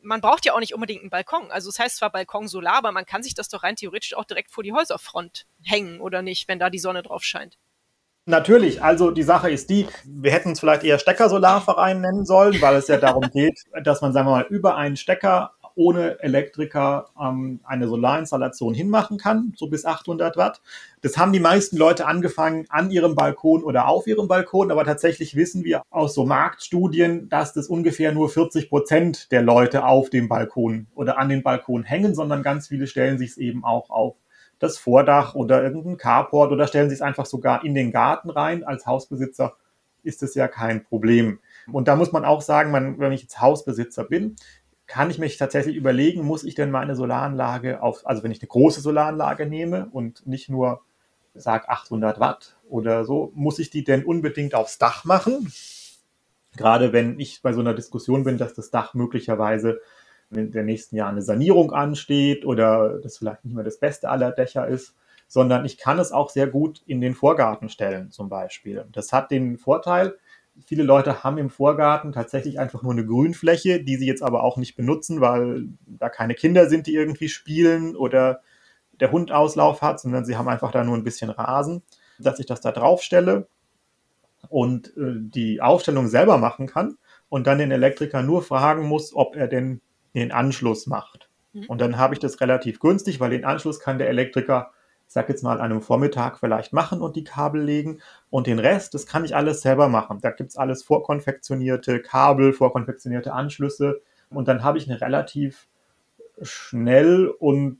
man 0.00 0.20
braucht 0.20 0.44
ja 0.44 0.54
auch 0.54 0.60
nicht 0.60 0.74
unbedingt 0.74 1.00
einen 1.00 1.10
Balkon. 1.10 1.50
Also 1.50 1.68
es 1.68 1.78
heißt 1.78 1.96
zwar 1.96 2.10
Balkon 2.10 2.48
Solar, 2.48 2.76
aber 2.76 2.92
man 2.92 3.06
kann 3.06 3.22
sich 3.22 3.34
das 3.34 3.48
doch 3.48 3.62
rein 3.62 3.76
theoretisch 3.76 4.14
auch 4.14 4.24
direkt 4.24 4.50
vor 4.50 4.62
die 4.62 4.72
Häuserfront 4.72 5.46
hängen, 5.62 6.00
oder 6.00 6.22
nicht, 6.22 6.48
wenn 6.48 6.58
da 6.58 6.70
die 6.70 6.78
Sonne 6.78 7.02
drauf 7.02 7.24
scheint. 7.24 7.58
Natürlich, 8.26 8.82
also 8.82 9.10
die 9.10 9.22
Sache 9.22 9.50
ist 9.50 9.70
die, 9.70 9.86
wir 10.04 10.30
hätten 10.30 10.52
es 10.52 10.60
vielleicht 10.60 10.84
eher 10.84 10.98
Stecker-Solarverein 10.98 12.02
nennen 12.02 12.26
sollen, 12.26 12.60
weil 12.60 12.76
es 12.76 12.86
ja 12.86 12.98
darum 12.98 13.22
geht, 13.32 13.58
dass 13.82 14.02
man, 14.02 14.12
sagen 14.12 14.26
wir 14.26 14.32
mal, 14.32 14.46
über 14.50 14.76
einen 14.76 14.98
Stecker 14.98 15.52
ohne 15.78 16.20
Elektriker 16.20 17.08
ähm, 17.20 17.60
eine 17.64 17.86
Solarinstallation 17.86 18.74
hinmachen 18.74 19.16
kann, 19.16 19.52
so 19.56 19.68
bis 19.68 19.84
800 19.84 20.36
Watt. 20.36 20.60
Das 21.02 21.16
haben 21.16 21.32
die 21.32 21.40
meisten 21.40 21.76
Leute 21.76 22.06
angefangen 22.06 22.66
an 22.68 22.90
ihrem 22.90 23.14
Balkon 23.14 23.62
oder 23.62 23.86
auf 23.86 24.08
ihrem 24.08 24.26
Balkon, 24.26 24.72
aber 24.72 24.84
tatsächlich 24.84 25.36
wissen 25.36 25.62
wir 25.62 25.82
aus 25.88 26.14
so 26.14 26.26
Marktstudien, 26.26 27.28
dass 27.28 27.52
das 27.52 27.68
ungefähr 27.68 28.12
nur 28.12 28.28
40 28.28 28.68
Prozent 28.68 29.30
der 29.30 29.42
Leute 29.42 29.86
auf 29.86 30.10
dem 30.10 30.28
Balkon 30.28 30.88
oder 30.96 31.16
an 31.16 31.28
den 31.28 31.44
Balkon 31.44 31.84
hängen, 31.84 32.14
sondern 32.14 32.42
ganz 32.42 32.66
viele 32.66 32.88
stellen 32.88 33.16
sich 33.16 33.30
es 33.30 33.36
eben 33.38 33.64
auch 33.64 33.88
auf 33.88 34.16
das 34.58 34.78
Vordach 34.78 35.36
oder 35.36 35.62
irgendein 35.62 35.96
Carport 35.96 36.50
oder 36.50 36.66
stellen 36.66 36.90
sich 36.90 36.98
es 36.98 37.02
einfach 37.02 37.26
sogar 37.26 37.64
in 37.64 37.76
den 37.76 37.92
Garten 37.92 38.30
rein. 38.30 38.64
Als 38.64 38.84
Hausbesitzer 38.84 39.54
ist 40.02 40.22
es 40.22 40.34
ja 40.34 40.48
kein 40.48 40.82
Problem. 40.82 41.38
Und 41.70 41.86
da 41.86 41.96
muss 41.96 42.12
man 42.12 42.24
auch 42.24 42.40
sagen, 42.40 42.72
wenn 42.98 43.12
ich 43.12 43.22
jetzt 43.22 43.40
Hausbesitzer 43.40 44.04
bin, 44.04 44.36
kann 44.88 45.10
ich 45.10 45.18
mich 45.18 45.36
tatsächlich 45.36 45.76
überlegen, 45.76 46.24
muss 46.24 46.44
ich 46.44 46.54
denn 46.54 46.70
meine 46.70 46.96
Solaranlage 46.96 47.82
auf, 47.82 48.06
also 48.06 48.24
wenn 48.24 48.32
ich 48.32 48.40
eine 48.40 48.48
große 48.48 48.80
Solaranlage 48.80 49.46
nehme 49.46 49.88
und 49.92 50.26
nicht 50.26 50.48
nur 50.48 50.80
sag 51.34 51.68
800 51.68 52.18
Watt 52.18 52.56
oder 52.68 53.04
so, 53.04 53.30
muss 53.34 53.58
ich 53.58 53.70
die 53.70 53.84
denn 53.84 54.04
unbedingt 54.04 54.54
aufs 54.54 54.78
Dach 54.78 55.04
machen? 55.04 55.52
Gerade 56.56 56.92
wenn 56.92 57.20
ich 57.20 57.42
bei 57.42 57.52
so 57.52 57.60
einer 57.60 57.74
Diskussion 57.74 58.24
bin, 58.24 58.38
dass 58.38 58.54
das 58.54 58.70
Dach 58.70 58.94
möglicherweise 58.94 59.80
in 60.30 60.50
den 60.50 60.66
nächsten 60.66 60.96
Jahren 60.96 61.12
eine 61.12 61.22
Sanierung 61.22 61.72
ansteht 61.72 62.44
oder 62.44 62.98
das 62.98 63.18
vielleicht 63.18 63.44
nicht 63.44 63.54
mehr 63.54 63.64
das 63.64 63.78
Beste 63.78 64.08
aller 64.08 64.32
Dächer 64.32 64.66
ist, 64.66 64.94
sondern 65.26 65.66
ich 65.66 65.76
kann 65.76 65.98
es 65.98 66.12
auch 66.12 66.30
sehr 66.30 66.46
gut 66.46 66.82
in 66.86 67.02
den 67.02 67.14
Vorgarten 67.14 67.68
stellen 67.68 68.10
zum 68.10 68.30
Beispiel. 68.30 68.86
Das 68.90 69.12
hat 69.12 69.30
den 69.30 69.58
Vorteil, 69.58 70.18
viele 70.66 70.82
Leute 70.82 71.22
haben 71.22 71.38
im 71.38 71.50
Vorgarten 71.50 72.12
tatsächlich 72.12 72.58
einfach 72.58 72.82
nur 72.82 72.92
eine 72.92 73.06
Grünfläche, 73.06 73.82
die 73.82 73.96
sie 73.96 74.06
jetzt 74.06 74.22
aber 74.22 74.42
auch 74.42 74.56
nicht 74.56 74.76
benutzen, 74.76 75.20
weil 75.20 75.68
da 75.86 76.08
keine 76.08 76.34
Kinder 76.34 76.68
sind, 76.68 76.86
die 76.86 76.94
irgendwie 76.94 77.28
spielen 77.28 77.96
oder 77.96 78.40
der 79.00 79.12
Hund 79.12 79.32
Auslauf 79.32 79.82
hat, 79.82 80.00
sondern 80.00 80.24
sie 80.24 80.36
haben 80.36 80.48
einfach 80.48 80.72
da 80.72 80.84
nur 80.84 80.96
ein 80.96 81.04
bisschen 81.04 81.30
Rasen, 81.30 81.82
dass 82.18 82.38
ich 82.38 82.46
das 82.46 82.60
da 82.60 82.72
drauf 82.72 83.02
stelle 83.02 83.48
und 84.48 84.88
äh, 84.96 85.14
die 85.16 85.60
Aufstellung 85.60 86.08
selber 86.08 86.38
machen 86.38 86.66
kann 86.66 86.98
und 87.28 87.46
dann 87.46 87.58
den 87.58 87.70
Elektriker 87.70 88.22
nur 88.22 88.42
fragen 88.42 88.86
muss, 88.86 89.14
ob 89.14 89.36
er 89.36 89.48
denn 89.48 89.80
den 90.14 90.32
Anschluss 90.32 90.86
macht. 90.86 91.28
Mhm. 91.52 91.66
Und 91.66 91.80
dann 91.80 91.98
habe 91.98 92.14
ich 92.14 92.20
das 92.20 92.40
relativ 92.40 92.80
günstig, 92.80 93.20
weil 93.20 93.30
den 93.30 93.44
Anschluss 93.44 93.80
kann 93.80 93.98
der 93.98 94.08
Elektriker, 94.08 94.72
ich 95.08 95.14
sag 95.14 95.30
jetzt 95.30 95.42
mal, 95.42 95.58
an 95.58 95.70
einem 95.70 95.80
Vormittag 95.80 96.38
vielleicht 96.38 96.74
machen 96.74 97.00
und 97.00 97.16
die 97.16 97.24
Kabel 97.24 97.62
legen. 97.62 98.00
Und 98.28 98.46
den 98.46 98.58
Rest, 98.58 98.92
das 98.92 99.06
kann 99.06 99.24
ich 99.24 99.34
alles 99.34 99.62
selber 99.62 99.88
machen. 99.88 100.18
Da 100.20 100.30
gibt 100.30 100.50
es 100.50 100.58
alles 100.58 100.82
vorkonfektionierte 100.82 102.02
Kabel, 102.02 102.52
vorkonfektionierte 102.52 103.32
Anschlüsse. 103.32 104.02
Und 104.28 104.48
dann 104.48 104.62
habe 104.62 104.76
ich 104.76 104.86
eine 104.86 105.00
relativ 105.00 105.66
schnell 106.42 107.26
und 107.26 107.78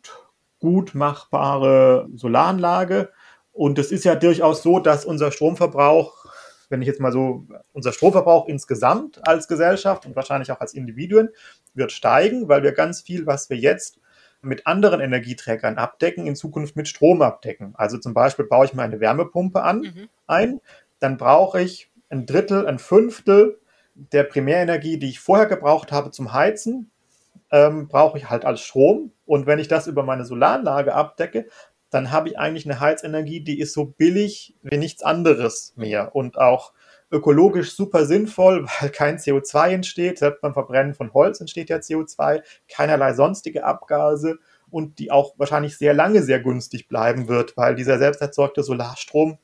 gut 0.58 0.94
machbare 0.94 2.08
Solaranlage. 2.14 3.10
Und 3.52 3.78
es 3.78 3.92
ist 3.92 4.04
ja 4.04 4.14
durchaus 4.14 4.62
so, 4.62 4.80
dass 4.80 5.04
unser 5.04 5.30
Stromverbrauch 5.30 6.24
wenn 6.70 6.82
ich 6.82 6.86
jetzt 6.86 7.00
mal 7.00 7.12
so, 7.12 7.46
unser 7.72 7.92
Stromverbrauch 7.92 8.46
insgesamt 8.46 9.26
als 9.26 9.48
Gesellschaft 9.48 10.04
und 10.04 10.14
wahrscheinlich 10.16 10.52
auch 10.52 10.60
als 10.60 10.74
Individuen 10.74 11.30
wird 11.72 11.92
steigen, 11.92 12.46
weil 12.46 12.62
wir 12.62 12.72
ganz 12.72 13.00
viel, 13.00 13.24
was 13.24 13.48
wir 13.48 13.56
jetzt 13.56 14.00
mit 14.40 14.66
anderen 14.66 15.00
Energieträgern 15.00 15.78
abdecken, 15.78 16.26
in 16.26 16.36
Zukunft 16.36 16.76
mit 16.76 16.88
Strom 16.88 17.22
abdecken. 17.22 17.74
Also 17.76 17.98
zum 17.98 18.14
Beispiel 18.14 18.44
baue 18.44 18.66
ich 18.66 18.74
mir 18.74 18.82
eine 18.82 19.00
Wärmepumpe 19.00 19.62
an, 19.62 19.80
mhm. 19.80 20.08
ein, 20.26 20.60
dann 21.00 21.16
brauche 21.16 21.60
ich 21.60 21.90
ein 22.08 22.26
Drittel, 22.26 22.66
ein 22.66 22.78
Fünftel 22.78 23.58
der 23.94 24.24
Primärenergie, 24.24 24.98
die 24.98 25.08
ich 25.08 25.20
vorher 25.20 25.46
gebraucht 25.46 25.92
habe 25.92 26.10
zum 26.10 26.32
Heizen, 26.32 26.90
ähm, 27.50 27.88
brauche 27.88 28.18
ich 28.18 28.30
halt 28.30 28.44
als 28.44 28.60
Strom. 28.60 29.12
Und 29.26 29.46
wenn 29.46 29.58
ich 29.58 29.68
das 29.68 29.86
über 29.86 30.02
meine 30.02 30.24
Solaranlage 30.24 30.94
abdecke, 30.94 31.46
dann 31.90 32.10
habe 32.10 32.28
ich 32.28 32.38
eigentlich 32.38 32.66
eine 32.66 32.80
Heizenergie, 32.80 33.40
die 33.40 33.58
ist 33.58 33.72
so 33.72 33.86
billig 33.86 34.54
wie 34.62 34.76
nichts 34.76 35.02
anderes 35.02 35.72
mehr 35.76 36.14
und 36.14 36.38
auch 36.38 36.72
ökologisch 37.10 37.74
super 37.74 38.06
sinnvoll, 38.06 38.66
weil 38.80 38.90
kein 38.90 39.18
CO2 39.18 39.70
entsteht. 39.70 40.18
Selbst 40.18 40.40
beim 40.40 40.54
Verbrennen 40.54 40.94
von 40.94 41.12
Holz 41.12 41.40
entsteht 41.40 41.70
ja 41.70 41.78
CO2, 41.78 42.42
keinerlei 42.68 43.14
sonstige 43.14 43.64
Abgase 43.64 44.38
und 44.70 44.98
die 44.98 45.10
auch 45.10 45.34
wahrscheinlich 45.38 45.78
sehr 45.78 45.94
lange 45.94 46.22
sehr 46.22 46.40
günstig 46.40 46.88
bleiben 46.88 47.28
wird, 47.28 47.56
weil 47.56 47.74
dieser 47.74 47.98
selbst 47.98 48.20
erzeugte 48.20 48.62
Solarstrom, 48.62 49.38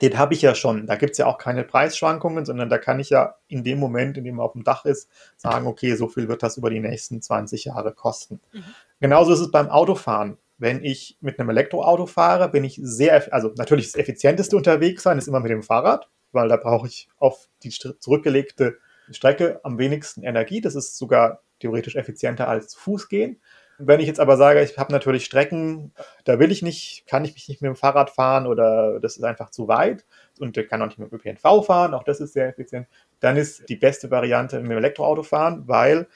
den 0.00 0.16
habe 0.16 0.34
ich 0.34 0.42
ja 0.42 0.54
schon. 0.54 0.86
Da 0.86 0.96
gibt 0.96 1.12
es 1.12 1.18
ja 1.18 1.26
auch 1.26 1.36
keine 1.36 1.64
Preisschwankungen, 1.64 2.46
sondern 2.46 2.68
da 2.68 2.78
kann 2.78 3.00
ich 3.00 3.10
ja 3.10 3.34
in 3.48 3.64
dem 3.64 3.78
Moment, 3.78 4.16
in 4.16 4.24
dem 4.24 4.38
er 4.38 4.44
auf 4.44 4.52
dem 4.52 4.64
Dach 4.64 4.84
ist, 4.84 5.10
sagen, 5.36 5.66
okay, 5.66 5.94
so 5.96 6.08
viel 6.08 6.28
wird 6.28 6.42
das 6.42 6.56
über 6.56 6.70
die 6.70 6.80
nächsten 6.80 7.20
20 7.20 7.64
Jahre 7.66 7.92
kosten. 7.92 8.40
Mhm. 8.52 8.64
Genauso 9.00 9.32
ist 9.32 9.40
es 9.40 9.50
beim 9.50 9.68
Autofahren 9.68 10.38
wenn 10.60 10.84
ich 10.84 11.16
mit 11.22 11.40
einem 11.40 11.48
Elektroauto 11.48 12.06
fahre, 12.06 12.50
bin 12.50 12.64
ich 12.64 12.78
sehr, 12.82 13.32
also 13.32 13.50
natürlich 13.56 13.86
das 13.86 13.94
effizienteste 13.94 14.54
unterwegs 14.54 15.02
sein 15.02 15.16
ist 15.16 15.26
immer 15.26 15.40
mit 15.40 15.50
dem 15.50 15.62
Fahrrad, 15.62 16.08
weil 16.32 16.48
da 16.48 16.56
brauche 16.56 16.86
ich 16.86 17.08
auf 17.18 17.48
die 17.62 17.70
zurückgelegte 17.70 18.78
Strecke 19.10 19.60
am 19.64 19.78
wenigsten 19.78 20.22
Energie. 20.22 20.60
Das 20.60 20.74
ist 20.74 20.96
sogar 20.96 21.42
theoretisch 21.58 21.96
effizienter 21.96 22.48
als 22.48 22.68
zu 22.68 22.78
Fuß 22.78 23.08
gehen. 23.08 23.40
Wenn 23.82 24.00
ich 24.00 24.06
jetzt 24.06 24.20
aber 24.20 24.36
sage, 24.36 24.62
ich 24.62 24.76
habe 24.76 24.92
natürlich 24.92 25.24
Strecken, 25.24 25.92
da 26.24 26.38
will 26.38 26.52
ich 26.52 26.60
nicht, 26.60 27.04
kann 27.06 27.24
ich 27.24 27.32
mich 27.32 27.48
nicht 27.48 27.62
mit 27.62 27.68
dem 27.70 27.76
Fahrrad 27.76 28.10
fahren 28.10 28.46
oder 28.46 29.00
das 29.00 29.16
ist 29.16 29.24
einfach 29.24 29.50
zu 29.50 29.68
weit 29.68 30.04
und 30.38 30.54
kann 30.68 30.82
auch 30.82 30.86
nicht 30.86 30.98
mit 30.98 31.10
dem 31.10 31.16
ÖPNV 31.16 31.64
fahren, 31.64 31.94
auch 31.94 32.04
das 32.04 32.20
ist 32.20 32.34
sehr 32.34 32.48
effizient, 32.48 32.88
dann 33.20 33.38
ist 33.38 33.70
die 33.70 33.76
beste 33.76 34.10
Variante 34.10 34.60
mit 34.60 34.70
dem 34.70 34.76
Elektroauto 34.76 35.22
fahren, 35.22 35.62
weil 35.66 36.08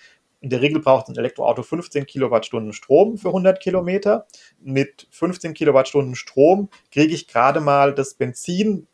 in 0.43 0.51
der 0.51 0.61
Regel 0.61 0.83
braucht 0.83 1.09
ein 1.09 1.17
Elektroauto 1.17 1.63
15 1.63 2.05
Kilowattstunden 2.05 2.75
Strom 2.75 3.17
für 3.17 3.29
100 3.29 3.61
Kilometer. 3.61 4.27
Mit 4.61 5.09
15 5.11 5.55
Kilowattstunden 5.55 6.17
Strom 6.17 6.69
kriege 6.93 7.15
ich 7.15 7.29
gerade 7.29 7.61
mal 7.61 7.95
das 7.95 8.13
Benzin 8.13 8.87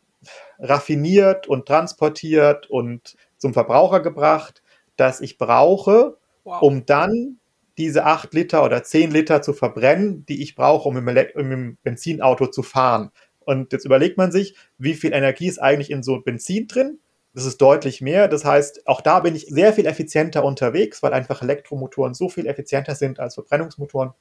raffiniert 0.59 1.47
und 1.47 1.67
transportiert 1.67 2.69
und 2.69 3.15
zum 3.37 3.53
Verbraucher 3.53 4.01
gebracht, 4.01 4.61
das 4.95 5.21
ich 5.21 5.37
brauche, 5.37 6.17
wow. 6.43 6.61
um 6.61 6.85
dann 6.85 7.39
diese 7.77 8.05
8 8.05 8.33
Liter 8.33 8.63
oder 8.63 8.83
10 8.83 9.11
Liter 9.11 9.41
zu 9.41 9.53
verbrennen, 9.53 10.25
die 10.25 10.43
ich 10.43 10.55
brauche, 10.55 10.87
um 10.87 10.97
im, 10.97 11.07
um 11.07 11.51
im 11.51 11.77
Benzinauto 11.83 12.47
zu 12.47 12.63
fahren. 12.63 13.11
Und 13.39 13.73
jetzt 13.73 13.85
überlegt 13.85 14.17
man 14.17 14.31
sich, 14.31 14.55
wie 14.77 14.93
viel 14.93 15.13
Energie 15.13 15.47
ist 15.47 15.59
eigentlich 15.59 15.89
in 15.89 16.03
so 16.03 16.21
Benzin 16.21 16.67
drin? 16.67 16.99
Das 17.33 17.45
ist 17.45 17.61
deutlich 17.61 18.01
mehr. 18.01 18.27
Das 18.27 18.45
heißt, 18.45 18.87
auch 18.87 19.01
da 19.01 19.21
bin 19.21 19.35
ich 19.35 19.47
sehr 19.47 19.73
viel 19.73 19.85
effizienter 19.85 20.43
unterwegs, 20.43 21.01
weil 21.01 21.13
einfach 21.13 21.41
Elektromotoren 21.41 22.13
so 22.13 22.29
viel 22.29 22.45
effizienter 22.45 22.93
sind 22.93 23.19
als 23.19 23.35
Verbrennungsmotoren. 23.35 24.11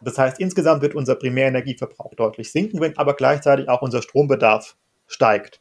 Das 0.00 0.18
heißt, 0.18 0.38
insgesamt 0.40 0.82
wird 0.82 0.94
unser 0.94 1.14
Primärenergieverbrauch 1.14 2.14
deutlich 2.14 2.52
sinken, 2.52 2.80
wenn 2.80 2.96
aber 2.98 3.14
gleichzeitig 3.14 3.68
auch 3.68 3.82
unser 3.82 4.02
Strombedarf 4.02 4.76
steigt. 5.08 5.60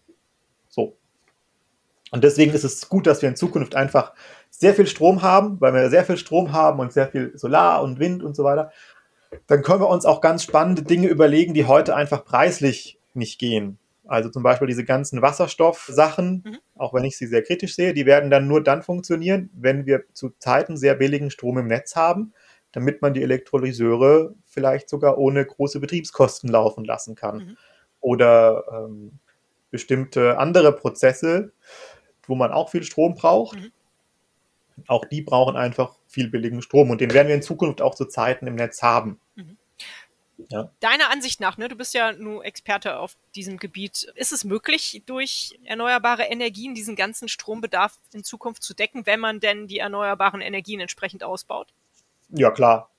So. 0.70 0.96
Und 2.12 2.24
deswegen 2.24 2.54
ist 2.54 2.64
es 2.64 2.88
gut, 2.88 3.08
dass 3.08 3.22
wir 3.22 3.30
in 3.30 3.36
Zukunft 3.36 3.76
einfach 3.76 4.14
sehr 4.52 4.76
viel 4.76 4.88
Strom 4.88 5.24
haben, 5.24 5.60
weil 5.60 5.74
wir 5.74 5.90
sehr 5.90 6.06
viel 6.06 6.18
Strom 6.18 6.54
haben 6.54 6.80
und 6.80 6.94
sehr 6.94 7.08
viel 7.08 7.36
Solar 7.36 7.82
und 7.82 8.00
Wind 8.00 8.24
und 8.24 8.36
so 8.36 8.44
weiter. 8.44 8.72
Dann 9.48 9.62
können 9.62 9.82
wir 9.82 9.90
uns 9.90 10.06
auch 10.06 10.22
ganz 10.22 10.44
spannende 10.44 10.84
Dinge 10.84 11.08
überlegen, 11.08 11.54
die 11.54 11.66
heute 11.66 11.96
einfach 11.96 12.24
preislich 12.24 13.00
nicht 13.14 13.40
gehen. 13.40 13.78
Also 14.06 14.30
zum 14.30 14.42
Beispiel 14.42 14.68
diese 14.68 14.86
ganzen 14.86 15.22
Wasserstoffsachen, 15.22 16.44
mhm. 16.46 16.58
auch 16.76 16.94
wenn 16.94 17.04
ich 17.04 17.18
sie 17.18 17.28
sehr 17.28 17.44
kritisch 17.44 17.76
sehe, 17.76 17.94
die 17.94 18.06
werden 18.06 18.30
dann 18.30 18.48
nur 18.48 18.64
dann 18.64 18.82
funktionieren, 18.82 19.50
wenn 19.54 19.86
wir 19.86 20.04
zu 20.14 20.32
Zeiten 20.40 20.78
sehr 20.78 20.96
billigen 20.96 21.30
Strom 21.30 21.58
im 21.58 21.68
Netz 21.68 21.96
haben, 21.98 22.34
damit 22.72 23.02
man 23.02 23.14
die 23.14 23.24
Elektrolyseure 23.24 24.34
vielleicht 24.46 24.90
sogar 24.90 25.18
ohne 25.18 25.46
große 25.46 25.82
Betriebskosten 25.82 26.50
laufen 26.50 26.86
lassen 26.86 27.16
kann. 27.16 27.38
Mhm. 27.38 27.58
Oder 28.00 28.64
ähm, 28.72 29.20
bestimmte 29.72 30.38
andere 30.38 30.74
Prozesse, 30.74 31.52
wo 32.26 32.36
man 32.36 32.52
auch 32.52 32.70
viel 32.70 32.84
Strom 32.84 33.16
braucht. 33.16 33.60
Mhm. 33.60 33.72
Auch 34.88 35.06
die 35.06 35.22
brauchen 35.22 35.56
einfach 35.56 35.96
viel 36.08 36.30
billigen 36.30 36.62
Strom 36.62 36.92
und 36.92 37.02
den 37.02 37.14
werden 37.14 37.28
wir 37.28 37.36
in 37.36 37.42
Zukunft 37.42 37.82
auch 37.82 37.96
zu 37.96 38.06
Zeiten 38.06 38.48
im 38.48 38.56
Netz 38.56 38.84
haben. 38.84 39.20
Mhm. 39.36 39.58
Ja. 40.50 40.72
Deiner 40.82 41.10
Ansicht 41.10 41.40
nach, 41.40 41.58
ne, 41.58 41.68
du 41.68 41.76
bist 41.76 41.96
ja 41.96 42.12
nur 42.12 42.46
Experte 42.46 43.00
auf 43.00 43.18
diesem 43.36 43.58
Gebiet, 43.58 44.04
ist 44.16 44.32
es 44.32 44.44
möglich, 44.44 45.02
durch 45.06 45.60
erneuerbare 45.64 46.24
Energien 46.26 46.76
diesen 46.76 46.96
ganzen 46.96 47.28
Strombedarf 47.28 47.98
in 48.14 48.24
Zukunft 48.24 48.62
zu 48.62 48.76
decken, 48.76 49.08
wenn 49.08 49.20
man 49.20 49.40
denn 49.40 49.68
die 49.68 49.80
erneuerbaren 49.80 50.42
Energien 50.42 50.80
entsprechend 50.80 51.24
ausbaut? 51.24 51.74
Ja, 52.30 52.52
klar. 52.52 52.92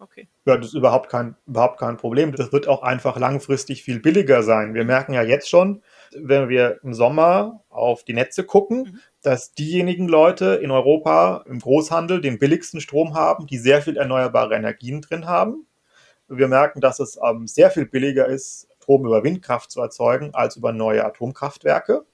Okay. 0.00 0.28
Ja, 0.46 0.56
das 0.56 0.68
ist 0.68 0.74
überhaupt 0.74 1.10
kein, 1.10 1.36
überhaupt 1.46 1.78
kein 1.78 1.98
Problem. 1.98 2.34
Das 2.34 2.52
wird 2.52 2.66
auch 2.66 2.82
einfach 2.82 3.18
langfristig 3.18 3.82
viel 3.82 4.00
billiger 4.00 4.42
sein. 4.42 4.72
Wir 4.72 4.84
merken 4.84 5.12
ja 5.12 5.22
jetzt 5.22 5.48
schon, 5.48 5.82
wenn 6.16 6.48
wir 6.48 6.80
im 6.82 6.94
Sommer 6.94 7.64
auf 7.68 8.02
die 8.04 8.14
Netze 8.14 8.44
gucken, 8.44 8.78
mhm. 8.78 9.00
dass 9.22 9.52
diejenigen 9.52 10.08
Leute 10.08 10.54
in 10.54 10.70
Europa 10.70 11.44
im 11.46 11.58
Großhandel 11.58 12.22
den 12.22 12.38
billigsten 12.38 12.80
Strom 12.80 13.14
haben, 13.14 13.46
die 13.46 13.58
sehr 13.58 13.82
viel 13.82 13.98
erneuerbare 13.98 14.54
Energien 14.54 15.02
drin 15.02 15.26
haben. 15.26 15.66
Wir 16.28 16.48
merken, 16.48 16.80
dass 16.80 16.98
es 16.98 17.18
ähm, 17.22 17.46
sehr 17.46 17.70
viel 17.70 17.86
billiger 17.86 18.26
ist, 18.26 18.70
Strom 18.90 19.06
über 19.06 19.22
Windkraft 19.22 19.70
zu 19.70 19.80
erzeugen 19.80 20.34
als 20.34 20.56
über 20.56 20.72
neue 20.72 21.04
Atomkraftwerke. 21.04 22.04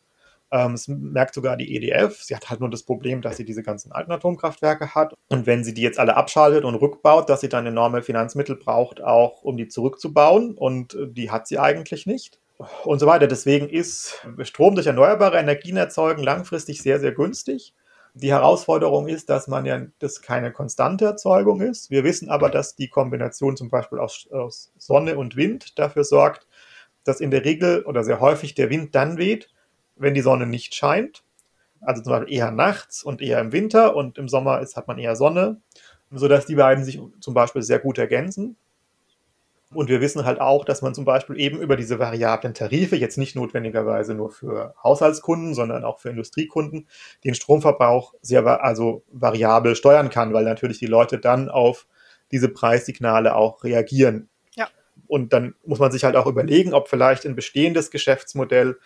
Ähm, 0.50 0.74
es 0.74 0.88
merkt 0.88 1.34
sogar 1.34 1.56
die 1.56 1.74
EDF. 1.76 2.22
Sie 2.22 2.34
hat 2.34 2.50
halt 2.50 2.60
nur 2.60 2.70
das 2.70 2.84
Problem, 2.84 3.20
dass 3.22 3.36
sie 3.36 3.44
diese 3.44 3.62
ganzen 3.62 3.92
alten 3.92 4.12
Atomkraftwerke 4.12 4.94
hat. 4.94 5.14
Und 5.28 5.46
wenn 5.46 5.64
sie 5.64 5.74
die 5.74 5.82
jetzt 5.82 5.98
alle 5.98 6.16
abschaltet 6.16 6.64
und 6.64 6.76
rückbaut, 6.76 7.28
dass 7.28 7.40
sie 7.40 7.48
dann 7.48 7.66
enorme 7.66 8.02
Finanzmittel 8.02 8.56
braucht, 8.56 9.02
auch 9.02 9.42
um 9.42 9.56
die 9.56 9.68
zurückzubauen. 9.68 10.54
Und 10.54 10.94
äh, 10.94 11.08
die 11.08 11.30
hat 11.30 11.48
sie 11.48 11.58
eigentlich 11.58 12.06
nicht. 12.06 12.40
Und 12.84 13.00
so 13.00 13.06
weiter. 13.06 13.26
Deswegen 13.26 13.68
ist 13.68 14.26
Strom 14.42 14.74
durch 14.74 14.86
erneuerbare 14.86 15.38
Energien 15.38 15.76
erzeugen 15.76 16.22
langfristig 16.22 16.80
sehr, 16.80 17.00
sehr 17.00 17.12
günstig. 17.12 17.74
Die 18.14 18.30
Herausforderung 18.30 19.08
ist, 19.08 19.28
dass 19.28 19.46
man 19.46 19.66
ja 19.66 19.82
das 19.98 20.22
keine 20.22 20.50
konstante 20.50 21.04
Erzeugung 21.04 21.60
ist. 21.60 21.90
Wir 21.90 22.02
wissen 22.02 22.30
aber, 22.30 22.48
dass 22.48 22.74
die 22.74 22.88
Kombination 22.88 23.58
zum 23.58 23.68
Beispiel 23.68 23.98
aus, 23.98 24.26
aus 24.30 24.72
Sonne 24.78 25.18
und 25.18 25.36
Wind 25.36 25.78
dafür 25.78 26.02
sorgt, 26.02 26.46
dass 27.04 27.20
in 27.20 27.30
der 27.30 27.44
Regel 27.44 27.84
oder 27.84 28.04
sehr 28.04 28.20
häufig 28.20 28.54
der 28.54 28.70
Wind 28.70 28.94
dann 28.94 29.18
weht, 29.18 29.50
wenn 29.96 30.14
die 30.14 30.20
Sonne 30.20 30.46
nicht 30.46 30.74
scheint. 30.74 31.22
Also 31.80 32.02
zum 32.02 32.12
Beispiel 32.12 32.34
eher 32.34 32.50
nachts 32.50 33.02
und 33.02 33.20
eher 33.20 33.40
im 33.40 33.52
Winter 33.52 33.94
und 33.96 34.18
im 34.18 34.28
Sommer 34.28 34.60
ist, 34.60 34.76
hat 34.76 34.88
man 34.88 34.98
eher 34.98 35.16
Sonne, 35.16 35.60
sodass 36.10 36.46
die 36.46 36.56
beiden 36.56 36.84
sich 36.84 37.00
zum 37.20 37.34
Beispiel 37.34 37.62
sehr 37.62 37.78
gut 37.78 37.98
ergänzen. 37.98 38.56
Und 39.74 39.88
wir 39.88 40.00
wissen 40.00 40.24
halt 40.24 40.40
auch, 40.40 40.64
dass 40.64 40.80
man 40.80 40.94
zum 40.94 41.04
Beispiel 41.04 41.38
eben 41.40 41.60
über 41.60 41.76
diese 41.76 41.98
variablen 41.98 42.54
Tarife, 42.54 42.96
jetzt 42.96 43.18
nicht 43.18 43.34
notwendigerweise 43.34 44.14
nur 44.14 44.30
für 44.30 44.74
Haushaltskunden, 44.82 45.54
sondern 45.54 45.84
auch 45.84 45.98
für 45.98 46.10
Industriekunden, 46.10 46.86
den 47.24 47.34
Stromverbrauch 47.34 48.14
sehr 48.22 48.46
also 48.64 49.02
variabel 49.10 49.74
steuern 49.74 50.08
kann, 50.08 50.32
weil 50.32 50.44
natürlich 50.44 50.78
die 50.78 50.86
Leute 50.86 51.18
dann 51.18 51.48
auf 51.48 51.86
diese 52.30 52.48
Preissignale 52.48 53.34
auch 53.34 53.64
reagieren. 53.64 54.28
Ja. 54.54 54.68
Und 55.08 55.32
dann 55.32 55.54
muss 55.64 55.80
man 55.80 55.90
sich 55.90 56.04
halt 56.04 56.14
auch 56.14 56.26
überlegen, 56.26 56.72
ob 56.72 56.88
vielleicht 56.88 57.26
ein 57.26 57.36
bestehendes 57.36 57.90
Geschäftsmodell 57.90 58.78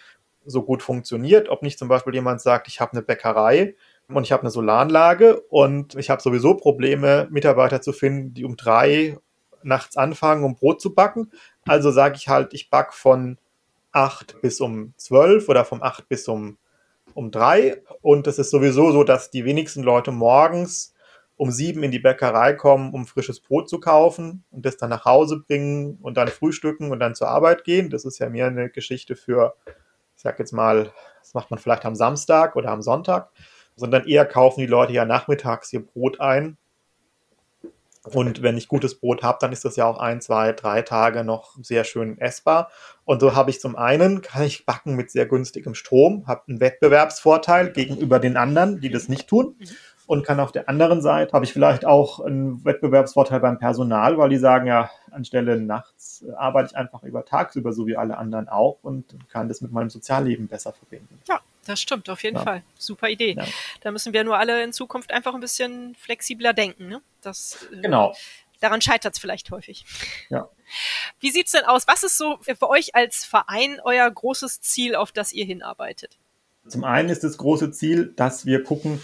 so 0.45 0.63
gut 0.63 0.83
funktioniert, 0.83 1.49
ob 1.49 1.63
nicht 1.63 1.79
zum 1.79 1.89
Beispiel 1.89 2.15
jemand 2.15 2.41
sagt, 2.41 2.69
ich 2.69 2.81
habe 2.81 2.93
eine 2.93 3.03
Bäckerei 3.03 3.75
und 4.09 4.25
ich 4.25 4.33
habe 4.33 4.43
eine 4.43 4.51
Solaranlage 4.51 5.41
und 5.41 5.95
ich 5.97 6.11
habe 6.11 6.23
sowieso 6.23 6.55
Probleme, 6.55 7.29
Mitarbeiter 7.31 7.81
zu 7.81 7.93
finden, 7.93 8.35
die 8.35 8.45
um 8.45 8.57
drei 8.57 9.19
nachts 9.63 9.97
anfangen, 9.97 10.45
um 10.45 10.57
Brot 10.57 10.81
zu 10.81 10.95
backen. 10.95 11.31
Also 11.67 11.91
sage 11.91 12.17
ich 12.17 12.29
halt, 12.29 12.55
ich 12.55 12.71
backe 12.71 12.93
von 12.93 13.39
8 13.93 14.41
bis 14.41 14.61
um 14.61 14.95
12 14.97 15.49
oder 15.49 15.65
von 15.65 15.83
8 15.83 16.09
bis 16.09 16.29
um, 16.29 16.59
um 17.15 17.31
3. 17.31 17.83
Und 18.01 18.27
es 18.27 18.39
ist 18.39 18.51
sowieso 18.51 18.93
so, 18.93 19.05
dass 19.05 19.31
die 19.31 19.45
wenigsten 19.45 19.83
Leute 19.83 20.13
morgens 20.13 20.95
um 21.37 21.51
7 21.51 21.83
in 21.83 21.91
die 21.91 21.99
Bäckerei 21.99 22.53
kommen, 22.53 22.93
um 22.93 23.07
frisches 23.07 23.41
Brot 23.41 23.69
zu 23.69 23.81
kaufen 23.81 24.45
und 24.51 24.67
das 24.67 24.77
dann 24.77 24.91
nach 24.91 25.07
Hause 25.07 25.39
bringen 25.47 25.99
und 26.03 26.17
dann 26.17 26.29
frühstücken 26.29 26.91
und 26.91 27.01
dann 27.01 27.15
zur 27.15 27.29
Arbeit 27.29 27.65
gehen. 27.65 27.91
Das 27.91 28.05
ist 28.05 28.19
ja 28.19 28.29
mehr 28.29 28.47
eine 28.47 28.69
Geschichte 28.69 29.17
für, 29.17 29.55
ich 30.21 30.23
sag 30.23 30.39
jetzt 30.39 30.53
mal, 30.53 30.93
das 31.23 31.33
macht 31.33 31.51
man 31.51 31.59
vielleicht 31.59 31.87
am 31.87 31.95
Samstag 31.95 32.55
oder 32.55 32.69
am 32.73 32.83
Sonntag, 32.83 33.31
sondern 33.75 34.07
eher 34.07 34.27
kaufen 34.27 34.61
die 34.61 34.67
Leute 34.67 34.93
ja 34.93 35.07
nachmittags 35.07 35.73
ihr 35.73 35.83
Brot 35.83 36.21
ein 36.21 36.59
und 38.03 38.43
wenn 38.43 38.57
ich 38.57 38.69
gutes 38.69 38.99
Brot 38.99 39.23
habe, 39.23 39.39
dann 39.41 39.53
ist 39.53 39.65
das 39.65 39.77
ja 39.77 39.85
auch 39.85 39.99
ein, 39.99 40.23
zwei, 40.23 40.53
drei 40.53 40.81
Tage 40.81 41.23
noch 41.23 41.57
sehr 41.61 41.85
schön 41.85 42.19
essbar. 42.19 42.71
Und 43.05 43.21
so 43.21 43.35
habe 43.35 43.51
ich 43.51 43.61
zum 43.61 43.77
einen, 43.77 44.23
kann 44.23 44.43
ich 44.43 44.65
backen 44.65 44.97
mit 44.97 45.11
sehr 45.11 45.27
günstigem 45.27 45.75
Strom, 45.75 46.27
habe 46.27 46.43
einen 46.49 46.61
Wettbewerbsvorteil 46.61 47.73
gegenüber 47.73 48.19
den 48.19 48.39
anderen, 48.39 48.81
die 48.81 48.91
das 48.91 49.09
nicht 49.09 49.29
tun. 49.29 49.57
Und 50.11 50.25
kann 50.25 50.41
auf 50.41 50.51
der 50.51 50.69
anderen 50.69 51.01
Seite, 51.03 51.35
habe 51.35 51.45
ich 51.45 51.53
vielleicht 51.53 51.87
auch 51.87 52.19
einen 52.19 52.65
Wettbewerbsvorteil 52.65 53.39
beim 53.39 53.61
Personal, 53.61 54.19
weil 54.19 54.29
die 54.29 54.39
sagen 54.39 54.67
ja, 54.67 54.91
anstelle 55.13 55.61
nachts 55.61 56.25
arbeite 56.37 56.71
ich 56.73 56.77
einfach 56.77 57.05
über 57.05 57.25
tagsüber, 57.25 57.73
so 57.73 57.87
wie 57.87 57.97
alle 57.97 58.19
anderen 58.19 58.49
auch 58.49 58.79
und 58.83 59.05
kann 59.29 59.47
das 59.47 59.61
mit 59.61 59.71
meinem 59.71 59.89
Sozialleben 59.89 60.49
besser 60.49 60.73
verbinden. 60.73 61.21
Ja, 61.29 61.39
das 61.65 61.81
stimmt, 61.81 62.11
auf 62.11 62.25
jeden 62.25 62.39
ja. 62.39 62.43
Fall. 62.43 62.63
Super 62.77 63.09
Idee. 63.09 63.37
Ja. 63.39 63.45
Da 63.83 63.93
müssen 63.93 64.13
wir 64.13 64.25
nur 64.25 64.37
alle 64.37 64.65
in 64.65 64.73
Zukunft 64.73 65.13
einfach 65.13 65.33
ein 65.33 65.41
bisschen 65.41 65.95
flexibler 65.95 66.55
denken. 66.55 66.89
Ne? 66.89 67.01
Das, 67.23 67.69
äh, 67.73 67.81
genau. 67.81 68.13
Daran 68.59 68.81
scheitert 68.81 69.15
es 69.15 69.21
vielleicht 69.21 69.53
häufig. 69.53 69.85
Ja. 70.29 70.49
Wie 71.21 71.31
sieht 71.31 71.47
es 71.47 71.53
denn 71.53 71.67
aus? 71.67 71.87
Was 71.87 72.03
ist 72.03 72.19
so 72.19 72.37
für 72.43 72.69
euch 72.69 72.97
als 72.97 73.25
Verein 73.25 73.79
euer 73.85 74.11
großes 74.11 74.61
Ziel, 74.61 74.97
auf 74.97 75.13
das 75.13 75.33
ihr 75.33 75.45
hinarbeitet? 75.45 76.19
Zum 76.67 76.83
einen 76.83 77.11
ist 77.11 77.23
das 77.23 77.39
große 77.39 77.71
Ziel, 77.71 78.13
dass 78.17 78.45
wir 78.45 78.65
gucken, 78.65 79.01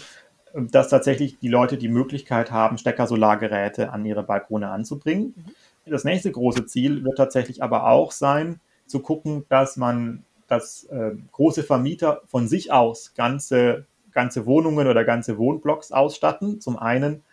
dass 0.71 0.89
tatsächlich 0.89 1.39
die 1.39 1.49
Leute 1.49 1.77
die 1.77 1.89
Möglichkeit 1.89 2.51
haben, 2.51 2.77
Stecker-Solargeräte 2.77 3.91
an 3.91 4.05
ihre 4.05 4.23
Balkone 4.23 4.69
anzubringen. 4.69 5.33
Mhm. 5.35 5.91
Das 5.91 6.03
nächste 6.03 6.31
große 6.31 6.65
Ziel 6.65 7.03
wird 7.03 7.17
tatsächlich 7.17 7.63
aber 7.63 7.87
auch 7.87 8.11
sein, 8.11 8.59
zu 8.87 8.99
gucken, 8.99 9.45
dass 9.49 9.77
man 9.77 10.23
dass 10.47 10.85
äh, 10.85 11.11
große 11.31 11.63
Vermieter 11.63 12.21
von 12.25 12.47
sich 12.47 12.71
aus 12.71 13.13
ganze, 13.15 13.85
ganze 14.11 14.45
Wohnungen 14.45 14.87
oder 14.87 15.03
ganze 15.03 15.37
Wohnblocks 15.37 15.91
ausstatten. 15.91 16.61
Zum 16.61 16.77
einen, 16.77 17.23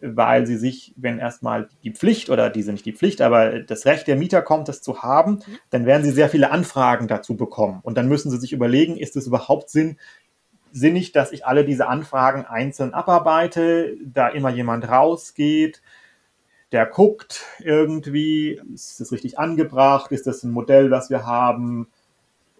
weil 0.00 0.46
sie 0.46 0.56
sich, 0.56 0.94
wenn 0.96 1.18
erstmal 1.18 1.68
die 1.82 1.92
Pflicht 1.92 2.30
oder 2.30 2.50
diese 2.50 2.72
nicht 2.72 2.84
die 2.84 2.92
Pflicht, 2.92 3.20
aber 3.20 3.60
das 3.60 3.86
Recht 3.86 4.06
der 4.06 4.16
Mieter 4.16 4.42
kommt, 4.42 4.68
das 4.68 4.82
zu 4.82 5.02
haben, 5.02 5.32
mhm. 5.32 5.58
dann 5.70 5.86
werden 5.86 6.04
sie 6.04 6.12
sehr 6.12 6.28
viele 6.28 6.50
Anfragen 6.50 7.08
dazu 7.08 7.36
bekommen. 7.36 7.80
Und 7.82 7.96
dann 7.96 8.08
müssen 8.08 8.30
sie 8.30 8.38
sich 8.38 8.52
überlegen, 8.52 8.96
ist 8.96 9.16
es 9.16 9.26
überhaupt 9.26 9.70
Sinn, 9.70 9.96
sinnig, 10.78 11.12
dass 11.12 11.32
ich 11.32 11.46
alle 11.46 11.64
diese 11.64 11.88
Anfragen 11.88 12.44
einzeln 12.44 12.94
abarbeite, 12.94 13.96
da 14.04 14.28
immer 14.28 14.50
jemand 14.50 14.88
rausgeht, 14.88 15.82
der 16.72 16.86
guckt 16.86 17.44
irgendwie, 17.60 18.60
ist 18.74 19.00
das 19.00 19.12
richtig 19.12 19.38
angebracht, 19.38 20.12
ist 20.12 20.26
das 20.26 20.42
ein 20.42 20.50
Modell, 20.50 20.90
das 20.90 21.08
wir 21.08 21.24
haben, 21.24 21.88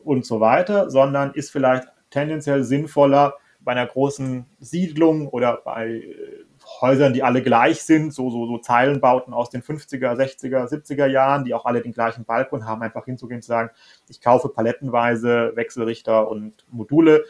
und 0.05 0.25
so 0.25 0.41
weiter, 0.41 0.91
sondern 0.91 1.33
ist 1.33 1.51
vielleicht 1.51 1.89
tendenziell 2.11 2.65
sinnvoller 2.65 3.35
bei 3.61 3.73
einer 3.73 3.87
großen 3.87 4.47
Siedlung 4.61 5.29
oder 5.29 5.61
bei 5.65 5.89
äh, 5.89 6.45
Häusern, 6.81 7.13
die 7.13 7.23
alle 7.23 7.43
gleich 7.43 7.83
sind, 7.83 8.13
so, 8.13 8.31
so, 8.31 8.47
so 8.47 8.59
Zeilenbauten 8.59 9.33
aus 9.35 9.51
den 9.51 9.63
50er, 9.63 10.15
60er, 10.15 10.69
70er 10.69 11.07
Jahren, 11.07 11.45
die 11.45 11.55
auch 11.55 11.67
alle 11.67 11.83
den 11.83 11.93
gleichen 11.93 12.25
Balkon 12.25 12.67
haben, 12.67 12.83
einfach 12.83 13.05
hinzugehen 13.05 13.39
und 13.39 13.43
zu 13.43 13.49
sagen, 13.49 13.71
ich 14.09 14.21
kaufe 14.21 14.49
palettenweise 14.49 15.53
Wechselrichter 15.55 16.29
und 16.29 16.65
Module 16.71 17.25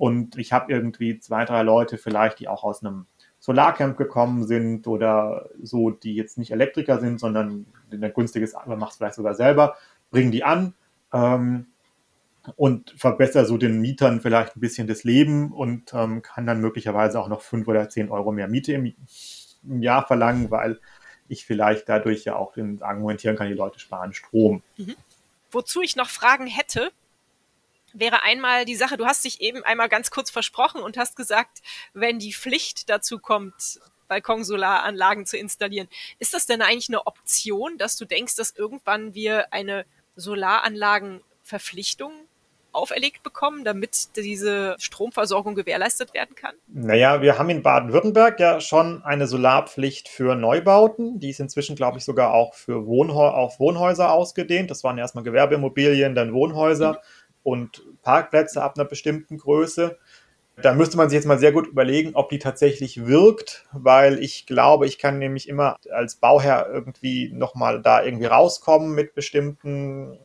und 0.00 0.38
ich 0.38 0.54
habe 0.54 0.72
irgendwie 0.72 1.18
zwei, 1.18 1.44
drei 1.44 1.62
Leute 1.62 1.98
vielleicht, 1.98 2.38
die 2.38 2.48
auch 2.48 2.64
aus 2.64 2.82
einem 2.82 3.04
Solarcamp 3.38 3.98
gekommen 3.98 4.46
sind 4.46 4.86
oder 4.86 5.50
so, 5.62 5.90
die 5.90 6.14
jetzt 6.14 6.38
nicht 6.38 6.52
Elektriker 6.52 6.98
sind, 7.00 7.20
sondern 7.20 7.66
ein 7.92 8.12
günstiges, 8.14 8.54
macht 8.64 8.92
es 8.92 8.96
vielleicht 8.96 9.16
sogar 9.16 9.34
selber, 9.34 9.76
bringen 10.10 10.30
die 10.30 10.42
an, 10.42 10.72
ähm, 11.12 11.66
und 12.56 12.94
verbessere 12.96 13.44
so 13.44 13.58
den 13.58 13.82
Mietern 13.82 14.22
vielleicht 14.22 14.56
ein 14.56 14.60
bisschen 14.60 14.86
das 14.86 15.04
Leben 15.04 15.52
und 15.52 15.92
ähm, 15.92 16.22
kann 16.22 16.46
dann 16.46 16.62
möglicherweise 16.62 17.20
auch 17.20 17.28
noch 17.28 17.42
fünf 17.42 17.68
oder 17.68 17.90
zehn 17.90 18.10
Euro 18.10 18.32
mehr 18.32 18.48
Miete 18.48 18.72
im, 18.72 18.94
im, 19.64 19.82
Jahr 19.82 20.06
verlangen, 20.06 20.50
weil 20.50 20.80
ich 21.28 21.44
vielleicht 21.44 21.90
dadurch 21.90 22.24
ja 22.24 22.36
auch 22.36 22.54
den, 22.54 22.82
argumentieren 22.82 23.36
kann, 23.36 23.48
die 23.48 23.54
Leute 23.54 23.78
sparen 23.78 24.14
Strom. 24.14 24.62
Mhm. 24.78 24.94
Wozu 25.50 25.82
ich 25.82 25.94
noch 25.94 26.08
Fragen 26.08 26.46
hätte, 26.46 26.90
wäre 27.92 28.22
einmal 28.22 28.64
die 28.64 28.76
Sache, 28.76 28.96
du 28.96 29.06
hast 29.06 29.24
dich 29.24 29.40
eben 29.40 29.64
einmal 29.64 29.88
ganz 29.88 30.10
kurz 30.10 30.30
versprochen 30.30 30.82
und 30.82 30.96
hast 30.96 31.16
gesagt, 31.16 31.58
wenn 31.92 32.18
die 32.18 32.32
Pflicht 32.32 32.88
dazu 32.88 33.18
kommt, 33.18 33.80
Balkonsolaranlagen 34.08 35.24
zu 35.24 35.36
installieren, 35.38 35.88
ist 36.18 36.34
das 36.34 36.46
denn 36.46 36.62
eigentlich 36.62 36.88
eine 36.88 37.06
Option, 37.06 37.78
dass 37.78 37.96
du 37.96 38.04
denkst, 38.04 38.36
dass 38.36 38.50
irgendwann 38.50 39.14
wir 39.14 39.52
eine 39.52 39.86
Solaranlagenverpflichtung 40.16 42.12
auferlegt 42.72 43.22
bekommen, 43.22 43.64
damit 43.64 44.16
diese 44.16 44.76
Stromversorgung 44.78 45.54
gewährleistet 45.54 46.14
werden 46.14 46.34
kann? 46.34 46.54
Naja, 46.68 47.22
wir 47.22 47.38
haben 47.38 47.50
in 47.50 47.62
Baden-Württemberg 47.62 48.38
ja 48.38 48.60
schon 48.60 49.02
eine 49.04 49.26
Solarpflicht 49.26 50.08
für 50.08 50.34
Neubauten. 50.34 51.18
Die 51.18 51.30
ist 51.30 51.40
inzwischen, 51.40 51.76
glaube 51.76 51.98
ich, 51.98 52.04
sogar 52.04 52.32
auch 52.32 52.54
für 52.54 52.86
Wohnhäu 52.86 53.28
auf 53.28 53.58
Wohnhäuser 53.58 54.12
ausgedehnt. 54.12 54.70
Das 54.70 54.84
waren 54.84 54.98
erstmal 54.98 55.24
Gewerbeimmobilien, 55.24 56.14
dann 56.14 56.32
Wohnhäuser 56.32 56.92
mhm. 56.92 56.98
Und 57.42 57.82
Parkplätze 58.02 58.62
ab 58.62 58.74
einer 58.76 58.84
bestimmten 58.84 59.38
Größe. 59.38 59.98
Da 60.62 60.74
müsste 60.74 60.96
man 60.96 61.08
sich 61.08 61.16
jetzt 61.16 61.26
mal 61.26 61.38
sehr 61.38 61.52
gut 61.52 61.68
überlegen, 61.68 62.14
ob 62.14 62.28
die 62.28 62.38
tatsächlich 62.38 63.06
wirkt, 63.06 63.66
weil 63.72 64.18
ich 64.18 64.46
glaube, 64.46 64.86
ich 64.86 64.98
kann 64.98 65.18
nämlich 65.18 65.48
immer 65.48 65.76
als 65.90 66.16
Bauherr 66.16 66.68
irgendwie 66.70 67.32
nochmal 67.32 67.80
da 67.80 68.02
irgendwie 68.02 68.26
rauskommen 68.26 68.94
mit 68.94 69.14
bestimmten 69.14 70.18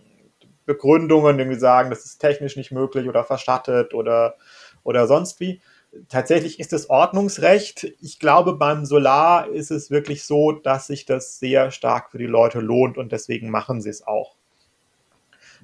Begründungen 0.65 1.39
irgendwie 1.39 1.59
sagen, 1.59 1.89
das 1.89 2.05
ist 2.05 2.17
technisch 2.17 2.57
nicht 2.57 2.71
möglich 2.71 3.07
oder 3.07 3.23
verstattet 3.23 3.93
oder, 3.93 4.35
oder 4.83 5.07
sonst 5.07 5.39
wie. 5.39 5.61
Tatsächlich 6.09 6.59
ist 6.59 6.73
es 6.73 6.89
Ordnungsrecht. 6.89 7.85
Ich 8.01 8.19
glaube, 8.19 8.55
beim 8.55 8.85
Solar 8.85 9.47
ist 9.47 9.71
es 9.71 9.89
wirklich 9.89 10.25
so, 10.25 10.51
dass 10.51 10.87
sich 10.87 11.05
das 11.05 11.39
sehr 11.39 11.71
stark 11.71 12.11
für 12.11 12.17
die 12.17 12.25
Leute 12.25 12.59
lohnt 12.59 12.97
und 12.97 13.11
deswegen 13.11 13.49
machen 13.49 13.79
sie 13.79 13.89
es 13.89 14.05
auch. 14.05 14.35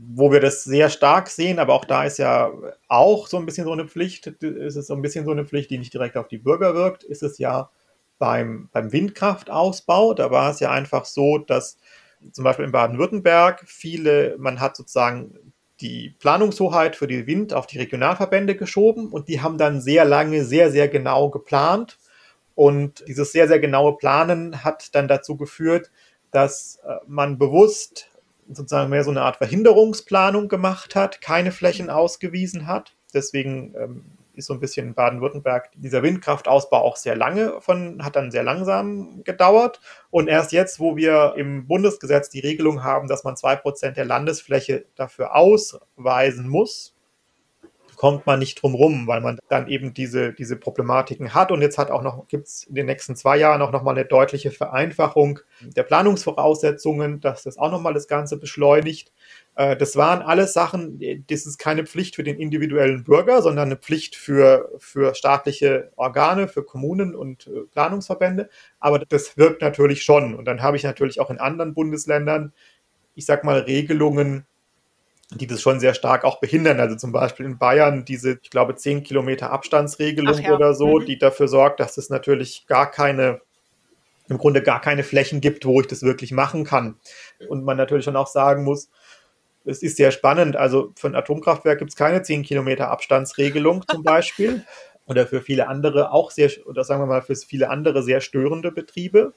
Wo 0.04 0.32
wir 0.32 0.40
das 0.40 0.64
sehr 0.64 0.90
stark 0.90 1.30
sehen, 1.30 1.60
aber 1.60 1.74
auch 1.74 1.86
da 1.86 2.06
ist 2.06 2.18
ja 2.18 2.52
auch 2.88 3.28
so 3.28 3.38
ein 3.38 3.46
bisschen 3.46 3.66
so 3.66 3.72
eine 3.72 3.88
Pflicht, 3.88 4.26
ist 4.28 4.76
es 4.76 4.88
so 4.88 4.96
ein 4.96 5.02
bisschen 5.02 5.26
so 5.26 5.32
eine 5.32 5.46
Pflicht, 5.46 5.70
die 5.70 5.78
nicht 5.78 5.94
direkt 5.94 6.18
auf 6.18 6.28
die 6.28 6.40
Bürger 6.40 6.74
wirkt, 6.74 7.04
ist 7.04 7.22
es 7.22 7.38
ja 7.38 7.70
beim, 8.18 8.70
beim 8.72 8.92
Windkraftausbau. 8.92 10.14
Da 10.14 10.32
war 10.32 10.50
es 10.52 10.60
ja 10.60 10.72
einfach 10.72 11.06
so, 11.06 11.38
dass 11.38 11.78
zum 12.32 12.44
Beispiel 12.44 12.66
in 12.66 12.72
Baden-Württemberg 12.72 13.64
viele, 13.68 14.36
man 14.38 14.60
hat 14.60 14.76
sozusagen 14.76 15.54
die 15.82 16.16
Planungshoheit 16.20 16.96
für 16.96 17.08
die 17.08 17.26
Wind 17.26 17.54
auf 17.54 17.66
die 17.66 17.80
Regionalverbände 17.80 18.56
geschoben 18.56 19.10
und 19.10 19.28
die 19.28 19.42
haben 19.42 19.58
dann 19.58 19.82
sehr 19.82 20.06
lange, 20.06 20.46
sehr, 20.46 20.72
sehr 20.72 20.88
genau 20.88 21.30
geplant. 21.30 21.98
Und 22.54 23.04
dieses 23.08 23.32
sehr, 23.32 23.48
sehr 23.48 23.60
genaue 23.60 23.98
Planen 23.98 24.64
hat 24.64 24.94
dann 24.94 25.08
dazu 25.08 25.36
geführt, 25.38 25.90
dass 26.30 26.80
äh, 26.86 26.96
man 27.08 27.40
bewusst 27.40 28.11
sozusagen 28.50 28.90
mehr 28.90 29.04
so 29.04 29.12
eine 29.12 29.22
Art 29.22 29.38
Verhinderungsplanung 29.38 30.48
gemacht 30.48 30.96
hat, 30.96 31.22
keine 31.22 31.52
Flächen 31.52 31.90
ausgewiesen 31.90 32.68
hat. 32.68 32.96
Deswegen 33.14 33.74
ähm, 33.78 34.06
ist 34.34 34.48
so 34.48 34.54
ein 34.54 34.60
bisschen 34.60 34.88
in 34.88 34.94
Baden-Württemberg 34.94 35.70
dieser 35.76 36.04
Windkraftausbau 36.04 36.82
auch 36.82 36.96
sehr 36.96 37.16
lange 37.16 37.60
von, 37.62 38.04
hat 38.04 38.16
dann 38.16 38.32
sehr 38.32 38.44
langsam 38.44 39.24
gedauert. 39.24 39.80
Und 40.10 40.28
erst 40.28 40.52
jetzt, 40.52 40.80
wo 40.80 40.96
wir 40.96 41.34
im 41.38 41.68
Bundesgesetz 41.68 42.30
die 42.30 42.40
Regelung 42.40 42.84
haben, 42.84 43.08
dass 43.08 43.24
man 43.24 43.36
zwei 43.36 43.56
Prozent 43.56 43.98
der 43.98 44.06
Landesfläche 44.06 44.86
dafür 44.96 45.36
ausweisen 45.36 46.48
muss, 46.48 46.96
kommt 48.02 48.26
man 48.26 48.40
nicht 48.40 48.60
drum 48.60 48.74
rum, 48.74 49.06
weil 49.06 49.22
man 49.22 49.38
dann 49.48 49.68
eben 49.68 49.94
diese, 49.94 50.34
diese 50.34 50.56
Problematiken 50.56 51.36
hat. 51.36 51.52
Und 51.52 51.62
jetzt 51.62 51.78
hat 51.78 51.92
auch 51.92 52.02
noch, 52.02 52.28
gibt 52.28 52.48
es 52.48 52.64
in 52.64 52.74
den 52.74 52.88
nächsten 52.88 53.16
zwei 53.16 53.38
Jahren 53.38 53.62
auch 53.62 53.72
nochmal 53.72 53.96
eine 53.96 54.08
deutliche 54.08 54.50
Vereinfachung 54.50 55.38
der 55.60 55.84
Planungsvoraussetzungen, 55.84 57.20
dass 57.20 57.44
das 57.44 57.60
auch 57.60 57.70
nochmal 57.70 57.94
das 57.94 58.08
Ganze 58.08 58.38
beschleunigt. 58.38 59.14
Äh, 59.54 59.78
das 59.78 59.98
waren 59.98 60.24
alles 60.24 60.52
Sachen, 60.54 61.00
das 61.28 61.46
ist 61.46 61.60
keine 61.60 61.86
Pflicht 61.86 62.16
für 62.16 62.24
den 62.24 62.40
individuellen 62.40 63.04
Bürger, 63.04 63.44
sondern 63.44 63.68
eine 63.68 63.78
Pflicht 63.78 64.16
für, 64.16 64.72
für 64.80 65.14
staatliche 65.14 65.92
Organe, 65.96 66.48
für 66.48 66.64
Kommunen 66.64 67.14
und 67.14 67.46
äh, 67.46 67.68
Planungsverbände. 67.72 68.50
Aber 68.80 68.98
das 68.98 69.38
wirkt 69.38 69.62
natürlich 69.62 70.02
schon. 70.02 70.34
Und 70.34 70.46
dann 70.46 70.64
habe 70.64 70.76
ich 70.76 70.82
natürlich 70.82 71.20
auch 71.20 71.30
in 71.30 71.38
anderen 71.38 71.76
Bundesländern, 71.76 72.52
ich 73.14 73.28
sag 73.28 73.44
mal, 73.44 73.60
Regelungen, 73.60 74.48
die 75.34 75.48
das 75.48 75.62
schon 75.62 75.80
sehr 75.80 75.94
stark 75.94 76.24
auch 76.24 76.40
behindern. 76.40 76.80
Also 76.80 76.96
zum 76.96 77.12
Beispiel 77.12 77.46
in 77.46 77.58
Bayern 77.58 78.06
diese, 78.06 78.40
ich 78.42 78.50
glaube, 78.50 78.76
10 78.76 79.04
Kilometer 79.04 79.52
Abstandsregelung 79.52 80.38
ja. 80.40 80.54
oder 80.54 80.74
so, 80.74 81.00
mhm. 81.00 81.06
die 81.06 81.18
dafür 81.18 81.48
sorgt, 81.48 81.80
dass 81.80 81.98
es 81.98 82.10
natürlich 82.10 82.66
gar 82.68 82.92
keine, 82.92 83.42
im 84.28 84.38
Grunde 84.38 84.62
gar 84.62 84.82
keine 84.82 85.04
Flächen 85.04 85.40
gibt, 85.40 85.66
wo 85.66 85.80
ich 85.80 85.88
das 85.88 86.04
wirklich 86.04 86.32
machen 86.32 86.66
kann. 86.66 87.00
Und 87.48 87.64
man 87.64 87.78
natürlich 87.78 88.06
schon 88.06 88.18
auch 88.18 88.28
sagen 88.28 88.64
muss, 88.64 88.90
es 89.64 89.82
ist 89.84 89.98
sehr 89.98 90.12
spannend. 90.12 90.56
Also 90.56 90.92
für 90.96 91.08
ein 91.08 91.16
Atomkraftwerk 91.16 91.80
gibt 91.80 91.92
es 91.92 91.96
keine 91.96 92.22
10 92.22 92.44
Kilometer 92.44 92.90
Abstandsregelung 92.90 93.86
zum 93.90 94.04
Beispiel. 94.04 94.66
Oder 95.06 95.28
für 95.28 95.42
viele 95.42 95.68
andere 95.68 96.12
auch 96.12 96.32
sehr, 96.32 96.50
oder 96.66 96.84
sagen 96.84 97.02
wir 97.02 97.08
mal, 97.08 97.22
für 97.22 97.36
viele 97.36 97.70
andere 97.70 98.04
sehr 98.04 98.22
störende 98.22 98.72
Betriebe. 98.72 99.34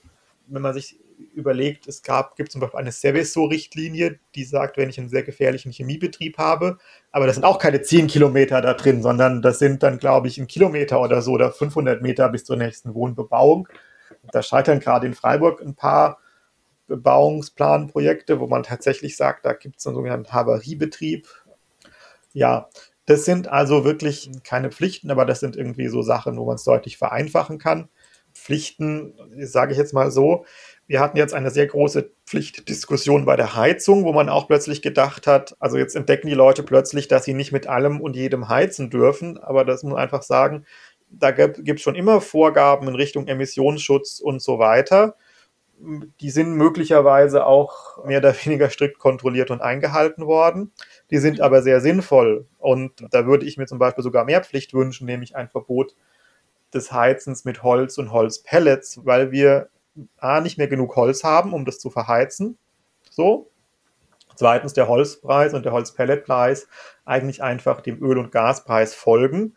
Wenn 0.46 0.62
man 0.62 0.74
sich 0.74 0.98
überlegt, 1.34 1.86
es 1.86 2.02
gab, 2.02 2.36
gibt 2.36 2.52
zum 2.52 2.60
Beispiel 2.60 2.80
eine 2.80 2.92
Seveso-Richtlinie, 2.92 4.18
die 4.34 4.44
sagt, 4.44 4.76
wenn 4.76 4.90
ich 4.90 4.98
einen 4.98 5.08
sehr 5.08 5.22
gefährlichen 5.22 5.72
Chemiebetrieb 5.72 6.38
habe, 6.38 6.78
aber 7.12 7.26
das 7.26 7.36
sind 7.36 7.44
auch 7.44 7.58
keine 7.58 7.82
10 7.82 8.06
Kilometer 8.08 8.60
da 8.60 8.74
drin, 8.74 9.02
sondern 9.02 9.42
das 9.42 9.58
sind 9.58 9.82
dann, 9.82 9.98
glaube 9.98 10.28
ich, 10.28 10.38
ein 10.38 10.46
Kilometer 10.46 11.00
oder 11.00 11.22
so 11.22 11.32
oder 11.32 11.52
500 11.52 12.02
Meter 12.02 12.28
bis 12.28 12.44
zur 12.44 12.56
nächsten 12.56 12.94
Wohnbebauung. 12.94 13.68
Da 14.32 14.42
scheitern 14.42 14.80
gerade 14.80 15.06
in 15.06 15.14
Freiburg 15.14 15.60
ein 15.62 15.74
paar 15.74 16.18
Bebauungsplanprojekte, 16.86 18.40
wo 18.40 18.46
man 18.46 18.62
tatsächlich 18.62 19.16
sagt, 19.16 19.46
da 19.46 19.52
gibt 19.54 19.78
es 19.78 19.86
einen 19.86 19.96
sogenannten 19.96 20.32
Havariebetrieb. 20.32 21.28
Ja, 22.32 22.68
das 23.06 23.24
sind 23.24 23.48
also 23.48 23.84
wirklich 23.84 24.30
keine 24.44 24.70
Pflichten, 24.70 25.10
aber 25.10 25.24
das 25.24 25.40
sind 25.40 25.56
irgendwie 25.56 25.88
so 25.88 26.02
Sachen, 26.02 26.36
wo 26.36 26.44
man 26.44 26.56
es 26.56 26.64
deutlich 26.64 26.96
vereinfachen 26.96 27.58
kann. 27.58 27.88
Pflichten, 28.34 29.14
sage 29.38 29.72
ich 29.72 29.78
jetzt 29.78 29.94
mal 29.94 30.10
so, 30.10 30.44
wir 30.86 31.00
hatten 31.00 31.16
jetzt 31.16 31.32
eine 31.34 31.50
sehr 31.50 31.66
große 31.66 32.10
Pflichtdiskussion 32.26 33.24
bei 33.24 33.36
der 33.36 33.56
Heizung, 33.56 34.04
wo 34.04 34.12
man 34.12 34.28
auch 34.28 34.46
plötzlich 34.46 34.82
gedacht 34.82 35.26
hat, 35.26 35.56
also 35.60 35.78
jetzt 35.78 35.96
entdecken 35.96 36.26
die 36.26 36.34
Leute 36.34 36.62
plötzlich, 36.62 37.08
dass 37.08 37.24
sie 37.24 37.34
nicht 37.34 37.52
mit 37.52 37.66
allem 37.66 38.00
und 38.00 38.16
jedem 38.16 38.48
heizen 38.48 38.90
dürfen, 38.90 39.38
aber 39.38 39.64
das 39.64 39.82
muss 39.82 39.92
man 39.92 40.02
einfach 40.02 40.22
sagen, 40.22 40.66
da 41.08 41.30
gibt 41.30 41.78
es 41.78 41.82
schon 41.82 41.94
immer 41.94 42.20
Vorgaben 42.20 42.88
in 42.88 42.96
Richtung 42.96 43.28
Emissionsschutz 43.28 44.20
und 44.20 44.42
so 44.42 44.58
weiter 44.58 45.16
die 46.20 46.30
sind 46.30 46.54
möglicherweise 46.54 47.46
auch 47.46 48.04
mehr 48.04 48.18
oder 48.18 48.34
weniger 48.44 48.70
strikt 48.70 48.98
kontrolliert 48.98 49.50
und 49.50 49.60
eingehalten 49.60 50.26
worden. 50.26 50.72
Die 51.10 51.18
sind 51.18 51.40
aber 51.40 51.62
sehr 51.62 51.80
sinnvoll. 51.80 52.46
Und 52.58 52.92
da 53.10 53.26
würde 53.26 53.46
ich 53.46 53.56
mir 53.56 53.66
zum 53.66 53.78
Beispiel 53.78 54.04
sogar 54.04 54.24
mehr 54.24 54.42
Pflicht 54.42 54.72
wünschen, 54.74 55.06
nämlich 55.06 55.36
ein 55.36 55.48
Verbot 55.48 55.94
des 56.74 56.92
Heizens 56.92 57.44
mit 57.44 57.62
Holz 57.62 57.98
und 57.98 58.12
Holzpellets, 58.12 59.00
weil 59.04 59.30
wir 59.30 59.68
A, 60.18 60.40
nicht 60.40 60.58
mehr 60.58 60.68
genug 60.68 60.96
Holz 60.96 61.24
haben, 61.24 61.52
um 61.52 61.64
das 61.64 61.78
zu 61.78 61.90
verheizen. 61.90 62.58
So. 63.10 63.50
Zweitens 64.34 64.72
der 64.72 64.88
Holzpreis 64.88 65.54
und 65.54 65.64
der 65.64 65.72
Holzpelletpreis 65.72 66.66
eigentlich 67.04 67.42
einfach 67.42 67.80
dem 67.80 68.02
Öl- 68.02 68.18
und 68.18 68.32
Gaspreis 68.32 68.94
folgen. 68.94 69.54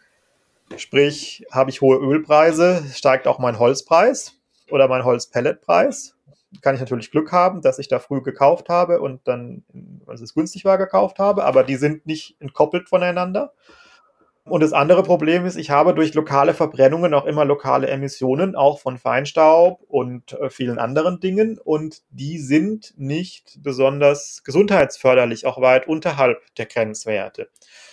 Sprich, 0.76 1.45
habe 1.51 1.72
ich 1.72 1.82
hohe 1.82 1.97
Ölpreise, 1.97 2.84
steigt 2.93 3.28
auch 3.28 3.39
mein 3.39 3.57
Holzpreis 3.57 4.34
oder 4.70 4.88
mein 4.88 5.03
Holzpelletpreis. 5.03 6.15
Kann 6.61 6.76
ich 6.76 6.82
natürlich 6.82 7.09
Glück 7.09 7.32
haben, 7.32 7.61
dass 7.61 7.80
ich 7.80 7.88
da 7.88 7.99
früh 7.99 8.22
gekauft 8.22 8.70
habe 8.70 9.01
und 9.01 9.28
dann, 9.28 9.63
als 10.05 10.22
es 10.22 10.34
günstig 10.34 10.65
war, 10.65 10.78
gekauft 10.78 11.18
habe, 11.18 11.43
aber 11.45 11.63
die 11.63 11.76
sind 11.76 12.05
nicht 12.05 12.36
entkoppelt 12.39 12.88
voneinander. 12.88 13.53
Und 14.50 14.64
das 14.64 14.72
andere 14.72 15.04
Problem 15.04 15.45
ist, 15.45 15.58
ich 15.58 15.72
habe 15.72 15.93
durch 15.93 16.14
lokale 16.14 16.54
Verbrennungen 16.54 17.14
auch 17.14 17.26
immer 17.26 17.43
lokale 17.43 17.88
Emissionen, 17.88 18.56
auch 18.56 18.80
von 18.80 18.98
Feinstaub 18.98 19.82
und 19.89 20.34
äh, 20.34 20.50
vielen 20.50 20.80
anderen 20.80 21.20
Dingen. 21.20 21.60
Und 21.60 22.02
die 22.12 22.38
sind 22.38 22.93
nicht 22.98 23.62
besonders 23.62 24.43
gesundheitsförderlich, 24.45 25.45
auch 25.45 25.60
weit 25.60 25.88
unterhalb 25.89 26.41
der 26.56 26.66
Grenzwerte. 26.66 27.50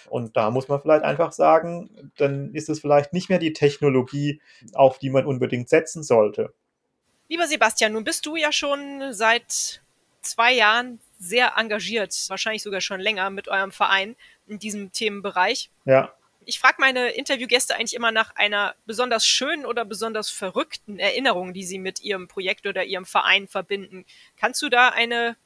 Und 0.09 0.37
da 0.37 0.53
muss 0.53 0.69
man 0.69 0.81
vielleicht 0.81 1.03
einfach 1.03 1.33
sagen, 1.33 2.13
dann 2.19 2.55
ist 2.55 2.69
es 2.69 2.79
vielleicht 2.79 3.13
nicht 3.13 3.31
mehr 3.31 3.41
die 3.41 3.53
Technologie, 3.53 4.41
auf 4.75 5.01
die 5.01 5.11
man 5.11 5.27
unbedingt 5.27 5.69
setzen 5.69 6.05
sollte. 6.05 6.55
Lieber 7.29 7.49
Sebastian, 7.49 7.95
nun 7.95 8.05
bist 8.05 8.27
du 8.27 8.37
ja 8.37 8.53
schon 8.53 9.13
seit 9.13 9.83
zwei 10.23 10.53
Jahren 10.53 11.01
sehr 11.19 11.55
engagiert, 11.57 12.15
wahrscheinlich 12.29 12.63
sogar 12.63 12.81
schon 12.81 13.01
länger 13.01 13.29
mit 13.31 13.49
eurem 13.49 13.73
Verein 13.73 14.15
in 14.47 14.61
diesem 14.61 14.93
Themenbereich. 14.93 15.71
Ja. 15.85 16.13
Ich 16.47 16.59
frage 16.59 16.77
meine 16.79 17.11
Interviewgäste 17.11 17.75
eigentlich 17.75 17.95
immer 17.95 18.13
nach 18.13 18.35
einer 18.37 18.75
besonders 18.87 19.27
schönen 19.27 19.67
oder 19.67 19.85
besonders 19.85 20.31
verrückten 20.31 20.99
Erinnerung, 20.99 21.53
die 21.53 21.65
sie 21.65 21.79
mit 21.79 22.01
ihrem 22.01 22.29
Projekt 22.29 22.67
oder 22.67 22.85
ihrem 22.85 23.07
Verein 23.07 23.49
verbinden. 23.49 24.05
Kannst 24.37 24.63
du 24.63 24.69
da 24.69 24.89
eine 24.89 25.37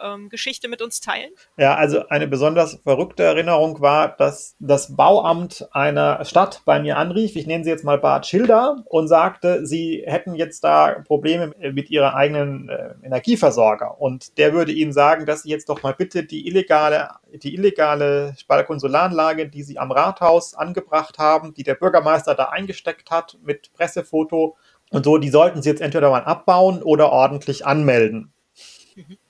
ähm, 0.00 0.28
Geschichte 0.28 0.68
mit 0.68 0.82
uns 0.82 1.00
teilen? 1.00 1.30
Ja, 1.56 1.74
also 1.74 2.08
eine 2.08 2.26
besonders 2.26 2.80
verrückte 2.82 3.22
Erinnerung 3.22 3.80
war, 3.80 4.16
dass 4.16 4.56
das 4.58 4.96
Bauamt 4.96 5.68
einer 5.72 6.24
Stadt 6.24 6.62
bei 6.64 6.80
mir 6.80 6.96
anrief, 6.96 7.36
ich 7.36 7.46
nenne 7.46 7.64
sie 7.64 7.70
jetzt 7.70 7.84
mal 7.84 7.98
Bad 7.98 8.26
Schilder, 8.26 8.84
und 8.86 9.08
sagte, 9.08 9.66
sie 9.66 10.02
hätten 10.06 10.34
jetzt 10.34 10.64
da 10.64 11.02
Probleme 11.06 11.52
mit 11.72 11.90
ihrer 11.90 12.14
eigenen 12.14 12.68
äh, 12.68 12.94
Energieversorger. 13.02 14.00
Und 14.00 14.38
der 14.38 14.52
würde 14.52 14.72
ihnen 14.72 14.92
sagen, 14.92 15.26
dass 15.26 15.42
sie 15.42 15.50
jetzt 15.50 15.68
doch 15.68 15.82
mal 15.82 15.94
bitte 15.94 16.24
die 16.24 16.46
illegale, 16.46 17.10
die 17.32 17.54
illegale 17.54 18.34
Balkonsolaranlage, 18.48 19.48
die 19.48 19.62
sie 19.62 19.78
am 19.78 19.90
Rathaus 19.90 20.54
angebracht 20.54 21.18
haben, 21.18 21.54
die 21.54 21.62
der 21.62 21.74
Bürgermeister 21.74 22.34
da 22.34 22.46
eingesteckt 22.46 23.10
hat 23.10 23.38
mit 23.42 23.72
Pressefoto 23.72 24.56
und 24.90 25.04
so, 25.04 25.18
die 25.18 25.30
sollten 25.30 25.62
sie 25.62 25.70
jetzt 25.70 25.80
entweder 25.80 26.10
mal 26.10 26.22
abbauen 26.22 26.82
oder 26.82 27.10
ordentlich 27.10 27.66
anmelden. 27.66 28.33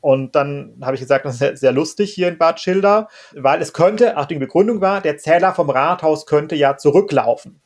Und 0.01 0.35
dann 0.35 0.77
habe 0.83 0.95
ich 0.95 1.01
gesagt, 1.01 1.25
das 1.25 1.41
ist 1.41 1.61
sehr, 1.61 1.73
lustig 1.73 2.13
hier 2.13 2.29
in 2.29 2.39
Bad 2.39 2.61
Schilder, 2.61 3.09
weil 3.35 3.63
es 3.63 3.73
könnte, 3.73 4.17
ach, 4.17 4.27
die 4.27 4.35
Begründung 4.37 4.81
war, 4.81 5.01
der 5.01 5.17
Zähler 5.19 5.55
vom 5.55 5.71
Rathaus 5.71 6.27
könnte 6.27 6.55
ja 6.55 6.77
zurücklaufen. 6.77 7.61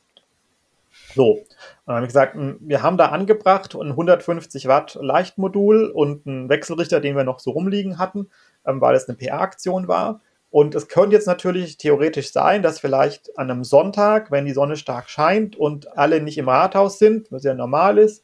So, 1.15 1.31
und 1.31 1.47
dann 1.85 1.95
habe 1.95 2.05
ich 2.05 2.09
gesagt, 2.09 2.35
hm, 2.35 2.57
wir 2.61 2.83
haben 2.83 2.97
da 2.97 3.07
angebracht 3.07 3.75
ein 3.75 3.89
150 3.89 4.67
Watt 4.67 4.97
Leichtmodul 5.01 5.89
und 5.89 6.27
einen 6.27 6.49
Wechselrichter, 6.49 6.99
den 6.99 7.15
wir 7.15 7.23
noch 7.23 7.39
so 7.39 7.51
rumliegen 7.51 7.97
hatten, 7.97 8.29
ähm, 8.65 8.79
weil 8.79 8.95
es 8.95 9.07
eine 9.07 9.17
PR-Aktion 9.17 9.87
war. 9.87 10.21
Und 10.51 10.73
es 10.73 10.87
könnte 10.87 11.15
jetzt 11.15 11.27
natürlich 11.27 11.77
theoretisch 11.77 12.31
sein, 12.31 12.63
dass 12.63 12.79
vielleicht 12.79 13.37
an 13.37 13.51
einem 13.51 13.63
Sonntag, 13.63 14.31
wenn 14.31 14.45
die 14.45 14.53
Sonne 14.53 14.77
stark 14.77 15.09
scheint 15.09 15.55
und 15.55 15.95
alle 15.97 16.21
nicht 16.21 16.37
im 16.37 16.49
Rathaus 16.49 16.97
sind, 16.97 17.31
was 17.31 17.43
ja 17.43 17.53
normal 17.53 17.97
ist, 17.99 18.23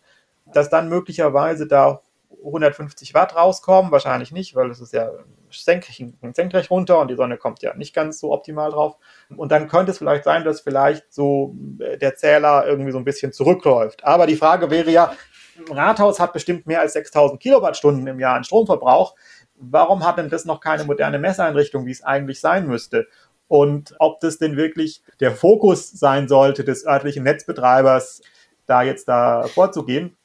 dass 0.52 0.70
dann 0.70 0.90
möglicherweise 0.90 1.68
da 1.68 2.02
150 2.44 3.14
Watt 3.14 3.36
rauskommen, 3.36 3.92
wahrscheinlich 3.92 4.32
nicht, 4.32 4.56
weil 4.56 4.70
es 4.70 4.82
ist 4.82 4.94
ja 4.94 5.12
senkrecht, 5.52 6.04
senkrecht 6.34 6.70
runter 6.70 7.00
und 7.00 7.10
die 7.10 7.16
Sonne 7.16 7.38
kommt 7.38 7.62
ja 7.62 7.76
nicht 7.76 7.94
ganz 7.94 8.20
so 8.20 8.32
optimal 8.32 8.72
drauf. 8.72 8.98
Und 9.36 9.52
dann 9.52 9.68
könnte 9.68 9.92
es 9.92 9.98
vielleicht 9.98 10.24
sein, 10.24 10.44
dass 10.44 10.62
vielleicht 10.62 11.14
so 11.14 11.56
äh, 11.80 11.98
der 11.98 12.16
Zähler 12.16 12.66
irgendwie 12.68 12.92
so 12.92 12.98
ein 12.98 13.06
bisschen 13.06 13.32
zurückläuft. 13.32 14.04
Aber 14.04 14.28
die 14.28 14.36
Frage 14.36 14.70
wäre 14.70 14.92
ja, 14.92 15.14
ein 15.58 15.74
Rathaus 15.74 16.20
hat 16.20 16.34
bestimmt 16.34 16.68
mehr 16.68 16.82
als 16.82 16.94
6000 16.94 17.40
Kilowattstunden 17.40 18.06
im 18.08 18.20
Jahr 18.20 18.36
an 18.36 18.44
Stromverbrauch. 18.44 19.16
Warum 19.56 20.06
hat 20.06 20.18
denn 20.18 20.30
das 20.30 20.46
noch 20.46 20.60
keine 20.60 20.84
moderne 20.84 21.18
Messeinrichtung, 21.18 21.86
wie 21.86 21.92
es 21.92 22.04
eigentlich 22.04 22.42
sein 22.42 22.68
müsste? 22.68 23.08
Und 23.48 23.96
ob 24.00 24.20
das 24.20 24.38
denn 24.38 24.58
wirklich 24.58 25.04
der 25.20 25.32
Fokus 25.32 25.92
sein 25.92 26.28
sollte 26.28 26.64
des 26.64 26.86
örtlichen 26.86 27.24
Netzbetreibers, 27.24 28.22
da 28.66 28.82
jetzt 28.82 29.08
da 29.08 29.44
vorzugehen. 29.44 30.18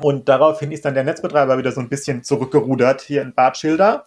Und 0.00 0.28
daraufhin 0.28 0.72
ist 0.72 0.84
dann 0.84 0.94
der 0.94 1.04
Netzbetreiber 1.04 1.58
wieder 1.58 1.72
so 1.72 1.80
ein 1.80 1.88
bisschen 1.88 2.22
zurückgerudert 2.22 3.00
hier 3.00 3.22
in 3.22 3.34
Bad 3.34 3.56
Schilder. 3.56 4.06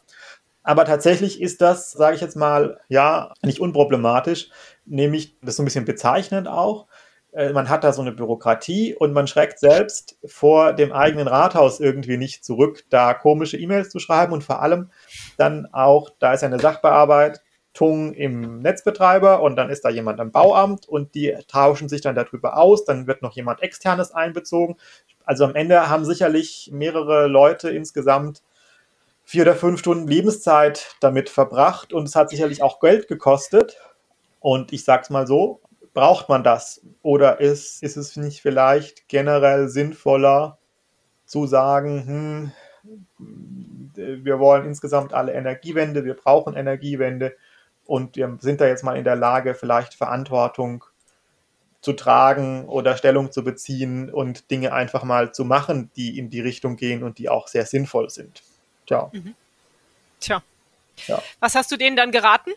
Aber 0.64 0.86
tatsächlich 0.86 1.42
ist 1.42 1.62
das, 1.62 1.92
sage 1.92 2.16
ich 2.16 2.22
jetzt 2.22 2.36
mal, 2.36 2.80
ja, 2.88 3.34
nicht 3.42 3.60
unproblematisch, 3.60 4.50
nämlich 4.86 5.40
das 5.42 5.52
ist 5.52 5.56
so 5.58 5.64
ein 5.64 5.66
bisschen 5.66 5.86
bezeichnend 5.86 6.48
auch. 6.48 6.88
Äh, 7.34 7.52
man 7.52 7.70
hat 7.70 7.84
da 7.84 7.94
so 7.94 8.02
eine 8.02 8.12
Bürokratie 8.12 8.94
und 8.96 9.14
man 9.14 9.28
schreckt 9.28 9.60
selbst 9.60 10.18
vor 10.26 10.74
dem 10.74 10.92
eigenen 10.92 11.28
Rathaus 11.28 11.80
irgendwie 11.80 12.18
nicht 12.18 12.44
zurück, 12.46 12.84
da 12.90 13.14
komische 13.14 13.58
E-Mails 13.58 13.90
zu 13.90 14.00
schreiben 14.00 14.34
und 14.34 14.44
vor 14.44 14.62
allem 14.62 14.92
dann 15.38 15.68
auch, 15.72 16.10
da 16.20 16.34
ist 16.34 16.42
ja 16.42 16.48
eine 16.48 16.60
Sachbearbeitung 16.60 18.14
im 18.14 18.60
Netzbetreiber 18.60 19.42
und 19.42 19.56
dann 19.56 19.70
ist 19.70 19.84
da 19.86 19.90
jemand 19.90 20.20
am 20.20 20.32
Bauamt 20.32 20.88
und 20.88 21.16
die 21.16 21.36
tauschen 21.48 21.90
sich 21.90 22.02
dann 22.02 22.16
darüber 22.16 22.58
aus, 22.58 22.86
dann 22.86 23.08
wird 23.08 23.22
noch 23.22 23.34
jemand 23.34 23.64
externes 23.64 24.12
einbezogen. 24.12 24.76
Also 25.26 25.46
am 25.46 25.56
Ende 25.56 25.90
haben 25.90 26.06
sicherlich 26.06 26.70
mehrere 26.74 27.28
Leute 27.28 27.70
insgesamt 27.70 28.42
vier 29.24 29.44
oder 29.44 29.56
fünf 29.56 29.80
Stunden 29.80 30.08
Lebenszeit 30.08 30.96
damit 31.00 31.30
verbracht 31.30 31.94
und 31.94 32.08
es 32.08 32.16
hat 32.16 32.30
sicherlich 32.30 32.62
auch 32.62 32.80
Geld 32.80 33.08
gekostet. 33.08 33.78
Und 34.40 34.74
ich 34.74 34.84
sag's 34.84 35.10
mal 35.10 35.28
so, 35.28 35.62
braucht 35.94 36.30
man 36.30 36.44
das? 36.44 36.82
Oder 37.02 37.40
ist, 37.40 37.84
ist 37.84 37.98
es 37.98 38.16
nicht 38.18 38.42
vielleicht 38.42 39.08
generell 39.08 39.70
sinnvoller 39.70 40.58
zu 41.26 41.48
sagen, 41.48 42.06
hm, 42.08 42.52
wir 43.96 44.40
wollen 44.40 44.66
insgesamt 44.66 45.14
alle 45.14 45.34
Energiewende, 45.34 46.04
wir 46.04 46.16
brauchen 46.16 46.56
Energiewende 46.56 47.36
und 47.86 48.16
wir 48.16 48.38
sind 48.40 48.62
da 48.62 48.68
jetzt 48.68 48.84
mal 48.84 48.98
in 48.98 49.04
der 49.04 49.16
Lage, 49.16 49.54
vielleicht 49.54 49.94
Verantwortung 49.94 50.84
zu 51.82 51.94
tragen 51.94 52.68
oder 52.68 52.96
Stellung 52.96 53.32
zu 53.32 53.44
beziehen 53.44 54.12
und 54.12 54.52
Dinge 54.52 54.74
einfach 54.74 55.04
mal 55.04 55.34
zu 55.34 55.46
machen, 55.46 55.90
die 55.96 56.18
in 56.18 56.30
die 56.30 56.42
Richtung 56.42 56.78
gehen 56.78 57.04
und 57.04 57.18
die 57.18 57.28
auch 57.28 57.48
sehr 57.48 57.66
sinnvoll 57.66 58.10
sind. 58.10 58.44
Tja. 58.86 59.10
Mhm. 59.12 59.36
Tja. 60.20 60.44
Ja. 61.08 61.22
Was 61.40 61.56
hast 61.56 61.72
du 61.72 61.78
denen 61.78 61.96
dann 61.96 62.12
geraten? 62.12 62.52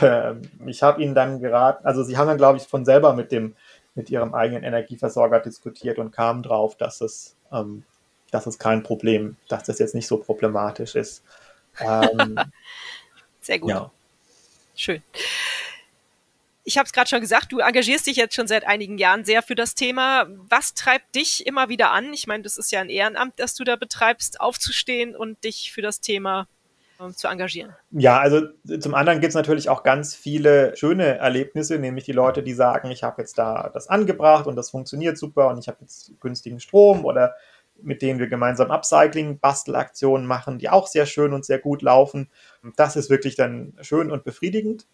Ähm, 0.00 0.42
ich 0.66 0.82
habe 0.82 1.02
ihnen 1.02 1.14
dann 1.14 1.40
geraten, 1.40 1.84
also 1.84 2.02
sie 2.02 2.16
haben 2.16 2.28
dann, 2.28 2.38
glaube 2.38 2.56
ich, 2.58 2.64
von 2.64 2.84
selber 2.84 3.12
mit 3.12 3.32
dem 3.32 3.54
mit 3.98 4.10
ihrem 4.10 4.32
eigenen 4.32 4.62
Energieversorger 4.62 5.40
diskutiert 5.40 5.98
und 5.98 6.12
kamen 6.12 6.44
drauf, 6.44 6.76
dass 6.76 7.00
es, 7.00 7.34
ähm, 7.52 7.82
dass 8.30 8.46
es 8.46 8.58
kein 8.58 8.84
Problem, 8.84 9.36
dass 9.48 9.64
das 9.64 9.80
jetzt 9.80 9.94
nicht 9.94 10.06
so 10.06 10.18
problematisch 10.18 10.94
ist. 10.94 11.24
Ähm, 11.80 12.38
Sehr 13.40 13.58
gut. 13.58 13.70
Ja. 13.70 13.90
Schön. 14.76 15.02
Ich 16.68 16.76
habe 16.76 16.84
es 16.84 16.92
gerade 16.92 17.08
schon 17.08 17.22
gesagt, 17.22 17.50
du 17.50 17.60
engagierst 17.60 18.06
dich 18.06 18.18
jetzt 18.18 18.34
schon 18.34 18.46
seit 18.46 18.66
einigen 18.66 18.98
Jahren 18.98 19.24
sehr 19.24 19.42
für 19.42 19.54
das 19.54 19.74
Thema. 19.74 20.26
Was 20.50 20.74
treibt 20.74 21.14
dich 21.14 21.46
immer 21.46 21.70
wieder 21.70 21.92
an? 21.92 22.12
Ich 22.12 22.26
meine, 22.26 22.42
das 22.42 22.58
ist 22.58 22.70
ja 22.70 22.82
ein 22.82 22.90
Ehrenamt, 22.90 23.32
das 23.36 23.54
du 23.54 23.64
da 23.64 23.76
betreibst, 23.76 24.38
aufzustehen 24.38 25.16
und 25.16 25.42
dich 25.44 25.72
für 25.72 25.80
das 25.80 26.02
Thema 26.02 26.46
ähm, 27.00 27.16
zu 27.16 27.26
engagieren. 27.26 27.74
Ja, 27.90 28.18
also 28.18 28.48
zum 28.80 28.94
anderen 28.94 29.20
gibt 29.20 29.30
es 29.30 29.34
natürlich 29.34 29.70
auch 29.70 29.82
ganz 29.82 30.14
viele 30.14 30.76
schöne 30.76 31.16
Erlebnisse, 31.16 31.78
nämlich 31.78 32.04
die 32.04 32.12
Leute, 32.12 32.42
die 32.42 32.52
sagen, 32.52 32.90
ich 32.90 33.02
habe 33.02 33.22
jetzt 33.22 33.38
da 33.38 33.70
das 33.72 33.88
angebracht 33.88 34.46
und 34.46 34.54
das 34.54 34.68
funktioniert 34.68 35.16
super 35.16 35.48
und 35.48 35.56
ich 35.58 35.68
habe 35.68 35.78
jetzt 35.80 36.20
günstigen 36.20 36.60
Strom 36.60 37.06
oder 37.06 37.34
mit 37.80 38.02
denen 38.02 38.18
wir 38.18 38.26
gemeinsam 38.26 38.70
Upcycling, 38.70 39.38
Bastelaktionen 39.38 40.26
machen, 40.26 40.58
die 40.58 40.68
auch 40.68 40.86
sehr 40.86 41.06
schön 41.06 41.32
und 41.32 41.46
sehr 41.46 41.60
gut 41.60 41.80
laufen. 41.80 42.28
Das 42.76 42.94
ist 42.94 43.08
wirklich 43.08 43.36
dann 43.36 43.72
schön 43.80 44.10
und 44.10 44.24
befriedigend. 44.24 44.86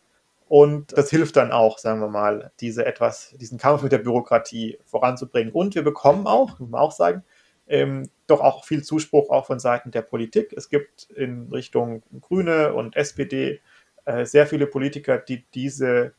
Und 0.49 0.97
das 0.97 1.11
hilft 1.11 1.37
dann 1.37 1.53
auch, 1.53 1.79
sagen 1.79 2.01
wir 2.01 2.09
mal, 2.09 2.53
diese 2.61 2.85
etwas, 2.85 3.35
diesen 3.39 3.59
Kampf 3.59 3.83
mit 3.83 3.93
der 3.93 3.99
Bürokratie 3.99 4.79
voranzubringen. 4.85 5.53
Und 5.53 5.75
wir 5.75 5.83
bekommen 5.83 6.27
auch, 6.27 6.59
muss 6.59 6.69
man 6.69 6.81
auch 6.81 6.93
sagen, 6.93 7.25
ähm, 7.67 8.11
doch 8.27 8.41
auch 8.41 8.65
viel 8.65 8.83
Zuspruch 8.83 9.31
auch 9.31 9.47
von 9.47 9.59
Seiten 9.59 9.91
der 9.91 10.03
Politik. 10.03 10.53
Es 10.55 10.69
gibt 10.69 11.11
in 11.11 11.49
Richtung 11.51 12.03
Grüne 12.21 12.75
und 12.75 12.95
SPD 12.97 13.61
äh, 14.05 14.27
sehr 14.27 14.47
viele 14.47 14.67
Politiker, 14.67 15.19
die 15.19 15.45
diese 15.55 16.13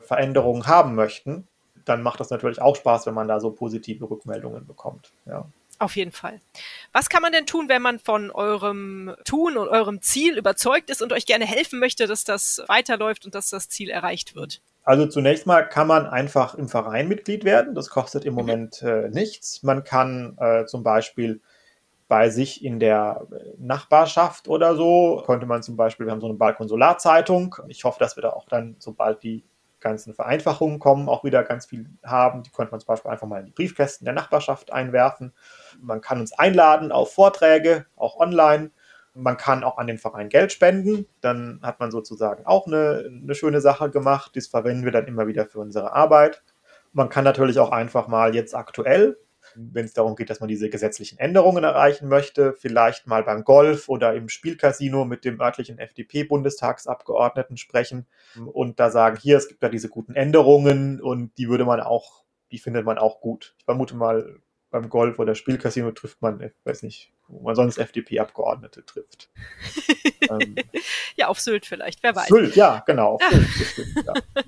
Veränderungen 0.00 0.66
haben 0.66 0.94
möchten. 0.94 1.48
Dann 1.84 2.02
macht 2.02 2.20
das 2.20 2.30
natürlich 2.30 2.60
auch 2.60 2.76
Spaß, 2.76 3.06
wenn 3.06 3.14
man 3.14 3.28
da 3.28 3.40
so 3.40 3.50
positive 3.50 4.08
Rückmeldungen 4.08 4.66
bekommt. 4.66 5.12
Ja. 5.26 5.48
Auf 5.80 5.94
jeden 5.94 6.10
Fall. 6.10 6.40
Was 6.92 7.08
kann 7.08 7.22
man 7.22 7.32
denn 7.32 7.46
tun, 7.46 7.68
wenn 7.68 7.82
man 7.82 8.00
von 8.00 8.32
eurem 8.32 9.14
Tun 9.24 9.56
und 9.56 9.68
eurem 9.68 10.02
Ziel 10.02 10.36
überzeugt 10.36 10.90
ist 10.90 11.02
und 11.02 11.12
euch 11.12 11.24
gerne 11.24 11.46
helfen 11.46 11.78
möchte, 11.78 12.06
dass 12.06 12.24
das 12.24 12.62
weiterläuft 12.66 13.24
und 13.24 13.34
dass 13.34 13.50
das 13.50 13.68
Ziel 13.68 13.88
erreicht 13.90 14.34
wird? 14.34 14.60
Also 14.82 15.06
zunächst 15.06 15.46
mal 15.46 15.68
kann 15.68 15.86
man 15.86 16.06
einfach 16.06 16.54
im 16.54 16.68
Verein 16.68 17.08
Mitglied 17.08 17.44
werden. 17.44 17.74
Das 17.74 17.90
kostet 17.90 18.24
im 18.24 18.32
mhm. 18.32 18.38
Moment 18.38 18.82
äh, 18.82 19.08
nichts. 19.10 19.62
Man 19.62 19.84
kann 19.84 20.36
äh, 20.38 20.66
zum 20.66 20.82
Beispiel 20.82 21.40
bei 22.08 22.30
sich 22.30 22.64
in 22.64 22.80
der 22.80 23.26
Nachbarschaft 23.58 24.48
oder 24.48 24.74
so, 24.76 25.22
könnte 25.26 25.44
man 25.44 25.62
zum 25.62 25.76
Beispiel, 25.76 26.06
wir 26.06 26.12
haben 26.12 26.22
so 26.22 26.26
eine 26.26 26.38
Balkonsolarzeitung. 26.38 27.56
Ich 27.68 27.84
hoffe, 27.84 28.00
dass 28.00 28.16
wir 28.16 28.22
da 28.22 28.30
auch 28.30 28.46
dann, 28.46 28.76
sobald 28.78 29.22
die 29.22 29.44
ganzen 29.80 30.14
Vereinfachungen 30.14 30.78
kommen, 30.78 31.08
auch 31.08 31.24
wieder 31.24 31.42
ganz 31.44 31.66
viel 31.66 31.86
haben. 32.04 32.42
Die 32.42 32.50
könnte 32.50 32.72
man 32.72 32.80
zum 32.80 32.88
Beispiel 32.88 33.10
einfach 33.10 33.26
mal 33.26 33.40
in 33.40 33.46
die 33.46 33.52
Briefkästen 33.52 34.04
der 34.04 34.14
Nachbarschaft 34.14 34.72
einwerfen. 34.72 35.32
Man 35.80 36.00
kann 36.00 36.20
uns 36.20 36.32
einladen 36.32 36.92
auf 36.92 37.12
Vorträge, 37.12 37.86
auch 37.96 38.18
online. 38.18 38.70
Man 39.14 39.36
kann 39.36 39.64
auch 39.64 39.78
an 39.78 39.86
den 39.86 39.98
Verein 39.98 40.28
Geld 40.28 40.52
spenden. 40.52 41.06
Dann 41.20 41.60
hat 41.62 41.80
man 41.80 41.90
sozusagen 41.90 42.46
auch 42.46 42.66
eine, 42.66 43.10
eine 43.22 43.34
schöne 43.34 43.60
Sache 43.60 43.90
gemacht. 43.90 44.32
Das 44.34 44.46
verwenden 44.46 44.84
wir 44.84 44.92
dann 44.92 45.06
immer 45.06 45.26
wieder 45.26 45.46
für 45.46 45.58
unsere 45.60 45.92
Arbeit. 45.92 46.42
Man 46.92 47.08
kann 47.08 47.24
natürlich 47.24 47.58
auch 47.58 47.70
einfach 47.70 48.08
mal 48.08 48.34
jetzt 48.34 48.54
aktuell, 48.54 49.18
wenn 49.54 49.84
es 49.84 49.92
darum 49.92 50.16
geht, 50.16 50.30
dass 50.30 50.40
man 50.40 50.48
diese 50.48 50.70
gesetzlichen 50.70 51.18
Änderungen 51.18 51.64
erreichen 51.64 52.08
möchte, 52.08 52.54
vielleicht 52.54 53.06
mal 53.06 53.22
beim 53.22 53.44
Golf 53.44 53.88
oder 53.88 54.14
im 54.14 54.28
Spielcasino 54.28 55.04
mit 55.04 55.24
dem 55.24 55.40
örtlichen 55.40 55.78
FDP-Bundestagsabgeordneten 55.78 57.56
sprechen 57.56 58.06
und 58.52 58.80
da 58.80 58.90
sagen, 58.90 59.18
hier, 59.20 59.36
es 59.36 59.48
gibt 59.48 59.62
da 59.62 59.68
diese 59.68 59.88
guten 59.88 60.14
Änderungen 60.14 61.00
und 61.00 61.36
die 61.38 61.48
würde 61.48 61.64
man 61.64 61.80
auch, 61.80 62.24
die 62.50 62.58
findet 62.58 62.84
man 62.84 62.98
auch 62.98 63.20
gut. 63.20 63.54
Ich 63.58 63.64
vermute 63.64 63.96
mal, 63.96 64.40
beim 64.70 64.88
Golf 64.88 65.18
oder 65.18 65.34
Spielcasino 65.34 65.92
trifft 65.92 66.20
man, 66.20 66.40
ich 66.42 66.52
weiß 66.64 66.82
nicht, 66.82 67.10
wo 67.26 67.42
man 67.42 67.54
sonst 67.54 67.78
FDP-Abgeordnete 67.78 68.84
trifft. 68.84 69.30
ähm, 70.30 70.56
ja, 71.16 71.28
auf 71.28 71.40
Sylt 71.40 71.66
vielleicht, 71.66 72.02
wer 72.02 72.14
weiß. 72.14 72.28
Sylt, 72.28 72.56
ja, 72.56 72.82
genau. 72.86 73.18
Sylt, 73.30 73.58
bestimmt, 73.58 74.04
ja. 74.06 74.12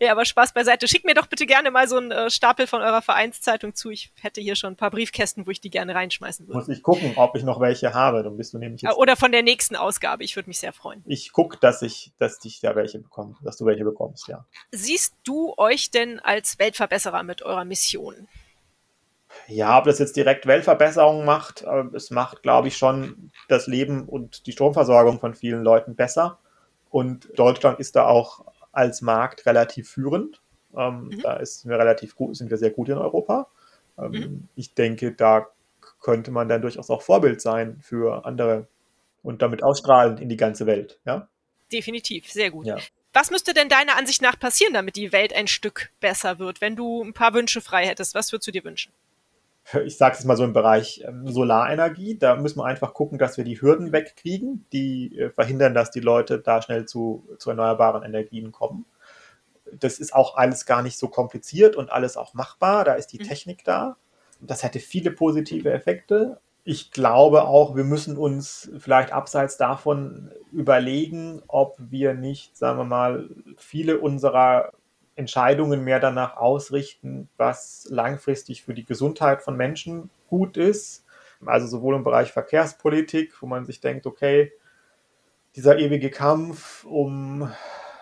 ja, 0.00 0.12
aber 0.12 0.24
Spaß 0.24 0.52
beiseite. 0.52 0.88
Schickt 0.88 1.04
mir 1.04 1.14
doch 1.14 1.26
bitte 1.26 1.46
gerne 1.46 1.70
mal 1.70 1.88
so 1.88 1.96
einen 1.96 2.10
äh, 2.10 2.30
Stapel 2.30 2.66
von 2.66 2.82
eurer 2.82 3.02
Vereinszeitung 3.02 3.74
zu. 3.74 3.90
Ich 3.90 4.12
hätte 4.20 4.40
hier 4.40 4.56
schon 4.56 4.74
ein 4.74 4.76
paar 4.76 4.90
Briefkästen, 4.90 5.46
wo 5.46 5.50
ich 5.50 5.60
die 5.60 5.70
gerne 5.70 5.94
reinschmeißen 5.94 6.46
würde. 6.46 6.58
Muss 6.58 6.68
ich 6.68 6.82
gucken, 6.82 7.12
ob 7.16 7.36
ich 7.36 7.42
noch 7.42 7.60
welche 7.60 7.94
habe. 7.94 8.22
Dann 8.22 8.36
bist 8.36 8.54
du 8.54 8.58
nämlich 8.58 8.82
jetzt 8.82 8.96
Oder 8.96 9.16
von 9.16 9.32
der 9.32 9.42
nächsten 9.42 9.76
Ausgabe. 9.76 10.24
Ich 10.24 10.36
würde 10.36 10.48
mich 10.50 10.58
sehr 10.58 10.72
freuen. 10.72 11.02
Ich 11.06 11.32
gucke, 11.32 11.58
dass 11.60 11.82
ich, 11.82 12.12
dass 12.18 12.38
ich 12.44 12.60
da 12.60 12.74
welche 12.76 12.98
bekomme, 12.98 13.36
dass 13.42 13.56
du 13.56 13.66
welche 13.66 13.84
bekommst, 13.84 14.28
ja. 14.28 14.46
Siehst 14.70 15.14
du 15.24 15.54
euch 15.56 15.90
denn 15.90 16.20
als 16.20 16.58
Weltverbesserer 16.58 17.22
mit 17.22 17.42
eurer 17.42 17.64
Mission? 17.64 18.28
ja, 19.48 19.78
ob 19.78 19.84
das 19.84 19.98
jetzt 19.98 20.16
direkt 20.16 20.46
Weltverbesserung 20.46 21.24
macht, 21.24 21.64
es 21.94 22.10
macht, 22.10 22.42
glaube 22.42 22.68
ich, 22.68 22.76
schon 22.76 23.30
das 23.48 23.66
Leben 23.66 24.08
und 24.08 24.46
die 24.46 24.52
Stromversorgung 24.52 25.20
von 25.20 25.34
vielen 25.34 25.62
Leuten 25.62 25.94
besser. 25.94 26.38
Und 26.90 27.28
Deutschland 27.36 27.80
ist 27.80 27.96
da 27.96 28.06
auch 28.06 28.44
als 28.72 29.02
Markt 29.02 29.46
relativ 29.46 29.90
führend. 29.90 30.40
Ähm, 30.76 31.04
mhm. 31.04 31.20
Da 31.20 31.34
ist, 31.34 31.60
sind 31.60 31.70
wir 31.70 31.78
relativ 31.78 32.16
gut, 32.16 32.36
sind 32.36 32.50
wir 32.50 32.56
sehr 32.56 32.70
gut 32.70 32.88
in 32.88 32.98
Europa. 32.98 33.48
Ähm, 33.98 34.10
mhm. 34.10 34.48
Ich 34.56 34.74
denke, 34.74 35.12
da 35.12 35.46
könnte 36.00 36.30
man 36.30 36.48
dann 36.48 36.62
durchaus 36.62 36.90
auch 36.90 37.02
Vorbild 37.02 37.40
sein 37.40 37.78
für 37.80 38.24
andere 38.24 38.66
und 39.22 39.42
damit 39.42 39.62
ausstrahlen 39.62 40.18
in 40.18 40.28
die 40.28 40.36
ganze 40.36 40.66
Welt. 40.66 40.98
Ja? 41.04 41.28
Definitiv, 41.70 42.30
sehr 42.30 42.50
gut. 42.50 42.66
Ja. 42.66 42.78
Was 43.12 43.30
müsste 43.30 43.52
denn 43.52 43.68
deiner 43.68 43.96
Ansicht 43.96 44.22
nach 44.22 44.38
passieren, 44.38 44.72
damit 44.72 44.96
die 44.96 45.12
Welt 45.12 45.34
ein 45.34 45.46
Stück 45.46 45.90
besser 46.00 46.38
wird? 46.38 46.60
Wenn 46.60 46.76
du 46.76 47.02
ein 47.02 47.12
paar 47.12 47.34
Wünsche 47.34 47.60
frei 47.60 47.86
hättest, 47.86 48.14
was 48.14 48.32
würdest 48.32 48.48
du 48.48 48.52
dir 48.52 48.64
wünschen? 48.64 48.92
Ich 49.84 49.96
sage 49.96 50.16
es 50.18 50.24
mal 50.24 50.36
so 50.36 50.44
im 50.44 50.52
Bereich 50.52 51.04
ähm, 51.06 51.26
Solarenergie, 51.28 52.18
da 52.18 52.36
müssen 52.36 52.58
wir 52.58 52.64
einfach 52.64 52.94
gucken, 52.94 53.18
dass 53.18 53.36
wir 53.36 53.44
die 53.44 53.60
Hürden 53.60 53.92
wegkriegen, 53.92 54.66
die 54.72 55.18
äh, 55.18 55.30
verhindern, 55.30 55.74
dass 55.74 55.90
die 55.90 56.00
Leute 56.00 56.40
da 56.40 56.62
schnell 56.62 56.86
zu, 56.86 57.26
zu 57.38 57.50
erneuerbaren 57.50 58.02
Energien 58.02 58.52
kommen. 58.52 58.84
Das 59.72 59.98
ist 59.98 60.14
auch 60.14 60.36
alles 60.36 60.66
gar 60.66 60.82
nicht 60.82 60.98
so 60.98 61.08
kompliziert 61.08 61.76
und 61.76 61.90
alles 61.90 62.16
auch 62.16 62.34
machbar. 62.34 62.84
Da 62.84 62.94
ist 62.94 63.08
die 63.08 63.18
mhm. 63.18 63.24
Technik 63.24 63.64
da. 63.64 63.96
Das 64.40 64.62
hätte 64.62 64.80
viele 64.80 65.12
positive 65.12 65.72
Effekte. 65.72 66.40
Ich 66.64 66.90
glaube 66.90 67.44
auch, 67.44 67.74
wir 67.74 67.84
müssen 67.84 68.16
uns 68.16 68.70
vielleicht 68.78 69.12
abseits 69.12 69.56
davon 69.56 70.30
überlegen, 70.52 71.42
ob 71.48 71.76
wir 71.78 72.14
nicht, 72.14 72.56
sagen 72.56 72.78
wir 72.78 72.84
mal, 72.84 73.30
viele 73.56 73.98
unserer 73.98 74.72
Entscheidungen 75.14 75.84
mehr 75.84 76.00
danach 76.00 76.36
ausrichten, 76.36 77.28
was 77.36 77.86
langfristig 77.90 78.62
für 78.62 78.74
die 78.74 78.84
Gesundheit 78.84 79.42
von 79.42 79.56
Menschen 79.56 80.10
gut 80.28 80.56
ist. 80.56 81.04
Also 81.44 81.66
sowohl 81.66 81.96
im 81.96 82.04
Bereich 82.04 82.32
Verkehrspolitik, 82.32 83.34
wo 83.40 83.46
man 83.46 83.64
sich 83.64 83.80
denkt, 83.80 84.06
okay, 84.06 84.52
dieser 85.56 85.78
ewige 85.78 86.10
Kampf 86.10 86.84
um 86.84 87.42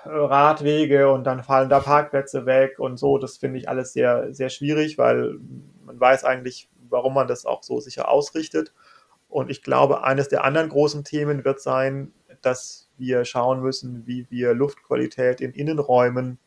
äh, 0.05 0.09
Radwege 0.09 1.11
und 1.11 1.25
dann 1.25 1.43
fallen 1.43 1.69
da 1.69 1.81
Parkplätze 1.81 2.47
weg 2.47 2.79
und 2.79 2.97
so, 2.97 3.19
das 3.19 3.39
finde 3.39 3.59
ich 3.59 3.69
alles 3.69 3.93
sehr, 3.93 4.33
sehr 4.33 4.51
schwierig, 4.51 4.99
weil 4.99 5.39
man 5.85 5.99
weiß 5.99 6.25
eigentlich, 6.25 6.69
warum 6.89 7.15
man 7.15 7.27
das 7.27 7.47
auch 7.47 7.63
so 7.63 7.81
sicher 7.81 8.09
ausrichtet. 8.09 8.73
Und 9.29 9.51
ich 9.51 9.63
glaube, 9.63 10.05
eines 10.05 10.29
der 10.29 10.45
anderen 10.45 10.69
großen 10.69 11.05
Themen 11.05 11.45
wird 11.45 11.61
sein, 11.61 12.13
dass 12.43 12.89
wir 12.99 13.25
schauen 13.25 13.61
müssen, 13.61 14.07
wie 14.07 14.27
wir 14.31 14.55
Luftqualität 14.55 15.41
in 15.41 15.53
Innenräumen 15.53 16.39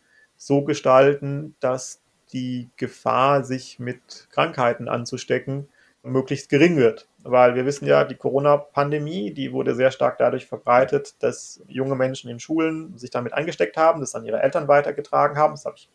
so 0.46 0.64
gestalten, 0.64 1.56
dass 1.60 2.02
die 2.34 2.70
Gefahr, 2.78 3.44
sich 3.44 3.80
mit 3.80 4.28
Krankheiten 4.32 4.90
anzustecken, 4.90 5.70
möglichst 6.04 6.50
gering 6.50 6.78
wird. 6.78 7.08
Weil 7.24 7.56
wir 7.56 7.66
wissen 7.66 7.86
ja, 7.86 8.04
die 8.04 8.16
Corona-Pandemie, 8.16 9.34
die 9.34 9.54
wurde 9.54 9.76
sehr 9.76 9.92
stark 9.92 10.18
dadurch 10.18 10.46
verbreitet, 10.46 11.16
dass 11.20 11.62
junge 11.68 11.96
Menschen 11.96 12.30
in 12.30 12.40
Schulen 12.40 12.98
sich 12.98 13.10
damit 13.10 13.34
eingesteckt 13.34 13.78
haben, 13.78 14.02
das 14.02 14.16
an 14.16 14.26
ihre 14.26 14.42
Eltern 14.42 14.68
weitergetragen 14.68 15.38
haben. 15.38 15.54
Das 15.54 15.66
habe 15.66 15.76
ich, 15.78 15.90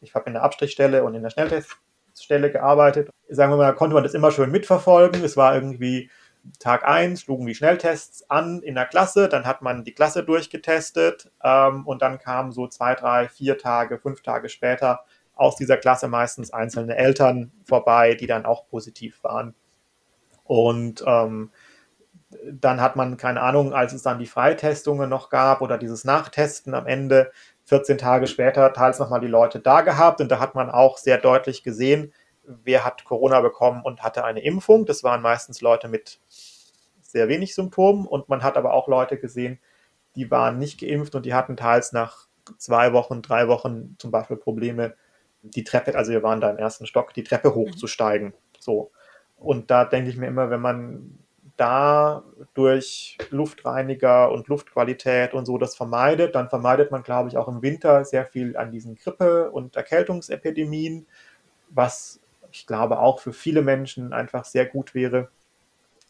ich 0.00 0.14
habe 0.14 0.26
in 0.26 0.34
der 0.34 0.42
Abstrichstelle 0.42 1.02
und 1.02 1.14
in 1.14 1.22
der 1.22 1.30
Schnellteststelle 1.30 2.52
gearbeitet. 2.52 3.10
Sagen 3.28 3.50
wir 3.50 3.56
mal, 3.56 3.74
konnte 3.74 3.94
man 3.94 4.04
das 4.04 4.14
immer 4.14 4.30
schön 4.30 4.52
mitverfolgen. 4.52 5.24
Es 5.24 5.36
war 5.36 5.54
irgendwie 5.54 6.10
Tag 6.58 6.86
1 6.86 7.22
schlugen 7.22 7.46
die 7.46 7.54
Schnelltests 7.54 8.28
an 8.30 8.62
in 8.62 8.74
der 8.74 8.86
Klasse, 8.86 9.28
dann 9.28 9.46
hat 9.46 9.62
man 9.62 9.84
die 9.84 9.94
Klasse 9.94 10.24
durchgetestet 10.24 11.30
ähm, 11.42 11.86
und 11.86 12.02
dann 12.02 12.18
kamen 12.18 12.52
so 12.52 12.66
zwei, 12.68 12.94
drei, 12.94 13.28
vier 13.28 13.58
Tage, 13.58 13.98
fünf 13.98 14.22
Tage 14.22 14.48
später 14.48 15.04
aus 15.34 15.56
dieser 15.56 15.76
Klasse 15.76 16.08
meistens 16.08 16.52
einzelne 16.52 16.96
Eltern 16.96 17.52
vorbei, 17.64 18.14
die 18.14 18.26
dann 18.26 18.46
auch 18.46 18.68
positiv 18.68 19.22
waren. 19.24 19.54
Und 20.44 21.02
ähm, 21.06 21.50
dann 22.50 22.80
hat 22.80 22.96
man, 22.96 23.16
keine 23.16 23.40
Ahnung, 23.40 23.72
als 23.72 23.92
es 23.92 24.02
dann 24.02 24.18
die 24.18 24.26
Freitestungen 24.26 25.08
noch 25.08 25.30
gab 25.30 25.60
oder 25.60 25.78
dieses 25.78 26.04
Nachtesten 26.04 26.74
am 26.74 26.86
Ende, 26.86 27.30
14 27.64 27.96
Tage 27.96 28.26
später 28.26 28.72
teils 28.72 28.98
nochmal 28.98 29.20
die 29.20 29.26
Leute 29.26 29.58
da 29.58 29.80
gehabt 29.80 30.20
und 30.20 30.30
da 30.30 30.38
hat 30.38 30.54
man 30.54 30.70
auch 30.70 30.98
sehr 30.98 31.18
deutlich 31.18 31.62
gesehen, 31.62 32.12
wer 32.46 32.84
hat 32.84 33.04
Corona 33.04 33.40
bekommen 33.40 33.82
und 33.82 34.02
hatte 34.02 34.24
eine 34.24 34.42
Impfung. 34.42 34.86
Das 34.86 35.02
waren 35.04 35.22
meistens 35.22 35.60
Leute 35.60 35.88
mit 35.88 36.20
sehr 37.02 37.28
wenig 37.28 37.54
Symptomen 37.54 38.06
und 38.06 38.28
man 38.28 38.42
hat 38.42 38.56
aber 38.56 38.74
auch 38.74 38.88
Leute 38.88 39.18
gesehen, 39.18 39.58
die 40.16 40.30
waren 40.30 40.58
nicht 40.58 40.80
geimpft 40.80 41.14
und 41.14 41.26
die 41.26 41.34
hatten 41.34 41.56
teils 41.56 41.92
nach 41.92 42.28
zwei 42.58 42.92
Wochen, 42.92 43.22
drei 43.22 43.48
Wochen 43.48 43.96
zum 43.98 44.10
Beispiel 44.10 44.36
Probleme, 44.36 44.94
die 45.42 45.64
Treppe, 45.64 45.94
also 45.94 46.12
wir 46.12 46.22
waren 46.22 46.40
da 46.40 46.50
im 46.50 46.58
ersten 46.58 46.86
Stock, 46.86 47.14
die 47.14 47.24
Treppe 47.24 47.50
mhm. 47.50 47.54
hochzusteigen. 47.54 48.34
So. 48.58 48.90
Und 49.36 49.70
da 49.70 49.84
denke 49.84 50.10
ich 50.10 50.16
mir 50.16 50.26
immer, 50.26 50.50
wenn 50.50 50.60
man 50.60 51.18
da 51.56 52.24
durch 52.54 53.16
Luftreiniger 53.30 54.32
und 54.32 54.48
Luftqualität 54.48 55.34
und 55.34 55.46
so 55.46 55.58
das 55.58 55.76
vermeidet, 55.76 56.34
dann 56.34 56.48
vermeidet 56.48 56.90
man, 56.90 57.02
glaube 57.02 57.28
ich, 57.28 57.36
auch 57.36 57.46
im 57.46 57.62
Winter 57.62 58.04
sehr 58.04 58.26
viel 58.26 58.56
an 58.56 58.72
diesen 58.72 58.96
Grippe- 58.96 59.50
und 59.50 59.76
Erkältungsepidemien, 59.76 61.06
was 61.68 62.20
ich 62.54 62.66
glaube 62.68 63.00
auch 63.00 63.18
für 63.18 63.32
viele 63.32 63.62
Menschen 63.62 64.12
einfach 64.12 64.44
sehr 64.44 64.64
gut 64.64 64.94
wäre. 64.94 65.28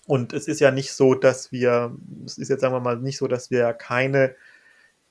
Und 0.07 0.35
es 0.35 0.47
ist 0.47 0.61
ja 0.61 0.71
nicht 0.71 0.93
so, 0.93 1.15
dass 1.15 1.53
wir, 1.53 1.97
es 2.27 2.37
ist 2.37 2.51
jetzt 2.51 2.61
sagen 2.61 2.75
wir 2.75 2.81
mal 2.81 2.99
nicht 2.99 3.17
so, 3.17 3.27
dass 3.27 3.51
wir 3.51 3.73
keine, 3.73 4.37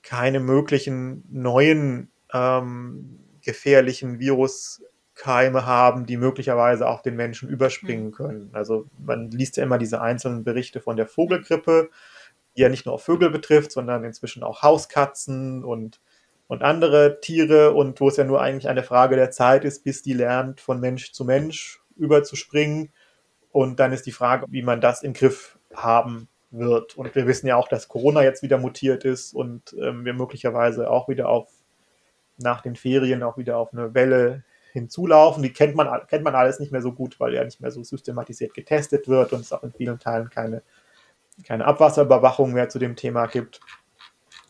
keine 0.04 0.40
möglichen 0.40 1.24
neuen 1.32 2.12
ähm, 2.32 3.20
gefährlichen 3.42 4.20
Viruskeime 4.20 5.66
haben, 5.66 6.06
die 6.06 6.18
möglicherweise 6.18 6.88
auf 6.88 7.02
den 7.02 7.16
Menschen 7.16 7.50
überspringen 7.50 8.08
mhm. 8.08 8.12
können. 8.12 8.50
Also 8.54 8.86
man 9.04 9.32
liest 9.32 9.58
ja 9.58 9.64
immer 9.64 9.80
diese 9.80 10.02
einzelnen 10.02 10.44
Berichte 10.44 10.82
von 10.82 10.98
der 10.98 11.08
Vogelgrippe, 11.08 11.90
die 12.56 12.62
ja 12.62 12.70
nicht 12.70 12.86
nur 12.86 12.94
auf 12.94 13.04
Vögel 13.04 13.32
betrifft, 13.32 13.72
sondern 13.72 14.04
inzwischen 14.04 14.44
auch 14.44 14.62
Hauskatzen 14.62 15.64
und, 15.64 16.00
und 16.48 16.64
andere 16.64 17.20
Tiere 17.22 17.74
und 17.74 18.00
wo 18.00 18.10
es 18.10 18.18
ja 18.18 18.24
nur 18.24 18.42
eigentlich 18.42 18.70
eine 18.70 18.84
Frage 18.84 19.16
der 19.16 19.32
Zeit 19.32 19.66
ist, 19.66 19.84
bis 19.84 20.02
die 20.02 20.14
lernt, 20.14 20.62
von 20.62 20.80
Mensch 20.80 21.12
zu 21.14 21.26
Mensch 21.26 21.82
überzuspringen. 21.96 22.92
Und 23.52 23.80
dann 23.80 23.94
ist 23.94 24.06
die 24.06 24.12
Frage, 24.12 24.46
wie 24.50 24.64
man 24.64 24.82
das 24.82 25.04
im 25.04 25.14
Griff 25.14 25.58
haben 25.74 26.28
wird. 26.52 26.98
Und 26.98 27.14
wir 27.16 27.28
wissen 27.28 27.48
ja 27.48 27.56
auch, 27.56 27.68
dass 27.68 27.88
Corona 27.88 28.24
jetzt 28.24 28.44
wieder 28.44 28.58
mutiert 28.58 29.06
ist 29.06 29.34
und 29.34 29.76
ähm, 29.80 30.06
wir 30.06 30.14
möglicherweise 30.14 30.90
auch 30.90 31.08
wieder 31.08 31.30
auf 31.30 31.50
nach 32.38 32.62
den 32.62 32.76
Ferien 32.76 33.24
auch 33.24 33.38
wieder 33.38 33.58
auf 33.58 33.74
eine 33.74 33.94
Welle 33.94 34.44
hinzulaufen. 34.72 35.44
Die 35.44 35.54
kennt 35.54 35.76
man, 35.76 36.08
kennt 36.08 36.24
man 36.24 36.36
alles 36.36 36.60
nicht 36.60 36.72
mehr 36.72 36.82
so 36.82 36.92
gut, 36.92 37.20
weil 37.20 37.34
ja 37.34 37.44
nicht 37.44 37.62
mehr 37.62 37.72
so 37.72 37.84
systematisiert 37.84 38.54
getestet 38.54 39.08
wird 39.08 39.34
und 39.34 39.42
es 39.42 39.54
auch 39.54 39.64
in 39.64 39.72
vielen 39.72 40.00
Teilen 40.00 40.30
keine, 40.30 40.64
keine 41.46 41.66
Abwasserüberwachung 41.66 42.54
mehr 42.54 42.70
zu 42.70 42.80
dem 42.80 42.96
Thema 42.96 43.28
gibt. 43.28 43.60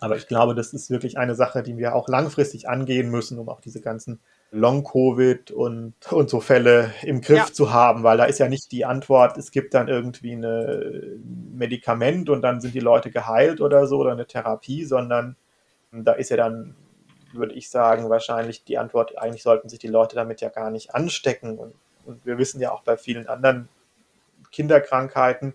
Aber 0.03 0.17
ich 0.17 0.27
glaube, 0.27 0.53
das 0.53 0.73
ist 0.73 0.89
wirklich 0.89 1.17
eine 1.17 1.33
Sache, 1.33 1.63
die 1.63 1.77
wir 1.77 1.95
auch 1.95 2.09
langfristig 2.09 2.67
angehen 2.67 3.09
müssen, 3.09 3.39
um 3.39 3.47
auch 3.47 3.61
diese 3.61 3.79
ganzen 3.79 4.19
Long-Covid 4.51 5.51
und, 5.51 5.93
und 6.11 6.29
so 6.29 6.41
Fälle 6.41 6.91
im 7.03 7.21
Griff 7.21 7.37
ja. 7.37 7.45
zu 7.45 7.71
haben, 7.71 8.03
weil 8.03 8.17
da 8.17 8.25
ist 8.25 8.37
ja 8.37 8.49
nicht 8.49 8.73
die 8.73 8.83
Antwort, 8.83 9.37
es 9.37 9.51
gibt 9.51 9.73
dann 9.73 9.87
irgendwie 9.87 10.33
ein 10.33 11.23
Medikament 11.55 12.29
und 12.29 12.41
dann 12.41 12.59
sind 12.59 12.75
die 12.75 12.81
Leute 12.81 13.11
geheilt 13.11 13.61
oder 13.61 13.87
so 13.87 13.99
oder 13.99 14.11
eine 14.11 14.27
Therapie, 14.27 14.83
sondern 14.83 15.37
da 15.93 16.11
ist 16.11 16.31
ja 16.31 16.35
dann 16.35 16.75
würde 17.31 17.53
ich 17.53 17.69
sagen, 17.69 18.09
wahrscheinlich 18.09 18.65
die 18.65 18.77
Antwort, 18.77 19.17
eigentlich 19.17 19.43
sollten 19.43 19.69
sich 19.69 19.79
die 19.79 19.87
Leute 19.87 20.17
damit 20.17 20.41
ja 20.41 20.49
gar 20.49 20.69
nicht 20.69 20.93
anstecken. 20.93 21.57
Und, 21.57 21.73
und 22.05 22.25
wir 22.25 22.37
wissen 22.37 22.59
ja 22.59 22.73
auch 22.73 22.83
bei 22.83 22.97
vielen 22.97 23.27
anderen 23.27 23.69
Kinderkrankheiten, 24.51 25.53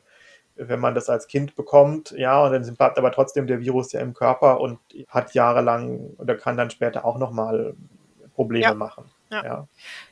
wenn 0.59 0.81
man 0.81 0.95
das 0.95 1.09
als 1.09 1.29
Kind 1.29 1.55
bekommt, 1.55 2.11
ja, 2.13 2.45
und 2.45 2.53
dann 2.53 2.77
bleibt 2.77 2.99
aber 2.99 3.13
trotzdem 3.13 3.47
der 3.47 3.61
Virus 3.61 3.93
ja 3.93 4.01
im 4.01 4.13
Körper 4.13 4.61
und 4.61 4.79
hat 5.09 5.35
jahrelang 5.35 6.15
oder 6.19 6.35
kann 6.35 6.57
dann 6.57 6.71
später 6.71 7.05
auch 7.05 7.19
nochmal 7.19 7.75
Probleme 8.35 8.65
ja. 8.65 8.75
machen. 8.75 9.11
Ja. 9.31 9.45
ja. 9.45 9.69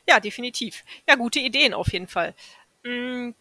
Ja. 0.07 0.19
definitiv. 0.19 0.83
Ja, 1.07 1.15
gute 1.15 1.39
Ideen 1.39 1.73
auf 1.73 1.91
jeden 1.91 2.07
Fall. 2.07 2.33
Mm, 2.83 3.31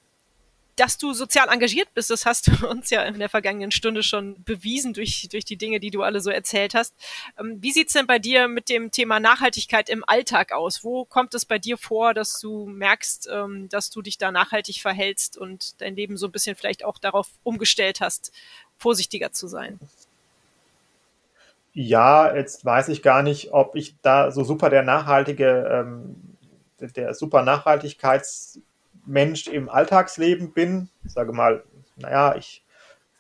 dass 0.77 0.99
du 0.99 1.14
sozial 1.14 1.49
engagiert 1.49 1.93
bist, 1.95 2.11
das 2.11 2.27
hast 2.27 2.47
du 2.47 2.66
uns 2.68 2.91
ja 2.91 3.03
in 3.03 3.18
der 3.18 3.29
vergangenen 3.29 3.70
Stunde 3.70 4.03
schon 4.03 4.43
bewiesen 4.45 4.93
durch, 4.93 5.29
durch 5.31 5.45
die 5.45 5.57
Dinge, 5.57 5.81
die 5.81 5.91
du 5.91 6.03
alle 6.03 6.20
so 6.20 6.31
erzählt 6.31 6.74
hast. 6.74 6.95
Ähm, 7.39 7.59
wie 7.61 7.72
sieht's 7.72 7.95
denn 7.95 8.07
bei 8.07 8.18
dir 8.18 8.47
mit 8.47 8.68
dem 8.68 8.91
Thema 8.91 9.18
Nachhaltigkeit 9.18 9.89
im 9.89 10.05
Alltag 10.07 10.53
aus? 10.53 10.85
Wo 10.85 11.05
kommt 11.05 11.35
es 11.35 11.45
bei 11.45 11.59
dir 11.59 11.79
vor, 11.79 12.14
dass 12.14 12.39
du 12.39 12.66
merkst, 12.66 13.29
ähm, 13.33 13.68
dass 13.70 13.91
du 13.91 14.03
dich 14.03 14.18
da 14.18 14.31
nachhaltig 14.31 14.81
verhältst 14.81 15.37
und 15.39 15.81
dein 15.81 15.97
Leben 15.97 16.16
so 16.16 16.27
ein 16.27 16.33
bisschen 16.33 16.57
vielleicht 16.57 16.85
auch 16.85 16.99
darauf 16.99 17.29
umgestellt 17.43 18.01
hast, 18.01 18.33
vorsichtiger 18.77 19.33
zu 19.33 19.49
sein? 19.49 19.81
Ja, 21.72 22.35
jetzt 22.35 22.64
weiß 22.64 22.89
ich 22.89 23.03
gar 23.03 23.22
nicht, 23.22 23.53
ob 23.53 23.77
ich 23.77 23.97
da 24.01 24.31
so 24.31 24.45
super 24.45 24.70
der 24.70 24.83
nachhaltige, 24.83 25.68
ähm, 25.70 26.37
der 26.81 27.14
super 27.14 27.43
Nachhaltigkeits 27.43 28.61
Mensch 29.07 29.46
im 29.46 29.68
Alltagsleben 29.68 30.52
bin. 30.52 30.88
Ich 31.04 31.12
sage 31.12 31.32
mal, 31.32 31.62
naja, 31.96 32.34
ich 32.36 32.64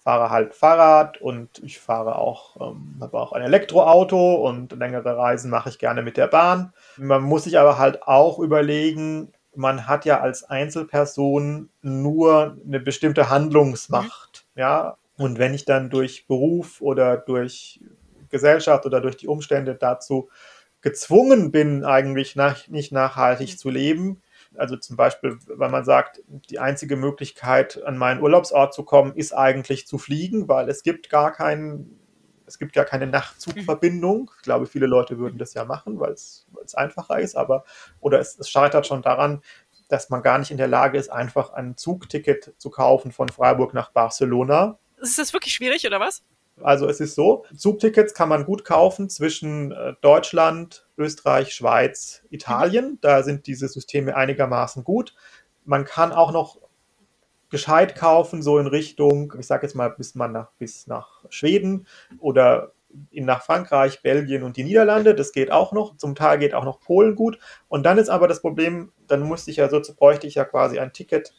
fahre 0.06 0.30
halt 0.30 0.54
Fahrrad 0.54 1.20
und 1.20 1.58
ich 1.64 1.80
fahre 1.80 2.16
auch, 2.16 2.56
ähm, 2.60 2.96
habe 3.00 3.18
auch 3.18 3.32
ein 3.32 3.42
Elektroauto 3.42 4.36
und 4.36 4.72
längere 4.72 5.16
Reisen 5.16 5.50
mache 5.50 5.68
ich 5.68 5.80
gerne 5.80 6.02
mit 6.02 6.16
der 6.16 6.28
Bahn. 6.28 6.72
Man 6.96 7.22
muss 7.22 7.44
sich 7.44 7.58
aber 7.58 7.76
halt 7.76 8.04
auch 8.04 8.38
überlegen, 8.38 9.32
man 9.56 9.88
hat 9.88 10.04
ja 10.04 10.20
als 10.20 10.44
Einzelperson 10.44 11.70
nur 11.82 12.56
eine 12.64 12.78
bestimmte 12.78 13.30
Handlungsmacht, 13.30 14.46
mhm. 14.54 14.60
ja. 14.60 14.96
Und 15.18 15.38
wenn 15.38 15.54
ich 15.54 15.64
dann 15.64 15.90
durch 15.90 16.26
Beruf 16.28 16.80
oder 16.82 17.16
durch 17.16 17.80
Gesellschaft 18.28 18.86
oder 18.86 19.00
durch 19.00 19.16
die 19.16 19.28
Umstände 19.28 19.74
dazu 19.74 20.28
gezwungen 20.82 21.50
bin, 21.50 21.84
eigentlich 21.84 22.36
nach, 22.36 22.68
nicht 22.68 22.92
nachhaltig 22.92 23.58
zu 23.58 23.70
leben, 23.70 24.22
also 24.58 24.76
zum 24.76 24.96
Beispiel, 24.96 25.38
wenn 25.46 25.70
man 25.70 25.84
sagt, 25.84 26.22
die 26.50 26.58
einzige 26.58 26.96
Möglichkeit, 26.96 27.82
an 27.84 27.96
meinen 27.96 28.20
Urlaubsort 28.20 28.74
zu 28.74 28.84
kommen, 28.84 29.14
ist 29.14 29.32
eigentlich 29.32 29.86
zu 29.86 29.98
fliegen, 29.98 30.48
weil 30.48 30.68
es 30.68 30.82
gibt 30.82 31.10
gar 31.10 31.32
keinen, 31.32 31.98
es 32.46 32.58
gibt 32.58 32.72
gar 32.72 32.84
keine 32.84 33.06
Nachtzugverbindung. 33.06 34.30
Ich 34.36 34.42
glaube, 34.42 34.66
viele 34.66 34.86
Leute 34.86 35.18
würden 35.18 35.38
das 35.38 35.54
ja 35.54 35.64
machen, 35.64 36.00
weil 36.00 36.12
es, 36.12 36.46
weil 36.52 36.64
es 36.64 36.74
einfacher 36.74 37.18
ist, 37.18 37.36
aber 37.36 37.64
oder 38.00 38.20
es, 38.20 38.38
es 38.38 38.50
scheitert 38.50 38.86
schon 38.86 39.02
daran, 39.02 39.42
dass 39.88 40.10
man 40.10 40.22
gar 40.22 40.38
nicht 40.38 40.50
in 40.50 40.56
der 40.56 40.68
Lage 40.68 40.98
ist, 40.98 41.10
einfach 41.10 41.52
ein 41.52 41.76
Zugticket 41.76 42.54
zu 42.58 42.70
kaufen 42.70 43.12
von 43.12 43.28
Freiburg 43.28 43.74
nach 43.74 43.90
Barcelona. 43.90 44.78
Ist 44.96 45.18
das 45.18 45.32
wirklich 45.32 45.54
schwierig 45.54 45.86
oder 45.86 46.00
was? 46.00 46.24
Also 46.62 46.88
es 46.88 47.00
ist 47.00 47.14
so, 47.14 47.44
Zugtickets 47.54 48.14
kann 48.14 48.28
man 48.28 48.44
gut 48.46 48.64
kaufen 48.64 49.10
zwischen 49.10 49.72
äh, 49.72 49.94
Deutschland, 50.00 50.86
Österreich, 50.96 51.54
Schweiz, 51.54 52.22
Italien. 52.30 52.98
Da 53.02 53.22
sind 53.22 53.46
diese 53.46 53.68
Systeme 53.68 54.16
einigermaßen 54.16 54.82
gut. 54.82 55.14
Man 55.64 55.84
kann 55.84 56.12
auch 56.12 56.32
noch 56.32 56.58
gescheit 57.50 57.94
kaufen, 57.94 58.42
so 58.42 58.58
in 58.58 58.66
Richtung, 58.66 59.34
ich 59.38 59.46
sage 59.46 59.66
jetzt 59.66 59.74
mal, 59.74 59.90
bis 59.90 60.14
man 60.14 60.32
nach, 60.32 60.50
bis 60.58 60.86
nach 60.86 61.24
Schweden 61.28 61.86
oder 62.18 62.72
in, 63.10 63.26
nach 63.26 63.42
Frankreich, 63.42 64.02
Belgien 64.02 64.42
und 64.42 64.56
die 64.56 64.64
Niederlande. 64.64 65.14
Das 65.14 65.32
geht 65.32 65.52
auch 65.52 65.72
noch. 65.72 65.96
Zum 65.96 66.14
Teil 66.14 66.38
geht 66.38 66.54
auch 66.54 66.64
noch 66.64 66.80
Polen 66.80 67.14
gut. 67.14 67.38
Und 67.68 67.84
dann 67.84 67.98
ist 67.98 68.08
aber 68.08 68.28
das 68.28 68.40
Problem, 68.40 68.92
dann 69.06 69.20
musste 69.22 69.50
ich 69.50 69.58
ja 69.58 69.68
so, 69.68 69.80
bräuchte 69.96 70.26
ich 70.26 70.36
ja 70.36 70.44
quasi 70.44 70.78
ein 70.78 70.92
Ticket 70.92 71.34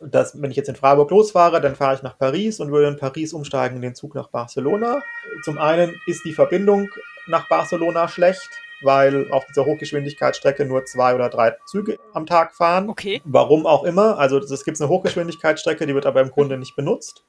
dass, 0.00 0.40
wenn 0.40 0.50
ich 0.50 0.56
jetzt 0.56 0.68
in 0.68 0.76
Freiburg 0.76 1.10
losfahre, 1.10 1.60
dann 1.60 1.76
fahre 1.76 1.94
ich 1.94 2.02
nach 2.02 2.18
Paris 2.18 2.60
und 2.60 2.70
würde 2.70 2.88
in 2.88 2.96
Paris 2.96 3.32
umsteigen 3.32 3.76
in 3.76 3.82
den 3.82 3.94
Zug 3.94 4.14
nach 4.14 4.28
Barcelona. 4.28 5.02
Zum 5.44 5.58
einen 5.58 5.94
ist 6.06 6.24
die 6.24 6.32
Verbindung 6.32 6.88
nach 7.26 7.48
Barcelona 7.48 8.08
schlecht, 8.08 8.48
weil 8.82 9.30
auf 9.30 9.44
dieser 9.46 9.64
Hochgeschwindigkeitsstrecke 9.66 10.64
nur 10.64 10.84
zwei 10.84 11.14
oder 11.14 11.28
drei 11.28 11.56
Züge 11.66 11.98
am 12.12 12.26
Tag 12.26 12.54
fahren. 12.54 12.88
Okay. 12.88 13.20
Warum 13.24 13.66
auch 13.66 13.84
immer. 13.84 14.18
Also 14.18 14.38
es 14.38 14.64
gibt 14.64 14.80
eine 14.80 14.88
Hochgeschwindigkeitsstrecke, 14.88 15.86
die 15.86 15.94
wird 15.94 16.06
aber 16.06 16.20
im 16.20 16.30
Grunde 16.30 16.58
nicht 16.58 16.76
benutzt. 16.76 17.24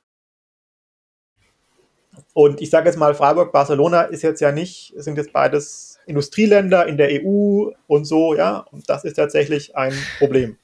Und 2.33 2.61
ich 2.61 2.69
sage 2.69 2.87
jetzt 2.87 2.97
mal, 2.97 3.15
Freiburg, 3.15 3.51
Barcelona 3.51 4.03
ist 4.03 4.21
jetzt 4.21 4.41
ja 4.41 4.51
nicht, 4.51 4.93
sind 4.97 5.17
jetzt 5.17 5.33
beides 5.33 5.99
Industrieländer 6.05 6.85
in 6.85 6.97
der 6.97 7.09
EU 7.23 7.71
und 7.87 8.05
so, 8.05 8.35
ja. 8.35 8.65
Und 8.71 8.89
das 8.89 9.03
ist 9.03 9.15
tatsächlich 9.15 9.75
ein 9.75 9.93
Problem. 10.19 10.57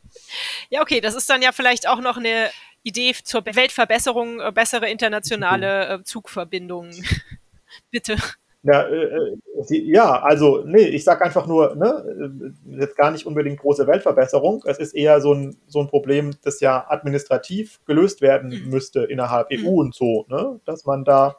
Ja, 0.70 0.82
okay, 0.82 1.02
das 1.02 1.16
ist 1.16 1.30
dann 1.30 1.42
ja 1.42 1.52
vielleicht 1.52 1.88
auch 1.88 2.00
noch 2.00 2.18
eine 2.18 2.50
Idee 2.84 3.14
zur 3.24 3.46
Weltverbesserung, 3.46 4.40
äh, 4.40 4.52
bessere 4.52 4.90
internationale 4.90 5.88
äh, 5.88 6.04
Zugverbindungen. 6.04 7.04
Bitte. 7.92 8.18
Ja, 8.66 8.82
äh, 8.82 9.38
ja, 9.70 10.22
also, 10.24 10.64
nee, 10.66 10.88
ich 10.88 11.04
sage 11.04 11.24
einfach 11.24 11.46
nur, 11.46 11.76
ne, 11.76 12.54
jetzt 12.66 12.98
gar 12.98 13.12
nicht 13.12 13.28
unbedingt 13.28 13.60
große 13.60 13.86
Weltverbesserung. 13.86 14.64
Es 14.66 14.80
ist 14.80 14.96
eher 14.96 15.22
so 15.22 15.34
ein, 15.34 15.58
so 15.68 15.82
ein 15.82 15.88
Problem, 15.88 16.36
das 16.44 16.60
ja 16.62 16.86
administrativ 16.90 17.80
gelöst 17.86 18.22
werden 18.22 18.50
mhm. 18.50 18.70
müsste 18.72 19.04
innerhalb 19.04 19.52
mhm. 19.52 19.68
EU 19.68 19.70
und 19.82 19.94
so, 19.94 20.26
ne, 20.30 20.60
dass 20.66 20.86
man 20.86 21.06
da 21.06 21.38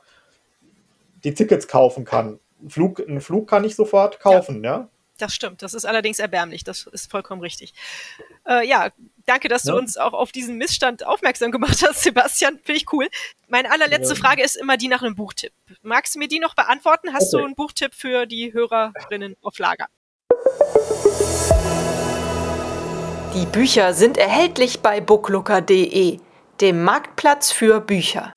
die 1.25 1.35
Tickets 1.35 1.67
kaufen 1.67 2.05
kann. 2.05 2.39
Ein 2.63 2.71
Flug, 2.71 3.01
einen 3.01 3.21
Flug 3.21 3.49
kann 3.49 3.65
ich 3.65 3.75
sofort 3.75 4.21
kaufen, 4.21 4.63
ja. 4.63 4.71
ja? 4.71 4.89
Das 5.19 5.35
stimmt. 5.35 5.63
Das 5.63 5.73
ist 5.73 5.87
allerdings 5.87 6.19
erbärmlich. 6.19 6.65
Das 6.65 6.87
ist 6.93 7.11
vollkommen 7.11 7.41
richtig. 7.41 7.73
Äh, 8.47 8.69
ja, 8.69 8.91
danke, 9.25 9.49
dass 9.49 9.65
ja. 9.65 9.73
du 9.73 9.79
uns 9.79 9.97
auch 9.97 10.13
auf 10.13 10.31
diesen 10.31 10.57
Missstand 10.59 11.07
aufmerksam 11.07 11.51
gemacht 11.51 11.83
hast, 11.87 12.03
Sebastian. 12.03 12.59
Finde 12.63 12.81
ich 12.81 12.93
cool. 12.93 13.09
Meine 13.49 13.71
allerletzte 13.71 14.15
ja. 14.15 14.21
Frage 14.21 14.43
ist 14.43 14.57
immer 14.57 14.77
die 14.77 14.89
nach 14.89 15.03
einem 15.03 15.15
Buchtipp. 15.15 15.53
Magst 15.83 16.15
du 16.15 16.19
mir 16.19 16.29
die 16.29 16.39
noch 16.39 16.55
beantworten? 16.55 17.13
Hast 17.15 17.33
okay. 17.33 17.41
du 17.41 17.47
einen 17.47 17.55
Buchtipp 17.55 17.95
für 17.95 18.27
die 18.27 18.53
Hörerinnen 18.53 19.37
auf 19.41 19.59
Lager? 19.59 19.87
Die 23.35 23.47
Bücher 23.47 23.93
sind 23.93 24.19
erhältlich 24.19 24.81
bei 24.81 25.01
booklooker.de, 25.01 26.21
dem 26.61 26.85
Marktplatz 26.85 27.53
für 27.53 27.81
Bücher. 27.81 28.33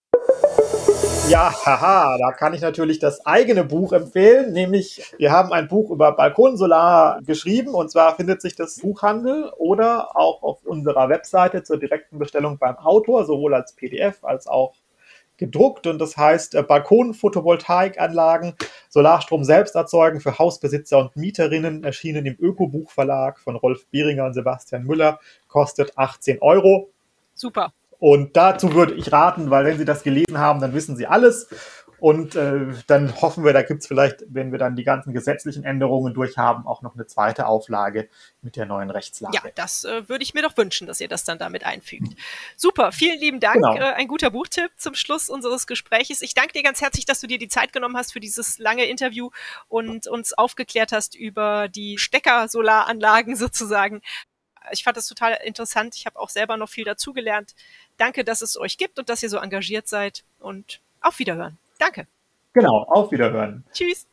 Ja, 1.29 1.53
haha, 1.63 2.17
da 2.17 2.31
kann 2.31 2.55
ich 2.55 2.61
natürlich 2.61 2.97
das 2.97 3.23
eigene 3.23 3.63
Buch 3.63 3.93
empfehlen, 3.93 4.51
nämlich 4.51 5.13
wir 5.19 5.31
haben 5.31 5.53
ein 5.53 5.67
Buch 5.67 5.91
über 5.91 6.13
Balkonsolar 6.13 7.21
geschrieben 7.21 7.75
und 7.75 7.91
zwar 7.91 8.15
findet 8.15 8.41
sich 8.41 8.55
das 8.55 8.79
Buchhandel 8.79 9.51
oder 9.57 10.17
auch 10.17 10.41
auf 10.41 10.65
unserer 10.65 11.07
Webseite 11.07 11.61
zur 11.61 11.77
direkten 11.77 12.17
Bestellung 12.17 12.57
beim 12.57 12.77
Autor, 12.77 13.25
sowohl 13.25 13.53
als 13.53 13.73
PDF 13.73 14.23
als 14.23 14.47
auch 14.47 14.73
gedruckt 15.37 15.85
und 15.85 15.99
das 15.99 16.17
heißt 16.17 16.55
äh, 16.55 16.63
Balkon-Photovoltaikanlagen, 16.63 18.55
Solarstrom 18.89 19.43
selbst 19.43 19.75
erzeugen 19.75 20.21
für 20.21 20.39
Hausbesitzer 20.39 20.97
und 20.97 21.15
Mieterinnen, 21.15 21.83
erschienen 21.83 22.25
im 22.25 22.37
Öko-Buchverlag 22.39 23.39
von 23.39 23.55
Rolf 23.55 23.85
Bieringer 23.91 24.25
und 24.25 24.33
Sebastian 24.33 24.83
Müller, 24.83 25.19
kostet 25.47 25.95
18 25.95 26.41
Euro. 26.41 26.89
Super. 27.35 27.71
Und 27.99 28.37
dazu 28.37 28.73
würde 28.73 28.93
ich 28.93 29.11
raten, 29.11 29.51
weil 29.51 29.65
wenn 29.65 29.77
Sie 29.77 29.85
das 29.85 30.03
gelesen 30.03 30.37
haben, 30.37 30.61
dann 30.61 30.73
wissen 30.73 30.95
Sie 30.95 31.05
alles. 31.05 31.49
Und 31.99 32.35
äh, 32.35 32.67
dann 32.87 33.21
hoffen 33.21 33.43
wir, 33.43 33.51
da 33.51 33.61
gibt 33.61 33.81
es 33.81 33.87
vielleicht, 33.87 34.23
wenn 34.29 34.51
wir 34.51 34.59
dann 34.59 34.77
die 34.77 34.85
ganzen 34.85 35.13
gesetzlichen 35.13 35.65
Änderungen 35.65 36.13
durchhaben, 36.13 36.65
auch 36.65 36.81
noch 36.81 36.95
eine 36.95 37.05
zweite 37.07 37.45
Auflage 37.45 38.07
mit 38.41 38.55
der 38.55 38.65
neuen 38.65 38.89
Rechtslage. 38.89 39.35
Ja, 39.35 39.43
das 39.55 39.83
äh, 39.83 40.07
würde 40.07 40.23
ich 40.23 40.33
mir 40.33 40.41
doch 40.41 40.55
wünschen, 40.55 40.87
dass 40.87 41.01
ihr 41.01 41.09
das 41.09 41.25
dann 41.25 41.39
damit 41.39 41.65
einfügt. 41.65 42.13
Super, 42.55 42.93
vielen 42.93 43.19
lieben 43.19 43.41
Dank. 43.41 43.55
Genau. 43.55 43.75
Äh, 43.75 43.93
ein 43.95 44.07
guter 44.07 44.29
Buchtipp 44.29 44.71
zum 44.77 44.95
Schluss 44.95 45.29
unseres 45.29 45.67
Gespräches. 45.67 46.21
Ich 46.21 46.33
danke 46.33 46.53
dir 46.53 46.63
ganz 46.63 46.79
herzlich, 46.79 47.05
dass 47.05 47.19
du 47.19 47.27
dir 47.27 47.37
die 47.37 47.49
Zeit 47.49 47.73
genommen 47.73 47.97
hast 47.97 48.13
für 48.13 48.21
dieses 48.21 48.59
lange 48.59 48.85
Interview 48.85 49.29
und 49.67 50.07
uns 50.07 50.31
aufgeklärt 50.31 50.93
hast 50.93 51.15
über 51.15 51.67
die 51.67 51.97
Stecker-Solaranlagen 51.97 53.35
sozusagen 53.35 54.01
ich 54.71 54.83
fand 54.83 54.97
das 54.97 55.07
total 55.07 55.37
interessant. 55.43 55.95
Ich 55.95 56.05
habe 56.05 56.19
auch 56.19 56.29
selber 56.29 56.57
noch 56.57 56.69
viel 56.69 56.83
dazugelernt. 56.83 57.55
Danke, 57.99 58.23
dass 58.23 58.41
es 58.41 58.57
euch 58.57 58.77
gibt 58.77 58.97
und 58.97 59.09
dass 59.09 59.21
ihr 59.21 59.29
so 59.29 59.37
engagiert 59.37 59.87
seid. 59.87 60.23
Und 60.39 60.81
auf 61.01 61.19
Wiederhören. 61.19 61.57
Danke. 61.77 62.07
Genau, 62.53 62.85
auf 62.89 63.11
Wiederhören. 63.11 63.63
Tschüss. 63.73 64.07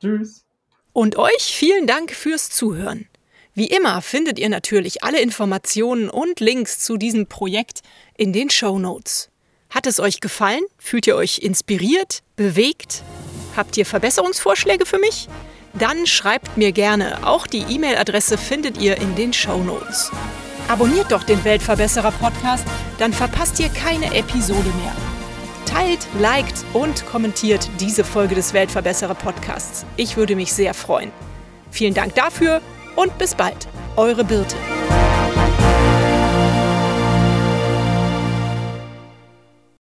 Tschüss. 0.00 0.44
Und 0.92 1.16
euch 1.16 1.42
vielen 1.42 1.86
Dank 1.86 2.12
fürs 2.12 2.50
Zuhören. 2.50 3.08
Wie 3.54 3.66
immer 3.66 4.00
findet 4.02 4.38
ihr 4.38 4.48
natürlich 4.48 5.02
alle 5.02 5.20
Informationen 5.20 6.08
und 6.08 6.40
Links 6.40 6.78
zu 6.78 6.96
diesem 6.96 7.26
Projekt 7.26 7.80
in 8.16 8.32
den 8.32 8.50
Show 8.50 8.78
Notes. 8.78 9.30
Hat 9.70 9.86
es 9.86 9.98
euch 9.98 10.20
gefallen? 10.20 10.62
Fühlt 10.78 11.06
ihr 11.06 11.16
euch 11.16 11.38
inspiriert? 11.38 12.22
Bewegt? 12.36 13.02
Habt 13.56 13.76
ihr 13.76 13.86
Verbesserungsvorschläge 13.86 14.84
für 14.84 14.98
mich? 14.98 15.28
Dann 15.74 16.06
schreibt 16.06 16.56
mir 16.56 16.72
gerne. 16.72 17.26
Auch 17.26 17.46
die 17.46 17.62
E-Mail-Adresse 17.62 18.36
findet 18.36 18.78
ihr 18.78 18.96
in 18.98 19.14
den 19.14 19.32
Show 19.32 19.58
Notes. 19.58 20.10
Abonniert 20.70 21.10
doch 21.10 21.24
den 21.24 21.44
Weltverbesserer 21.44 22.12
Podcast, 22.12 22.64
dann 22.98 23.12
verpasst 23.12 23.58
ihr 23.58 23.70
keine 23.70 24.14
Episode 24.14 24.68
mehr. 24.80 24.92
Teilt, 25.66 26.06
liked 26.20 26.64
und 26.74 27.04
kommentiert 27.06 27.68
diese 27.80 28.04
Folge 28.04 28.36
des 28.36 28.52
Weltverbesserer 28.52 29.16
Podcasts. 29.16 29.84
Ich 29.96 30.16
würde 30.16 30.36
mich 30.36 30.52
sehr 30.52 30.72
freuen. 30.72 31.10
Vielen 31.72 31.94
Dank 31.94 32.14
dafür 32.14 32.60
und 32.94 33.18
bis 33.18 33.34
bald. 33.34 33.66
Eure 33.96 34.22
Birte. 34.22 34.54